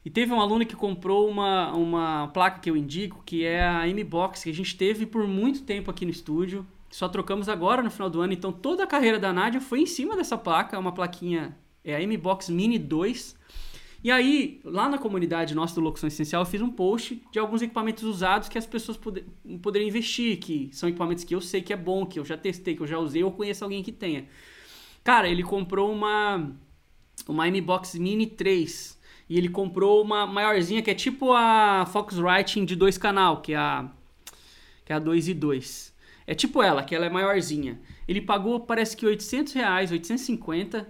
E 0.05 0.11
teve 0.11 0.33
um 0.33 0.41
aluno 0.41 0.67
que 0.67 0.75
comprou 0.75 1.31
uma, 1.31 1.73
uma 1.73 2.29
placa 2.29 2.59
que 2.59 2.69
eu 2.69 2.77
indico, 2.77 3.23
que 3.25 3.45
é 3.45 3.65
a 3.65 3.89
M-Box, 3.89 4.43
que 4.43 4.51
a 4.51 4.55
gente 4.55 4.77
teve 4.77 5.07
por 5.07 5.29
muito 5.29 5.63
tempo 5.63 5.93
aqui 5.93 6.05
no 6.05 6.11
estúdio. 6.11 6.67
Só 6.91 7.09
trocamos 7.09 7.49
agora 7.49 7.83
no 7.83 7.91
final 7.91 8.11
do 8.11 8.21
ano, 8.21 8.33
então 8.33 8.53
toda 8.53 8.83
a 8.85 8.87
carreira 8.87 9.19
da 9.19 9.33
Nádia 9.33 9.61
foi 9.61 9.81
em 9.81 9.87
cima 9.87 10.17
dessa 10.17 10.37
placa, 10.37 10.79
uma 10.79 10.93
plaquinha, 10.93 11.57
é 11.85 11.97
a 11.97 12.03
M-Box 12.03 12.51
Mini 12.51 12.79
2. 12.79 13.44
E 14.05 14.11
aí, 14.11 14.61
lá 14.63 14.87
na 14.87 14.99
comunidade 14.99 15.55
nossa 15.55 15.75
do 15.77 15.81
Locução 15.81 16.09
Essencial, 16.09 16.43
eu 16.43 16.47
fiz 16.47 16.61
um 16.61 16.69
post 16.69 17.23
de 17.33 17.39
alguns 17.39 17.63
equipamentos 17.63 18.05
usados 18.05 18.51
que 18.51 18.59
as 18.59 18.67
pessoas 18.67 18.99
pode- 18.99 19.25
poderiam 19.63 19.89
investir, 19.89 20.39
que 20.39 20.69
são 20.73 20.91
equipamentos 20.91 21.25
que 21.25 21.35
eu 21.35 21.41
sei 21.41 21.63
que 21.63 21.73
é 21.73 21.77
bom, 21.77 22.05
que 22.05 22.19
eu 22.19 22.25
já 22.25 22.37
testei, 22.37 22.77
que 22.77 22.83
eu 22.83 22.87
já 22.87 22.99
usei, 22.99 23.25
ou 23.25 23.33
conheço 23.33 23.65
alguém 23.65 23.83
que 23.83 23.91
tenha. 23.91 24.27
Cara, 25.03 25.27
ele 25.27 25.43
comprou 25.43 25.91
uma, 25.91 26.53
uma 27.27 27.49
M-Box 27.49 27.99
Mini 27.99 28.27
3. 28.27 29.01
E 29.27 29.39
ele 29.39 29.49
comprou 29.49 30.03
uma 30.03 30.27
maiorzinha, 30.27 30.83
que 30.83 30.91
é 30.91 30.95
tipo 30.95 31.33
a 31.33 31.87
Focusrite 31.91 32.63
de 32.67 32.77
dois 32.77 32.99
canal, 32.99 33.41
que 33.41 33.55
é 33.55 33.57
a, 33.57 33.91
que 34.85 34.93
é 34.93 34.97
a 34.97 34.99
2 34.99 35.29
e 35.29 35.35
2. 35.35 35.95
É 36.27 36.35
tipo 36.35 36.63
ela, 36.63 36.83
que 36.85 36.95
ela 36.95 37.07
é 37.07 37.11
maiorzinha. 37.11 37.81
Ele 38.07 38.21
pagou, 38.21 38.61
parece 38.61 38.95
que 38.95 39.07
800 39.07 39.55
reais, 39.55 39.91
850. 39.91 40.87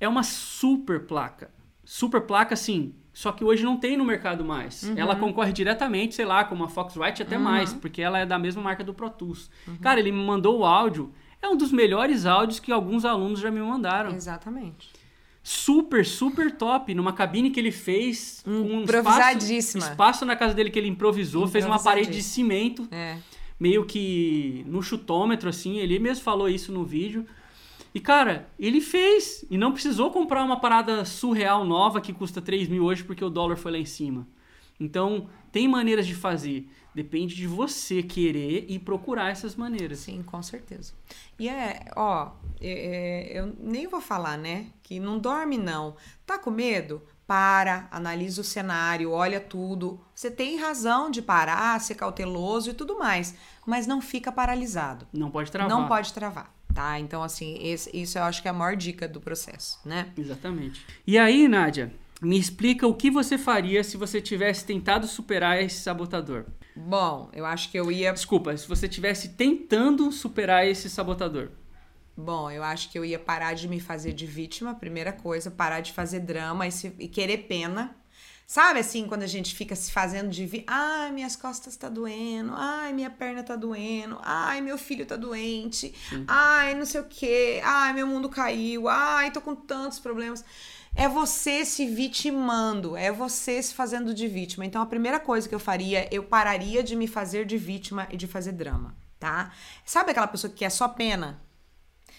É 0.00 0.08
uma 0.08 0.24
super 0.24 1.06
placa. 1.06 1.54
Super 1.88 2.20
placa, 2.22 2.52
assim, 2.54 2.92
só 3.12 3.30
que 3.30 3.44
hoje 3.44 3.62
não 3.62 3.76
tem 3.76 3.96
no 3.96 4.04
mercado 4.04 4.44
mais. 4.44 4.82
Ela 4.96 5.14
concorre 5.14 5.52
diretamente, 5.52 6.16
sei 6.16 6.24
lá, 6.24 6.44
com 6.44 6.52
uma 6.54 6.68
Focusrite 6.68 7.22
até 7.22 7.38
mais, 7.38 7.72
porque 7.72 8.02
ela 8.02 8.18
é 8.18 8.26
da 8.26 8.38
mesma 8.40 8.60
marca 8.60 8.82
do 8.82 8.92
Pro 8.92 9.08
Tools. 9.08 9.48
Cara, 9.80 10.00
ele 10.00 10.10
me 10.10 10.22
mandou 10.22 10.58
o 10.58 10.64
áudio. 10.66 11.12
É 11.40 11.48
um 11.48 11.56
dos 11.56 11.70
melhores 11.70 12.26
áudios 12.26 12.58
que 12.58 12.72
alguns 12.72 13.04
alunos 13.04 13.38
já 13.38 13.50
me 13.52 13.60
mandaram 13.60 14.10
Exatamente. 14.12 14.90
super, 15.42 16.04
super 16.04 16.50
top, 16.50 16.92
numa 16.92 17.12
cabine 17.12 17.50
que 17.50 17.60
ele 17.60 17.70
fez, 17.70 18.42
com 18.44 18.50
um 18.50 18.82
Improvisadíssima. 18.82 19.78
espaço, 19.84 19.92
espaço 19.92 20.24
na 20.26 20.34
casa 20.34 20.54
dele 20.54 20.70
que 20.70 20.78
ele 20.78 20.88
improvisou, 20.88 21.46
fez 21.46 21.64
uma 21.64 21.78
parede 21.78 22.10
de 22.10 22.22
cimento, 22.22 22.88
É. 22.90 23.18
meio 23.60 23.84
que 23.86 24.64
no 24.66 24.82
chutômetro, 24.82 25.48
assim, 25.48 25.78
ele 25.78 25.98
mesmo 26.00 26.24
falou 26.24 26.48
isso 26.48 26.72
no 26.72 26.84
vídeo. 26.84 27.24
E, 27.96 28.00
cara, 28.00 28.46
ele 28.58 28.82
fez, 28.82 29.42
e 29.50 29.56
não 29.56 29.72
precisou 29.72 30.10
comprar 30.10 30.44
uma 30.44 30.60
parada 30.60 31.02
surreal 31.06 31.64
nova 31.64 31.98
que 31.98 32.12
custa 32.12 32.42
3 32.42 32.68
mil 32.68 32.84
hoje 32.84 33.02
porque 33.02 33.24
o 33.24 33.30
dólar 33.30 33.56
foi 33.56 33.72
lá 33.72 33.78
em 33.78 33.86
cima. 33.86 34.28
Então, 34.78 35.30
tem 35.50 35.66
maneiras 35.66 36.06
de 36.06 36.14
fazer. 36.14 36.68
Depende 36.94 37.34
de 37.34 37.46
você 37.46 38.02
querer 38.02 38.66
e 38.68 38.78
procurar 38.78 39.30
essas 39.30 39.56
maneiras. 39.56 40.00
Sim, 40.00 40.22
com 40.22 40.42
certeza. 40.42 40.92
E 41.38 41.48
é, 41.48 41.86
ó, 41.96 42.32
é, 42.60 43.30
é, 43.32 43.40
eu 43.40 43.56
nem 43.58 43.86
vou 43.86 44.02
falar, 44.02 44.36
né? 44.36 44.66
Que 44.82 45.00
não 45.00 45.18
dorme, 45.18 45.56
não. 45.56 45.96
Tá 46.26 46.38
com 46.38 46.50
medo? 46.50 47.00
Para, 47.26 47.88
analisa 47.90 48.42
o 48.42 48.44
cenário, 48.44 49.10
olha 49.10 49.40
tudo. 49.40 49.98
Você 50.14 50.30
tem 50.30 50.58
razão 50.58 51.10
de 51.10 51.22
parar, 51.22 51.80
ser 51.80 51.94
cauteloso 51.94 52.70
e 52.70 52.74
tudo 52.74 52.98
mais, 52.98 53.34
mas 53.64 53.86
não 53.86 54.02
fica 54.02 54.30
paralisado. 54.30 55.08
Não 55.14 55.30
pode 55.30 55.50
travar. 55.50 55.70
Não 55.70 55.88
pode 55.88 56.12
travar, 56.12 56.54
tá? 56.76 57.00
Então, 57.00 57.22
assim, 57.22 57.56
esse- 57.60 57.90
isso 57.96 58.18
eu 58.18 58.22
acho 58.24 58.42
que 58.42 58.48
é 58.48 58.50
a 58.50 58.54
maior 58.54 58.76
dica 58.76 59.08
do 59.08 59.18
processo, 59.20 59.78
né? 59.84 60.12
Exatamente. 60.16 60.84
E 61.06 61.16
aí, 61.16 61.48
Nádia, 61.48 61.90
me 62.20 62.38
explica 62.38 62.86
o 62.86 62.94
que 62.94 63.10
você 63.10 63.38
faria 63.38 63.82
se 63.82 63.96
você 63.96 64.20
tivesse 64.20 64.66
tentado 64.66 65.06
superar 65.06 65.60
esse 65.62 65.80
sabotador. 65.80 66.44
Bom, 66.76 67.30
eu 67.32 67.46
acho 67.46 67.70
que 67.70 67.78
eu 67.78 67.90
ia. 67.90 68.12
Desculpa, 68.12 68.54
se 68.54 68.68
você 68.68 68.86
tivesse 68.86 69.30
tentando 69.30 70.12
superar 70.12 70.66
esse 70.66 70.90
sabotador. 70.90 71.48
Bom, 72.14 72.50
eu 72.50 72.62
acho 72.62 72.90
que 72.90 72.98
eu 72.98 73.04
ia 73.04 73.18
parar 73.18 73.54
de 73.54 73.66
me 73.68 73.80
fazer 73.80 74.12
de 74.12 74.26
vítima, 74.26 74.74
primeira 74.74 75.12
coisa, 75.12 75.50
parar 75.50 75.80
de 75.80 75.92
fazer 75.92 76.20
drama 76.20 76.66
e, 76.66 76.72
se- 76.72 76.94
e 76.98 77.08
querer 77.08 77.38
pena. 77.48 77.96
Sabe 78.46 78.78
assim, 78.78 79.08
quando 79.08 79.24
a 79.24 79.26
gente 79.26 79.56
fica 79.56 79.74
se 79.74 79.90
fazendo 79.90 80.30
de 80.30 80.46
vi... 80.46 80.64
Ai, 80.68 81.10
minhas 81.10 81.34
costas 81.34 81.76
tá 81.76 81.88
doendo. 81.88 82.52
Ai, 82.54 82.92
minha 82.92 83.10
perna 83.10 83.42
tá 83.42 83.56
doendo. 83.56 84.18
Ai, 84.22 84.60
meu 84.60 84.78
filho 84.78 85.04
tá 85.04 85.16
doente. 85.16 85.92
Ai, 86.28 86.74
não 86.76 86.86
sei 86.86 87.00
o 87.00 87.04
quê. 87.04 87.60
Ai, 87.64 87.92
meu 87.92 88.06
mundo 88.06 88.28
caiu. 88.28 88.88
Ai, 88.88 89.32
tô 89.32 89.40
com 89.40 89.56
tantos 89.56 89.98
problemas. 89.98 90.44
É 90.94 91.08
você 91.08 91.64
se 91.64 91.86
vitimando, 91.86 92.96
é 92.96 93.12
você 93.12 93.60
se 93.60 93.74
fazendo 93.74 94.14
de 94.14 94.26
vítima. 94.28 94.64
Então, 94.64 94.80
a 94.80 94.86
primeira 94.86 95.20
coisa 95.20 95.46
que 95.46 95.54
eu 95.54 95.58
faria, 95.58 96.08
eu 96.14 96.22
pararia 96.22 96.82
de 96.82 96.96
me 96.96 97.06
fazer 97.06 97.44
de 97.44 97.58
vítima 97.58 98.08
e 98.10 98.16
de 98.16 98.26
fazer 98.26 98.52
drama, 98.52 98.96
tá? 99.18 99.52
Sabe 99.84 100.12
aquela 100.12 100.26
pessoa 100.26 100.50
que 100.50 100.60
quer 100.60 100.70
só 100.70 100.88
pena? 100.88 101.44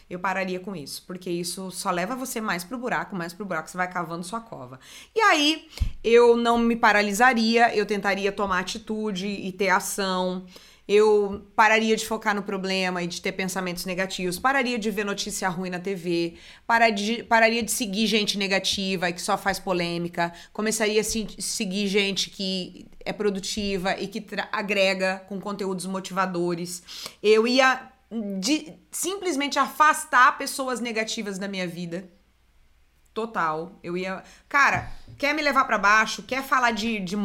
Eu 0.10 0.20
pararia 0.20 0.60
com 0.60 0.76
isso, 0.76 1.04
porque 1.06 1.30
isso 1.30 1.70
só 1.72 1.92
leva 1.92 2.16
você 2.16 2.40
mais 2.40 2.64
pro 2.64 2.78
buraco, 2.78 3.16
mais 3.16 3.34
pro 3.34 3.46
buraco, 3.46 3.70
você 3.70 3.78
vai 3.78 3.92
cavando 3.92 4.24
sua 4.24 4.40
cova. 4.40 4.80
E 5.16 5.20
aí, 5.20 5.68
eu 6.04 6.38
não 6.38 6.58
me 6.58 6.76
paralisaria, 6.76 7.76
eu 7.76 7.86
tentaria 7.86 8.32
tomar 8.32 8.60
atitude 8.60 9.28
e 9.28 9.52
ter 9.52 9.70
ação. 9.70 10.46
Eu 10.88 11.46
pararia 11.54 11.98
de 11.98 12.06
focar 12.06 12.34
no 12.34 12.42
problema 12.42 13.04
e 13.04 13.08
de 13.08 13.22
ter 13.22 13.34
pensamentos 13.34 13.84
negativos, 13.84 14.40
pararia 14.40 14.80
de 14.80 14.90
ver 14.90 15.04
notícia 15.04 15.50
ruim 15.50 15.70
na 15.70 15.80
TV, 15.80 16.36
para 16.66 16.90
de- 16.90 17.24
pararia 17.24 17.62
de 17.62 17.72
seguir 17.74 18.08
gente 18.08 18.38
negativa 18.38 19.10
e 19.10 19.14
que 19.14 19.22
só 19.22 19.38
faz 19.38 19.60
polêmica, 19.60 20.32
começaria 20.54 21.02
a 21.02 21.04
se- 21.04 21.28
seguir 21.40 21.88
gente 21.88 22.30
que 22.30 22.86
é 23.04 23.12
produtiva 23.12 24.00
e 24.00 24.08
que 24.08 24.26
agrega 24.50 25.22
com 25.28 25.42
conteúdos 25.42 25.86
motivadores. 25.86 26.82
Eu 27.22 27.46
ia 27.46 27.92
de 28.40 28.74
simplesmente 28.92 29.60
afastar 29.60 30.38
pessoas 30.38 30.80
negativas 30.80 31.38
da 31.38 31.48
minha 31.48 31.68
vida. 31.68 32.10
Total. 33.14 33.78
Eu 33.82 33.98
ia. 33.98 34.24
Cara, 34.48 34.92
quer 35.18 35.34
me 35.34 35.42
levar 35.42 35.66
pra 35.66 35.78
baixo? 35.78 36.22
Quer 36.24 36.44
falar 36.44 36.72
de. 36.72 37.00
de. 37.00 37.16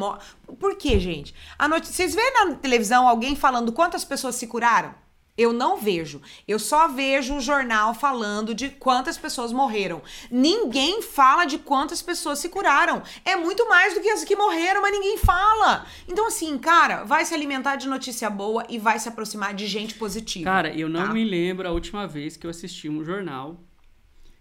Por 0.59 0.77
quê, 0.77 0.99
gente? 0.99 1.35
A 1.59 1.69
noite... 1.69 1.89
Vocês 1.89 2.15
veem 2.15 2.33
na 2.33 2.55
televisão 2.55 3.07
alguém 3.07 3.37
falando 3.37 3.73
quantas 3.73 4.05
pessoas 4.05 4.37
se 4.37 4.47
curaram? 4.47 4.95
Eu 5.37 5.53
não 5.53 5.79
vejo. 5.79 6.21
Eu 6.47 6.59
só 6.59 6.89
vejo 6.89 7.37
o 7.37 7.41
jornal 7.41 7.95
falando 7.95 8.55
de 8.55 8.69
quantas 8.69 9.17
pessoas 9.17 9.51
morreram. 9.51 10.03
Ninguém 10.31 11.01
fala 11.01 11.47
de 11.47 11.59
quantas 11.59 12.03
pessoas 12.03 12.39
se 12.39 12.51
curaram. 12.51 13.03
É 13.25 13.35
muito 13.35 13.67
mais 13.67 13.95
do 13.95 14.01
que 14.01 14.11
as 14.11 14.25
que 14.25 14.37
morreram, 14.37 14.83
mas 14.83 14.93
ninguém 14.93 15.17
fala. 15.17 15.87
Então, 16.07 16.27
assim, 16.27 16.59
cara, 16.59 17.05
vai 17.05 17.25
se 17.25 17.33
alimentar 17.33 17.77
de 17.77 17.89
notícia 17.89 18.29
boa 18.29 18.67
e 18.69 18.79
vai 18.79 18.99
se 18.99 19.09
aproximar 19.09 19.55
de 19.55 19.67
gente 19.67 19.95
positiva. 19.95 20.45
Cara, 20.45 20.77
eu 20.77 20.89
não 20.89 21.07
tá? 21.07 21.13
me 21.13 21.25
lembro 21.25 21.67
a 21.67 21.73
última 21.73 22.07
vez 22.07 22.37
que 22.37 22.47
eu 22.47 22.51
assisti 22.51 22.91
um 22.91 23.03
jornal 23.03 23.59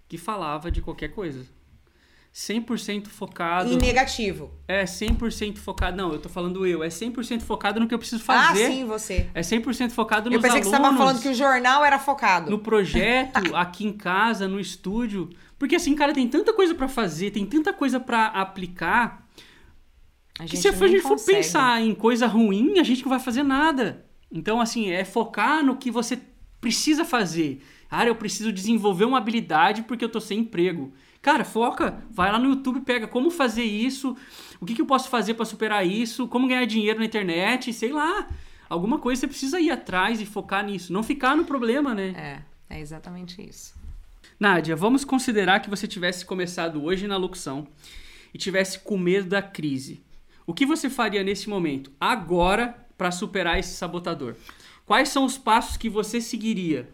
que 0.09 0.17
falava 0.17 0.69
de 0.69 0.81
qualquer 0.81 1.09
coisa. 1.09 1.45
100% 2.33 3.07
focado. 3.07 3.71
Em 3.73 3.77
negativo. 3.77 4.51
É 4.67 4.85
100% 4.85 5.57
focado. 5.57 5.97
Não, 5.97 6.13
eu 6.13 6.19
tô 6.19 6.29
falando 6.29 6.65
eu. 6.65 6.81
É 6.81 6.87
100% 6.87 7.41
focado 7.41 7.79
no 7.79 7.87
que 7.87 7.93
eu 7.93 7.99
preciso 7.99 8.23
Ah, 8.27 8.47
fazer. 8.49 8.67
sim, 8.67 8.85
você. 8.85 9.27
É 9.33 9.41
100% 9.41 9.91
focado 9.91 10.29
nos 10.29 10.35
Eu 10.37 10.41
pensei 10.41 10.61
que 10.61 10.67
você 10.67 10.75
alunos, 10.75 10.91
estava 10.93 10.97
falando 11.11 11.21
que 11.21 11.27
o 11.29 11.33
jornal 11.33 11.83
era 11.83 11.99
focado. 11.99 12.49
no 12.49 12.59
projeto, 12.59 13.33
aqui 13.55 13.85
em 13.85 13.91
casa, 13.93 14.47
no 14.47 14.59
estúdio. 14.59 15.29
Porque 15.59 15.75
assim, 15.75 15.93
cara, 15.93 16.13
tem 16.13 16.27
tanta 16.27 16.53
coisa 16.53 16.73
pra 16.73 16.87
fazer, 16.87 17.31
tem 17.31 17.45
tanta 17.45 17.73
coisa 17.73 17.99
pra 17.99 18.27
aplicar, 18.27 19.27
A 20.39 20.45
que 20.45 20.55
se 20.57 20.67
a 20.69 20.71
gente 20.71 21.01
for 21.01 21.09
consegue. 21.09 21.37
pensar 21.39 21.81
em 21.81 21.93
coisa 21.93 22.27
ruim, 22.27 22.79
a 22.79 22.83
gente 22.83 23.01
não 23.03 23.09
vai 23.09 23.19
fazer 23.19 23.43
nada. 23.43 24.05
Então, 24.31 24.61
assim, 24.61 24.89
é 24.89 25.03
focar 25.03 25.63
no 25.63 25.75
que 25.75 25.91
você 25.91 26.17
precisa 26.61 27.03
fazer. 27.03 27.61
Cara, 27.89 28.07
eu 28.09 28.15
preciso 28.15 28.53
desenvolver 28.53 29.03
uma 29.03 29.17
habilidade 29.17 29.81
porque 29.83 30.05
eu 30.05 30.09
tô 30.09 30.21
sem 30.21 30.39
emprego. 30.39 30.93
Cara, 31.21 31.45
foca, 31.45 32.03
vai 32.09 32.31
lá 32.31 32.39
no 32.39 32.49
YouTube, 32.49 32.81
pega 32.81 33.07
como 33.07 33.29
fazer 33.29 33.63
isso, 33.63 34.17
o 34.59 34.65
que, 34.65 34.73
que 34.73 34.81
eu 34.81 34.87
posso 34.87 35.07
fazer 35.07 35.35
pra 35.35 35.45
superar 35.45 35.85
isso, 35.85 36.27
como 36.27 36.47
ganhar 36.47 36.65
dinheiro 36.65 36.99
na 36.99 37.05
internet, 37.05 37.71
sei 37.71 37.93
lá. 37.93 38.27
Alguma 38.67 38.97
coisa 38.97 39.21
você 39.21 39.27
precisa 39.27 39.59
ir 39.59 39.69
atrás 39.69 40.19
e 40.19 40.25
focar 40.25 40.65
nisso, 40.65 40.91
não 40.91 41.03
ficar 41.03 41.35
no 41.35 41.45
problema, 41.45 41.93
né? 41.93 42.43
É, 42.69 42.75
é 42.77 42.79
exatamente 42.79 43.39
isso. 43.39 43.75
Nádia, 44.39 44.75
vamos 44.75 45.05
considerar 45.05 45.59
que 45.59 45.69
você 45.69 45.87
tivesse 45.87 46.25
começado 46.25 46.83
hoje 46.83 47.07
na 47.07 47.17
locução 47.17 47.67
e 48.33 48.39
tivesse 48.39 48.79
com 48.79 48.97
medo 48.97 49.29
da 49.29 49.41
crise. 49.41 50.01
O 50.47 50.53
que 50.55 50.65
você 50.65 50.89
faria 50.89 51.23
nesse 51.23 51.47
momento, 51.47 51.91
agora, 51.99 52.75
para 52.97 53.11
superar 53.11 53.59
esse 53.59 53.75
sabotador? 53.75 54.35
Quais 54.87 55.09
são 55.09 55.25
os 55.25 55.37
passos 55.37 55.77
que 55.77 55.87
você 55.87 56.19
seguiria? 56.19 56.89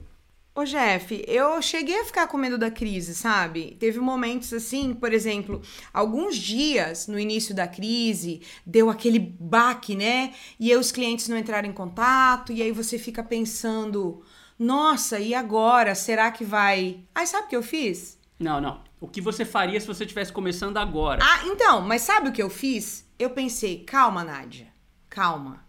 Ô, 0.58 0.66
Jeff, 0.66 1.24
eu 1.28 1.62
cheguei 1.62 1.99
a 1.99 2.03
ficar 2.03 2.26
com 2.26 2.36
medo 2.36 2.58
da 2.58 2.72
crise, 2.72 3.14
sabe? 3.14 3.78
Teve 3.80 3.99
momentos 3.99 4.51
assim, 4.51 4.91
por 4.91 5.14
exemplo, 5.14 5.62
alguns 5.93 6.36
dias 6.36 7.05
no 7.05 7.20
início 7.20 7.53
da 7.53 7.68
crise, 7.68 8.41
deu 8.66 8.89
aquele 8.89 9.20
baque, 9.20 9.95
né? 9.95 10.34
E 10.60 10.72
aí 10.72 10.78
os 10.80 10.91
clientes 10.91 11.28
não 11.28 11.38
entraram 11.38 11.70
em 11.70 11.72
contato, 11.72 12.51
e 12.51 12.64
aí 12.64 12.72
você 12.72 12.97
fica 12.97 13.24
pensando, 13.24 14.24
nossa, 14.58 15.20
e 15.20 15.36
agora? 15.36 15.93
Será 15.93 16.32
que 16.32 16.43
vai. 16.43 17.01
Aí 17.14 17.28
sabe 17.28 17.45
o 17.45 17.49
que 17.49 17.55
eu 17.55 17.62
fiz? 17.62 18.18
Não, 18.39 18.60
não. 18.60 18.82
O 18.99 19.08
que 19.08 19.22
você 19.22 19.45
faria 19.45 19.80
se 19.80 19.86
você 19.86 20.05
estivesse 20.05 20.34
começando 20.34 20.78
agora? 20.78 21.24
Ah, 21.24 21.45
então, 21.45 21.82
mas 21.82 22.01
sabe 22.01 22.30
o 22.30 22.34
que 22.34 22.41
eu 22.41 22.49
fiz? 22.49 23.08
Eu 23.20 23.30
pensei, 23.30 23.84
calma, 23.84 24.24
Nádia, 24.24 24.74
calma. 25.08 25.64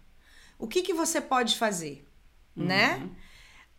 O 0.57 0.67
que, 0.67 0.81
que 0.81 0.95
você 0.95 1.21
pode 1.21 1.59
fazer, 1.59 2.07
né? 2.55 3.07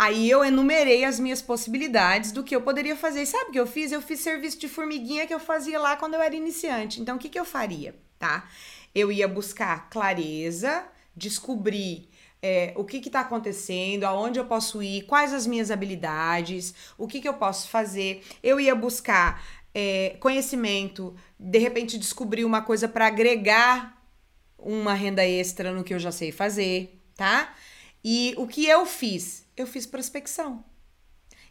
Aí 0.00 0.30
eu 0.30 0.42
enumerei 0.42 1.04
as 1.04 1.20
minhas 1.20 1.42
possibilidades 1.42 2.32
do 2.32 2.42
que 2.42 2.56
eu 2.56 2.62
poderia 2.62 2.96
fazer. 2.96 3.20
E 3.20 3.26
sabe 3.26 3.50
o 3.50 3.52
que 3.52 3.60
eu 3.60 3.66
fiz? 3.66 3.92
Eu 3.92 4.00
fiz 4.00 4.20
serviço 4.20 4.58
de 4.58 4.66
formiguinha 4.66 5.26
que 5.26 5.34
eu 5.34 5.38
fazia 5.38 5.78
lá 5.78 5.94
quando 5.94 6.14
eu 6.14 6.22
era 6.22 6.34
iniciante. 6.34 7.02
Então, 7.02 7.16
o 7.16 7.18
que, 7.18 7.28
que 7.28 7.38
eu 7.38 7.44
faria, 7.44 7.94
tá? 8.18 8.48
Eu 8.94 9.12
ia 9.12 9.28
buscar 9.28 9.90
clareza, 9.90 10.86
descobrir 11.14 12.08
é, 12.40 12.72
o 12.76 12.82
que 12.82 12.96
está 12.96 13.20
acontecendo, 13.20 14.04
aonde 14.04 14.38
eu 14.38 14.46
posso 14.46 14.82
ir, 14.82 15.02
quais 15.02 15.34
as 15.34 15.46
minhas 15.46 15.70
habilidades, 15.70 16.72
o 16.96 17.06
que, 17.06 17.20
que 17.20 17.28
eu 17.28 17.34
posso 17.34 17.68
fazer. 17.68 18.24
Eu 18.42 18.58
ia 18.58 18.74
buscar 18.74 19.44
é, 19.74 20.16
conhecimento, 20.18 21.14
de 21.38 21.58
repente 21.58 21.98
descobrir 21.98 22.46
uma 22.46 22.62
coisa 22.62 22.88
para 22.88 23.06
agregar 23.06 24.02
uma 24.58 24.94
renda 24.94 25.26
extra 25.26 25.74
no 25.74 25.84
que 25.84 25.92
eu 25.92 25.98
já 25.98 26.10
sei 26.10 26.32
fazer, 26.32 26.98
tá? 27.14 27.54
E 28.02 28.32
o 28.38 28.46
que 28.46 28.66
eu 28.66 28.86
fiz? 28.86 29.39
Eu 29.56 29.66
fiz 29.66 29.86
prospecção. 29.86 30.64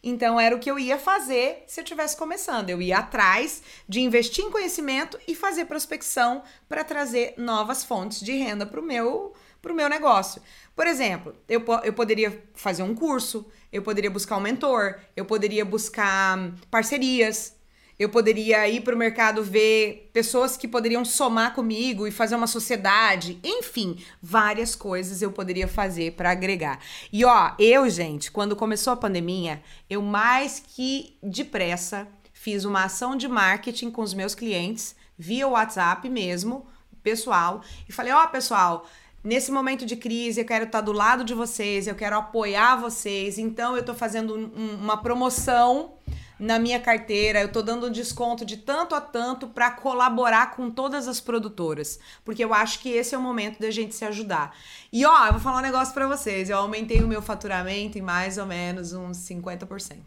Então 0.01 0.39
era 0.39 0.55
o 0.55 0.59
que 0.59 0.71
eu 0.71 0.79
ia 0.79 0.97
fazer 0.97 1.63
se 1.67 1.79
eu 1.79 1.83
estivesse 1.83 2.15
começando. 2.15 2.69
Eu 2.69 2.81
ia 2.81 2.99
atrás 2.99 3.61
de 3.87 3.99
investir 3.99 4.45
em 4.45 4.51
conhecimento 4.51 5.19
e 5.27 5.35
fazer 5.35 5.65
prospecção 5.65 6.43
para 6.67 6.83
trazer 6.83 7.33
novas 7.37 7.83
fontes 7.83 8.21
de 8.21 8.33
renda 8.33 8.65
para 8.65 8.79
o 8.79 8.83
meu, 8.83 9.33
pro 9.61 9.73
meu 9.73 9.89
negócio. 9.89 10.41
Por 10.75 10.87
exemplo, 10.87 11.35
eu, 11.47 11.63
eu 11.83 11.91
poderia 11.91 12.43
fazer 12.53 12.83
um 12.83 12.95
curso, 12.95 13.45
eu 13.71 13.81
poderia 13.81 14.09
buscar 14.09 14.37
um 14.37 14.41
mentor, 14.41 14.99
eu 15.15 15.25
poderia 15.25 15.65
buscar 15.65 16.37
hum, 16.37 16.53
parcerias, 16.71 17.58
eu 17.99 18.07
poderia 18.07 18.67
ir 18.69 18.79
para 18.81 18.95
o 18.95 18.97
mercado 18.97 19.43
ver 19.43 20.09
pessoas 20.13 20.55
que 20.55 20.69
poderiam 20.69 21.03
somar 21.03 21.53
comigo 21.53 22.07
e 22.07 22.11
fazer 22.11 22.35
uma 22.35 22.47
sociedade. 22.47 23.37
Enfim, 23.43 23.97
várias 24.21 24.73
coisas 24.73 25.21
eu 25.21 25.33
poderia 25.33 25.67
fazer 25.67 26.13
para 26.13 26.31
agregar. 26.31 26.79
E 27.11 27.25
ó, 27.25 27.51
eu, 27.59 27.89
gente, 27.89 28.31
quando 28.31 28.55
começou 28.55 28.93
a 28.93 28.97
pandemia, 28.97 29.61
eu 29.89 30.01
mais 30.01 30.63
que 30.65 31.17
depressa 31.21 32.07
fiz 32.31 32.63
uma 32.63 32.85
ação 32.85 33.17
de 33.17 33.27
marketing 33.27 33.91
com 33.91 34.01
os 34.01 34.13
meus 34.13 34.33
clientes 34.33 34.95
via 35.17 35.45
WhatsApp 35.45 36.09
mesmo, 36.09 36.65
pessoal, 37.03 37.61
e 37.87 37.91
falei: 37.91 38.13
ó, 38.13 38.25
pessoal. 38.27 38.87
Nesse 39.21 39.51
momento 39.51 39.85
de 39.85 39.97
crise, 39.97 40.39
eu 40.39 40.45
quero 40.45 40.63
estar 40.63 40.79
do 40.79 40.93
lado 40.93 41.25
de 41.25 41.33
vocês, 41.33 41.87
eu 41.87 41.95
quero 41.95 42.15
apoiar 42.15 42.77
vocês. 42.77 43.37
Então, 43.37 43.75
eu 43.75 43.83
tô 43.83 43.93
fazendo 43.93 44.33
um- 44.33 44.75
uma 44.75 44.95
promoção 44.95 45.95
na 46.39 46.57
minha 46.57 46.79
carteira, 46.79 47.41
eu 47.41 47.51
tô 47.51 47.61
dando 47.61 47.87
um 47.87 47.91
desconto 47.91 48.45
de 48.45 48.57
tanto 48.57 48.95
a 48.95 49.01
tanto 49.01 49.47
para 49.47 49.71
colaborar 49.71 50.51
com 50.55 50.71
todas 50.71 51.07
as 51.07 51.19
produtoras, 51.19 51.99
porque 52.23 52.43
eu 52.43 52.53
acho 52.53 52.79
que 52.79 52.89
esse 52.89 53.13
é 53.13 53.17
o 53.17 53.21
momento 53.21 53.59
da 53.59 53.69
gente 53.71 53.93
se 53.93 54.05
ajudar. 54.05 54.55
E 54.91 55.05
ó, 55.05 55.25
eu 55.27 55.33
vou 55.33 55.41
falar 55.41 55.57
um 55.59 55.61
negócio 55.61 55.93
para 55.93 56.07
vocês, 56.07 56.49
eu 56.49 56.57
aumentei 56.57 57.03
o 57.03 57.07
meu 57.07 57.21
faturamento 57.21 57.97
em 57.97 58.01
mais 58.01 58.37
ou 58.37 58.45
menos 58.45 58.93
uns 58.93 59.17
50%. 59.17 59.97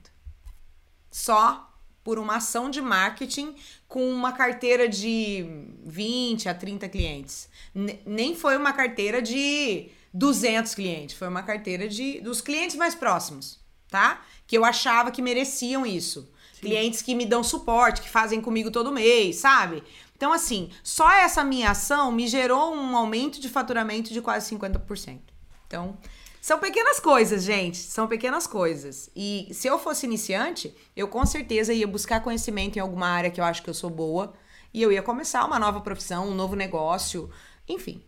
Só 1.11 1.69
por 2.03 2.19
uma 2.19 2.37
ação 2.37 2.69
de 2.71 2.81
marketing 2.81 3.55
com 3.87 4.11
uma 4.11 4.33
carteira 4.33 4.89
de 4.89 5.47
20 5.85 6.49
a 6.49 6.55
30 6.55 6.89
clientes. 6.89 7.49
Ne- 7.75 8.01
Nem 8.05 8.35
foi 8.35 8.57
uma 8.57 8.73
carteira 8.73 9.23
de 9.23 9.89
200 10.13 10.75
clientes, 10.75 11.17
foi 11.17 11.29
uma 11.29 11.43
carteira 11.43 11.89
de 11.89 12.21
dos 12.21 12.41
clientes 12.41 12.75
mais 12.77 12.95
próximos, 12.95 13.61
tá? 13.89 14.21
Que 14.53 14.59
eu 14.59 14.67
achava 14.67 15.11
que 15.11 15.23
mereciam 15.23 15.87
isso. 15.87 16.31
Clientes 16.61 17.01
que 17.01 17.15
me 17.15 17.25
dão 17.25 17.43
suporte, 17.43 18.03
que 18.03 18.11
fazem 18.11 18.39
comigo 18.39 18.71
todo 18.71 18.93
mês, 18.93 19.37
sabe? 19.37 19.83
Então, 20.15 20.31
assim, 20.31 20.69
só 20.85 21.11
essa 21.11 21.43
minha 21.43 21.71
ação 21.71 22.13
me 22.13 22.29
gerou 22.29 22.75
um 22.75 22.95
aumento 22.95 23.41
de 23.41 23.49
faturamento 23.49 24.13
de 24.13 24.21
quase 24.21 24.55
50%. 24.55 25.21
Então, 25.67 25.97
são 26.39 26.59
pequenas 26.59 27.01
coisas, 27.01 27.45
gente. 27.45 27.79
São 27.79 28.07
pequenas 28.07 28.47
coisas. 28.47 29.09
E 29.17 29.49
se 29.53 29.69
eu 29.69 29.79
fosse 29.79 30.05
iniciante, 30.05 30.77
eu 30.95 31.09
com 31.09 31.25
certeza 31.25 31.73
ia 31.73 31.87
buscar 31.87 32.21
conhecimento 32.21 32.77
em 32.77 32.81
alguma 32.81 33.07
área 33.07 33.31
que 33.31 33.41
eu 33.41 33.45
acho 33.47 33.63
que 33.63 33.71
eu 33.71 33.75
sou 33.75 33.89
boa. 33.89 34.35
E 34.75 34.83
eu 34.83 34.93
ia 34.93 35.01
começar 35.01 35.47
uma 35.47 35.59
nova 35.59 35.81
profissão, 35.81 36.29
um 36.29 36.35
novo 36.35 36.55
negócio. 36.55 37.31
Enfim. 37.67 38.03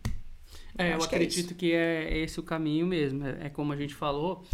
É, 0.77 0.91
eu 0.91 0.97
Acho 0.97 1.09
que 1.09 1.15
é 1.15 1.17
acredito 1.17 1.55
que 1.55 1.73
é 1.73 2.19
esse 2.19 2.39
o 2.39 2.43
caminho 2.43 2.85
mesmo. 2.85 3.25
É, 3.25 3.47
é 3.47 3.49
como 3.49 3.73
a 3.73 3.75
gente 3.75 3.95
falou, 3.95 4.45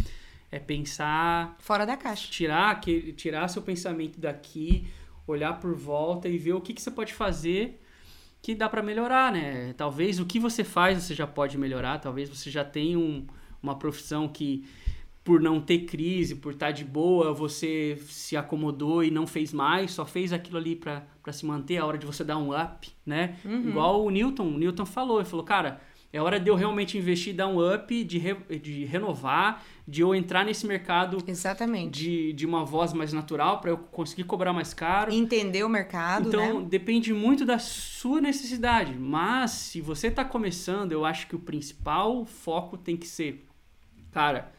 é 0.52 0.58
pensar, 0.58 1.56
Fora 1.58 1.86
da 1.86 1.96
caixa. 1.96 2.30
tirar, 2.30 2.70
aquele, 2.70 3.12
tirar 3.14 3.48
seu 3.48 3.62
pensamento 3.62 4.20
daqui, 4.20 4.86
olhar 5.26 5.58
por 5.58 5.74
volta 5.74 6.28
e 6.28 6.36
ver 6.36 6.52
o 6.52 6.60
que, 6.60 6.74
que 6.74 6.82
você 6.82 6.90
pode 6.90 7.14
fazer 7.14 7.80
que 8.42 8.54
dá 8.54 8.68
para 8.68 8.82
melhorar, 8.82 9.32
né? 9.32 9.72
Talvez 9.76 10.18
o 10.18 10.26
que 10.26 10.38
você 10.38 10.64
faz 10.64 11.02
você 11.02 11.14
já 11.14 11.26
pode 11.26 11.56
melhorar, 11.56 11.98
talvez 11.98 12.28
você 12.28 12.50
já 12.50 12.64
tenha 12.64 12.98
um, 12.98 13.24
uma 13.62 13.78
profissão 13.78 14.28
que 14.28 14.64
por 15.24 15.40
não 15.40 15.60
ter 15.60 15.84
crise, 15.84 16.34
por 16.34 16.52
estar 16.52 16.72
de 16.72 16.84
boa, 16.84 17.32
você 17.32 17.96
se 18.08 18.36
acomodou 18.36 19.04
e 19.04 19.10
não 19.10 19.24
fez 19.24 19.52
mais, 19.52 19.92
só 19.92 20.04
fez 20.04 20.32
aquilo 20.32 20.58
ali 20.58 20.74
para 20.74 21.06
se 21.30 21.46
manter, 21.46 21.78
a 21.78 21.86
hora 21.86 21.96
de 21.96 22.04
você 22.04 22.24
dar 22.24 22.36
um 22.38 22.50
up, 22.50 22.90
né? 23.06 23.36
Igual 23.68 24.04
o 24.04 24.10
Newton, 24.10 24.48
o 24.48 24.58
Newton 24.58 24.84
falou, 24.84 25.20
ele 25.20 25.28
falou, 25.28 25.44
cara, 25.44 25.80
é 26.12 26.20
hora 26.20 26.38
de 26.38 26.50
eu 26.50 26.54
realmente 26.54 26.98
investir, 26.98 27.34
dar 27.34 27.48
um 27.48 27.74
up, 27.74 28.04
de, 28.04 28.18
re- 28.18 28.58
de 28.58 28.84
renovar, 28.84 29.64
de 29.88 30.02
eu 30.02 30.14
entrar 30.14 30.44
nesse 30.44 30.66
mercado 30.66 31.18
Exatamente. 31.26 31.98
de, 31.98 32.32
de 32.34 32.44
uma 32.46 32.64
voz 32.64 32.92
mais 32.92 33.12
natural 33.12 33.60
para 33.60 33.70
eu 33.70 33.78
conseguir 33.78 34.24
cobrar 34.24 34.52
mais 34.52 34.74
caro. 34.74 35.12
Entender 35.12 35.64
o 35.64 35.68
mercado, 35.68 36.28
Então, 36.28 36.60
né? 36.60 36.66
depende 36.68 37.14
muito 37.14 37.44
da 37.46 37.58
sua 37.58 38.20
necessidade. 38.20 38.92
Mas, 38.94 39.52
se 39.52 39.80
você 39.80 40.08
está 40.08 40.24
começando, 40.24 40.92
eu 40.92 41.04
acho 41.04 41.26
que 41.26 41.34
o 41.34 41.38
principal 41.38 42.24
foco 42.26 42.76
tem 42.76 42.96
que 42.96 43.06
ser, 43.06 43.46
cara, 44.12 44.52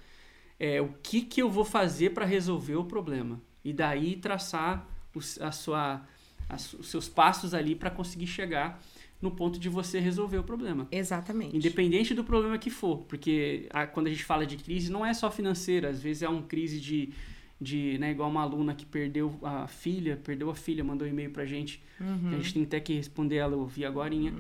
é, 0.59 0.81
o 0.81 0.89
que, 1.03 1.21
que 1.21 1.41
eu 1.41 1.49
vou 1.49 1.65
fazer 1.65 2.11
para 2.11 2.25
resolver 2.25 2.75
o 2.75 2.85
problema? 2.85 3.39
E 3.63 3.71
daí 3.73 4.15
traçar 4.15 4.87
os, 5.13 5.39
a 5.41 5.51
sua, 5.51 6.01
os 6.79 6.89
seus 6.89 7.07
passos 7.07 7.53
ali 7.53 7.75
para 7.75 7.89
conseguir 7.89 8.27
chegar 8.27 8.81
no 9.21 9.31
ponto 9.31 9.57
de 9.59 9.69
você 9.69 9.99
resolver 9.99 10.37
o 10.37 10.43
problema. 10.43 10.87
Exatamente. 10.91 11.55
Independente 11.55 12.13
do 12.13 12.23
problema 12.23 12.57
que 12.57 12.69
for, 12.69 12.99
porque 13.07 13.67
a- 13.71 13.87
quando 13.87 14.07
a 14.07 14.09
gente 14.09 14.23
fala 14.23 14.45
de 14.45 14.57
crise, 14.57 14.91
não 14.91 15.05
é 15.05 15.13
só 15.13 15.31
financeira, 15.31 15.89
às 15.89 16.01
vezes 16.01 16.23
é 16.23 16.27
uma 16.29 16.41
crise 16.43 16.79
de, 16.79 17.09
de, 17.63 17.97
né, 17.97 18.11
igual 18.11 18.29
uma 18.29 18.41
aluna 18.41 18.75
que 18.75 18.85
perdeu 18.85 19.39
a 19.41 19.65
filha, 19.67 20.19
perdeu 20.23 20.49
a 20.49 20.55
filha, 20.55 20.83
mandou 20.83 21.07
um 21.07 21.09
e-mail 21.09 21.31
pra 21.31 21.45
gente, 21.45 21.81
Uhum. 21.99 22.31
a 22.33 22.35
gente 22.37 22.53
tem 22.53 22.63
até 22.63 22.79
que 22.81 22.93
responder 22.95 23.37
ela, 23.37 23.53
eu 23.53 23.65
vi 23.65 23.85
agorinha, 23.85 24.33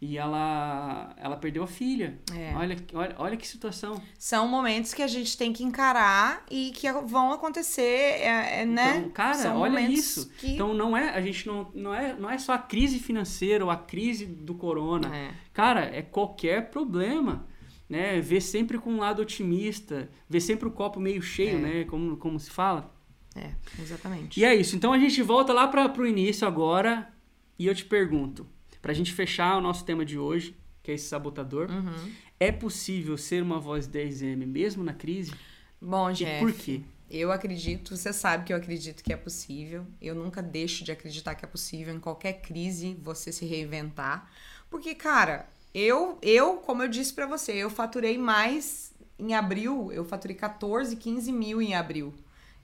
e 0.00 0.16
ela, 0.16 1.12
ela 1.16 1.36
perdeu 1.36 1.62
a 1.62 1.66
filha. 1.66 2.18
É. 2.32 2.54
Olha, 2.54 2.76
olha, 2.94 3.14
olha 3.18 3.36
que 3.36 3.46
situação. 3.48 4.00
São 4.18 4.46
momentos 4.46 4.94
que 4.94 5.02
a 5.02 5.06
gente 5.08 5.36
tem 5.36 5.52
que 5.52 5.64
encarar 5.64 6.44
e 6.50 6.70
que 6.70 6.90
vão 6.92 7.32
acontecer, 7.32 7.82
é, 7.82 8.60
é, 8.60 8.64
né? 8.66 8.98
Então, 8.98 9.10
cara, 9.10 9.34
São 9.34 9.58
olha 9.58 9.80
isso. 9.80 10.30
que- 10.38 10.52
Então 10.54 10.72
não 10.72 10.96
é, 10.96 11.10
a 11.10 11.20
gente 11.20 11.46
não, 11.46 11.68
não 11.74 11.94
é, 11.94 12.14
não 12.14 12.30
é 12.30 12.38
só 12.38 12.52
a 12.52 12.58
crise 12.58 12.98
financeira 12.98 13.64
ou 13.64 13.70
a 13.70 13.76
crise 13.76 14.26
do 14.26 14.54
corona. 14.54 15.14
É. 15.14 15.30
Cara, 15.52 15.80
é 15.84 16.02
qualquer 16.02 16.70
problema, 16.70 17.46
né? 17.90 18.20
Ver 18.20 18.40
sempre 18.40 18.78
com 18.78 18.92
um 18.92 18.98
lado 18.98 19.20
otimista, 19.20 20.08
ver 20.28 20.40
sempre 20.40 20.66
o 20.68 20.70
copo 20.70 20.98
meio 21.00 21.20
cheio, 21.20 21.58
É. 21.58 21.60
né? 21.60 21.84
Como, 21.84 22.16
como 22.16 22.38
se 22.40 22.48
fala. 22.50 22.94
É, 23.36 23.50
exatamente. 23.80 24.40
E 24.40 24.44
é 24.44 24.54
isso. 24.54 24.74
Então 24.76 24.92
a 24.92 24.98
gente 24.98 25.20
volta 25.22 25.52
lá 25.52 25.68
para 25.68 25.88
pro 25.88 26.06
início 26.06 26.46
agora 26.46 27.12
e 27.58 27.66
eu 27.66 27.74
te 27.74 27.84
pergunto, 27.84 28.46
pra 28.80 28.92
gente 28.94 29.12
fechar 29.12 29.56
o 29.58 29.60
nosso 29.60 29.84
tema 29.84 30.04
de 30.04 30.16
hoje, 30.18 30.56
que 30.82 30.90
é 30.90 30.94
esse 30.94 31.06
sabotador, 31.08 31.70
Uhum. 31.70 32.10
é 32.38 32.50
possível 32.50 33.16
ser 33.18 33.42
uma 33.42 33.60
voz 33.60 33.86
10M 33.86 34.46
mesmo 34.46 34.82
na 34.82 34.94
crise? 34.94 35.32
Bom, 35.80 36.10
E 36.10 36.14
Jeff, 36.14 36.40
por 36.40 36.52
quê? 36.52 36.80
eu 37.10 37.30
acredito, 37.32 37.96
você 37.96 38.12
sabe 38.12 38.44
que 38.44 38.52
eu 38.52 38.56
acredito 38.56 39.02
que 39.02 39.12
é 39.12 39.16
possível. 39.16 39.86
Eu 40.00 40.14
nunca 40.14 40.42
deixo 40.42 40.82
de 40.84 40.90
acreditar 40.92 41.34
que 41.34 41.44
é 41.44 41.48
possível 41.48 41.94
em 41.94 42.00
qualquer 42.00 42.40
crise 42.40 42.96
você 43.02 43.30
se 43.32 43.44
reinventar. 43.44 44.30
Porque, 44.70 44.94
cara, 44.94 45.48
eu, 45.74 46.18
eu 46.22 46.56
como 46.56 46.82
eu 46.82 46.88
disse 46.88 47.12
pra 47.12 47.26
você, 47.26 47.52
eu 47.52 47.70
faturei 47.70 48.18
mais 48.18 48.92
em 49.18 49.34
abril, 49.34 49.90
eu 49.92 50.04
faturei 50.04 50.36
14, 50.36 50.96
15 50.96 51.32
mil 51.32 51.60
em 51.60 51.74
abril. 51.74 52.14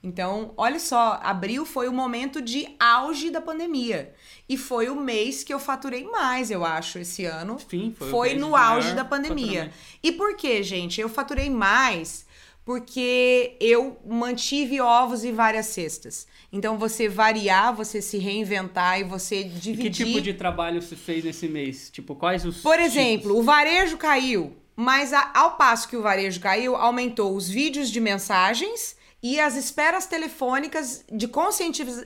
Então, 0.01 0.53
olha 0.55 0.79
só, 0.79 1.19
abril 1.23 1.65
foi 1.65 1.87
o 1.87 1.93
momento 1.93 2.41
de 2.41 2.67
auge 2.79 3.31
da 3.31 3.41
pandemia. 3.41 4.13
E 4.47 4.55
foi 4.55 4.89
o 4.89 4.95
mês 4.95 5.43
que 5.43 5.53
eu 5.53 5.59
faturei 5.59 6.03
mais, 6.05 6.51
eu 6.51 6.63
acho, 6.63 6.99
esse 6.99 7.25
ano. 7.25 7.57
Sim, 7.67 7.93
foi, 7.97 8.09
Foi 8.09 8.33
no 8.35 8.55
auge 8.55 8.93
da 8.93 9.03
pandemia. 9.03 9.71
E 10.01 10.11
por 10.11 10.35
quê, 10.35 10.61
gente? 10.61 11.01
Eu 11.01 11.09
faturei 11.09 11.49
mais 11.49 12.26
porque 12.67 13.55
eu 13.61 13.97
mantive 14.05 14.81
ovos 14.81 15.23
em 15.23 15.31
várias 15.31 15.67
cestas. 15.67 16.27
Então, 16.51 16.77
você 16.77 17.07
variar, 17.07 17.73
você 17.73 18.01
se 18.01 18.17
reinventar 18.17 18.99
e 18.99 19.05
você 19.05 19.39
E 19.39 19.43
dividir. 19.45 19.83
que 20.05 20.05
tipo 20.05 20.19
de 20.21 20.33
trabalho 20.33 20.81
você 20.81 20.93
fez 20.93 21.23
nesse 21.23 21.47
mês? 21.47 21.89
Tipo, 21.89 22.13
quais 22.13 22.43
os 22.43 22.57
Por 22.61 22.75
tipos? 22.75 22.85
exemplo, 22.91 23.37
o 23.39 23.41
varejo 23.41 23.95
caiu, 23.95 24.51
mas 24.75 25.13
a- 25.13 25.31
ao 25.33 25.51
passo 25.55 25.87
que 25.87 25.95
o 25.95 26.01
varejo 26.01 26.41
caiu, 26.41 26.75
aumentou 26.75 27.33
os 27.37 27.47
vídeos 27.47 27.89
de 27.89 28.01
mensagens 28.01 28.96
e 29.21 29.39
as 29.39 29.55
esperas 29.55 30.05
telefônicas 30.05 31.03
de, 31.11 31.27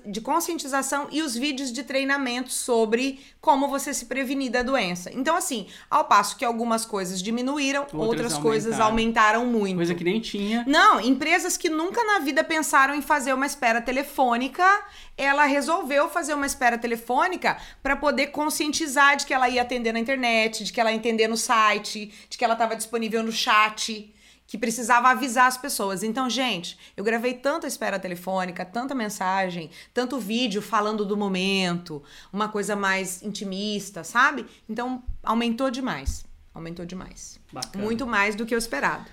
de 0.06 0.22
conscientização 0.22 1.08
e 1.12 1.22
os 1.22 1.36
vídeos 1.36 1.72
de 1.72 1.84
treinamento 1.84 2.52
sobre 2.52 3.20
como 3.42 3.68
você 3.68 3.94
se 3.94 4.06
prevenir 4.06 4.50
da 4.50 4.64
doença. 4.64 5.12
Então, 5.14 5.36
assim, 5.36 5.68
ao 5.90 6.06
passo 6.06 6.38
que 6.38 6.46
algumas 6.46 6.86
coisas 6.86 7.22
diminuíram, 7.22 7.82
outras, 7.82 8.02
Outras 8.02 8.38
coisas 8.38 8.80
aumentaram. 8.80 9.42
aumentaram 9.42 9.46
muito. 9.46 9.76
Coisa 9.76 9.96
que 9.96 10.04
nem 10.06 10.22
tinha. 10.22 10.64
Não, 10.66 11.02
empresas 11.02 11.58
que 11.58 11.70
nunca 11.70 12.02
na 12.04 12.20
vida 12.20 12.44
pensaram 12.44 12.96
em 12.96 13.02
fazer 13.02 13.34
uma 13.34 13.46
espera 13.46 13.82
telefônica, 13.82 14.66
ela 15.18 15.44
resolveu 15.46 16.10
fazer 16.10 16.34
uma 16.34 16.46
espera 16.46 16.78
telefônica 16.78 17.58
para 17.84 17.96
poder 17.96 18.28
conscientizar 18.28 19.18
de 19.18 19.26
que 19.26 19.34
ela 19.34 19.50
ia 19.50 19.62
atender 19.62 19.92
na 19.92 20.00
internet, 20.00 20.64
de 20.64 20.72
que 20.72 20.80
ela 20.80 20.92
ia 20.92 20.98
atender 20.98 21.28
no 21.28 21.38
site, 21.38 22.12
de 22.30 22.38
que 22.38 22.44
ela 22.46 22.54
estava 22.54 22.76
disponível 22.76 23.22
no 23.22 23.32
chat, 23.32 24.14
que 24.52 24.58
precisava 24.58 25.08
avisar 25.08 25.48
as 25.48 25.56
pessoas. 25.56 26.04
Então, 26.04 26.30
gente, 26.30 26.78
eu 26.98 27.06
gravei 27.06 27.36
tanta 27.36 27.68
espera 27.68 27.98
telefônica, 27.98 28.66
tanta 28.66 28.94
mensagem, 28.94 29.72
tanto 29.94 30.20
vídeo 30.20 30.62
falando 30.62 31.06
do 31.06 31.16
momento, 31.16 32.04
uma 32.34 32.50
coisa 32.50 32.76
mais 32.76 33.24
intimista, 33.24 34.04
sabe? 34.04 34.46
Então, 34.68 35.02
aumentou 35.24 35.72
demais. 35.72 36.26
Aumentou 36.54 36.86
demais. 36.86 37.40
Bacana. 37.50 37.82
Muito 37.82 38.06
mais 38.06 38.36
do 38.36 38.46
que 38.46 38.54
eu 38.54 38.60
esperado. 38.60 39.06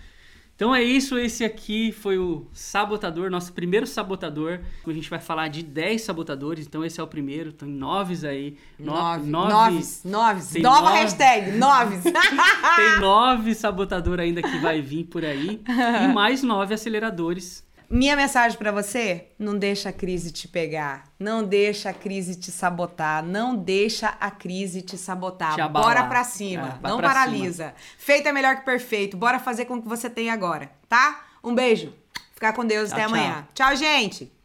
Então 0.58 0.74
é 0.74 0.82
isso, 0.82 1.16
esse 1.16 1.44
aqui 1.44 1.92
foi 1.92 2.18
o 2.18 2.44
sabotador, 2.52 3.30
nosso 3.30 3.52
primeiro 3.52 3.86
sabotador. 3.86 4.58
A 4.84 4.92
gente 4.92 5.08
vai 5.08 5.20
falar 5.20 5.46
de 5.46 5.62
10 5.62 6.02
sabotadores, 6.02 6.66
então 6.66 6.84
esse 6.84 6.98
é 6.98 7.02
o 7.02 7.06
primeiro, 7.06 7.52
tem 7.52 7.68
noves 7.68 8.24
aí. 8.24 8.56
No- 8.76 8.92
Nove. 8.92 9.30
nove- 9.30 9.52
Noves. 9.52 10.00
Noves. 10.04 10.54
Nova 10.60 10.80
nove. 10.90 10.94
hashtag. 10.96 11.52
Noves. 11.52 12.02
Tem 12.74 12.98
nove 12.98 13.54
sabotador 13.54 14.18
ainda 14.18 14.42
que 14.42 14.58
vai 14.58 14.82
vir 14.82 15.04
por 15.04 15.24
aí. 15.24 15.60
e 16.04 16.12
mais 16.12 16.42
nove 16.42 16.74
aceleradores. 16.74 17.64
Minha 17.90 18.14
mensagem 18.16 18.58
pra 18.58 18.70
você: 18.70 19.28
não 19.38 19.58
deixa 19.58 19.88
a 19.88 19.92
crise 19.92 20.30
te 20.30 20.46
pegar. 20.46 21.04
Não 21.18 21.42
deixa 21.42 21.90
a 21.90 21.94
crise 21.94 22.34
te 22.34 22.50
sabotar. 22.50 23.22
Não 23.22 23.56
deixa 23.56 24.08
a 24.20 24.30
crise 24.30 24.82
te 24.82 24.98
sabotar. 24.98 25.54
Te. 25.54 25.68
Bora 25.68 26.04
pra 26.04 26.22
cima. 26.24 26.78
É, 26.82 26.88
não 26.88 26.98
pra 26.98 27.08
paralisa. 27.08 27.74
Feito 27.96 28.28
é 28.28 28.32
melhor 28.32 28.56
que 28.56 28.64
perfeito. 28.64 29.16
Bora 29.16 29.38
fazer 29.38 29.64
com 29.64 29.74
o 29.74 29.82
que 29.82 29.88
você 29.88 30.10
tem 30.10 30.30
agora, 30.30 30.70
tá? 30.88 31.24
Um 31.42 31.54
beijo. 31.54 31.94
Ficar 32.34 32.52
com 32.52 32.64
Deus 32.64 32.90
Tchau, 32.90 32.98
até 32.98 33.06
tchau. 33.06 33.16
amanhã. 33.16 33.48
tchau 33.54 33.76
gente. 33.76 34.37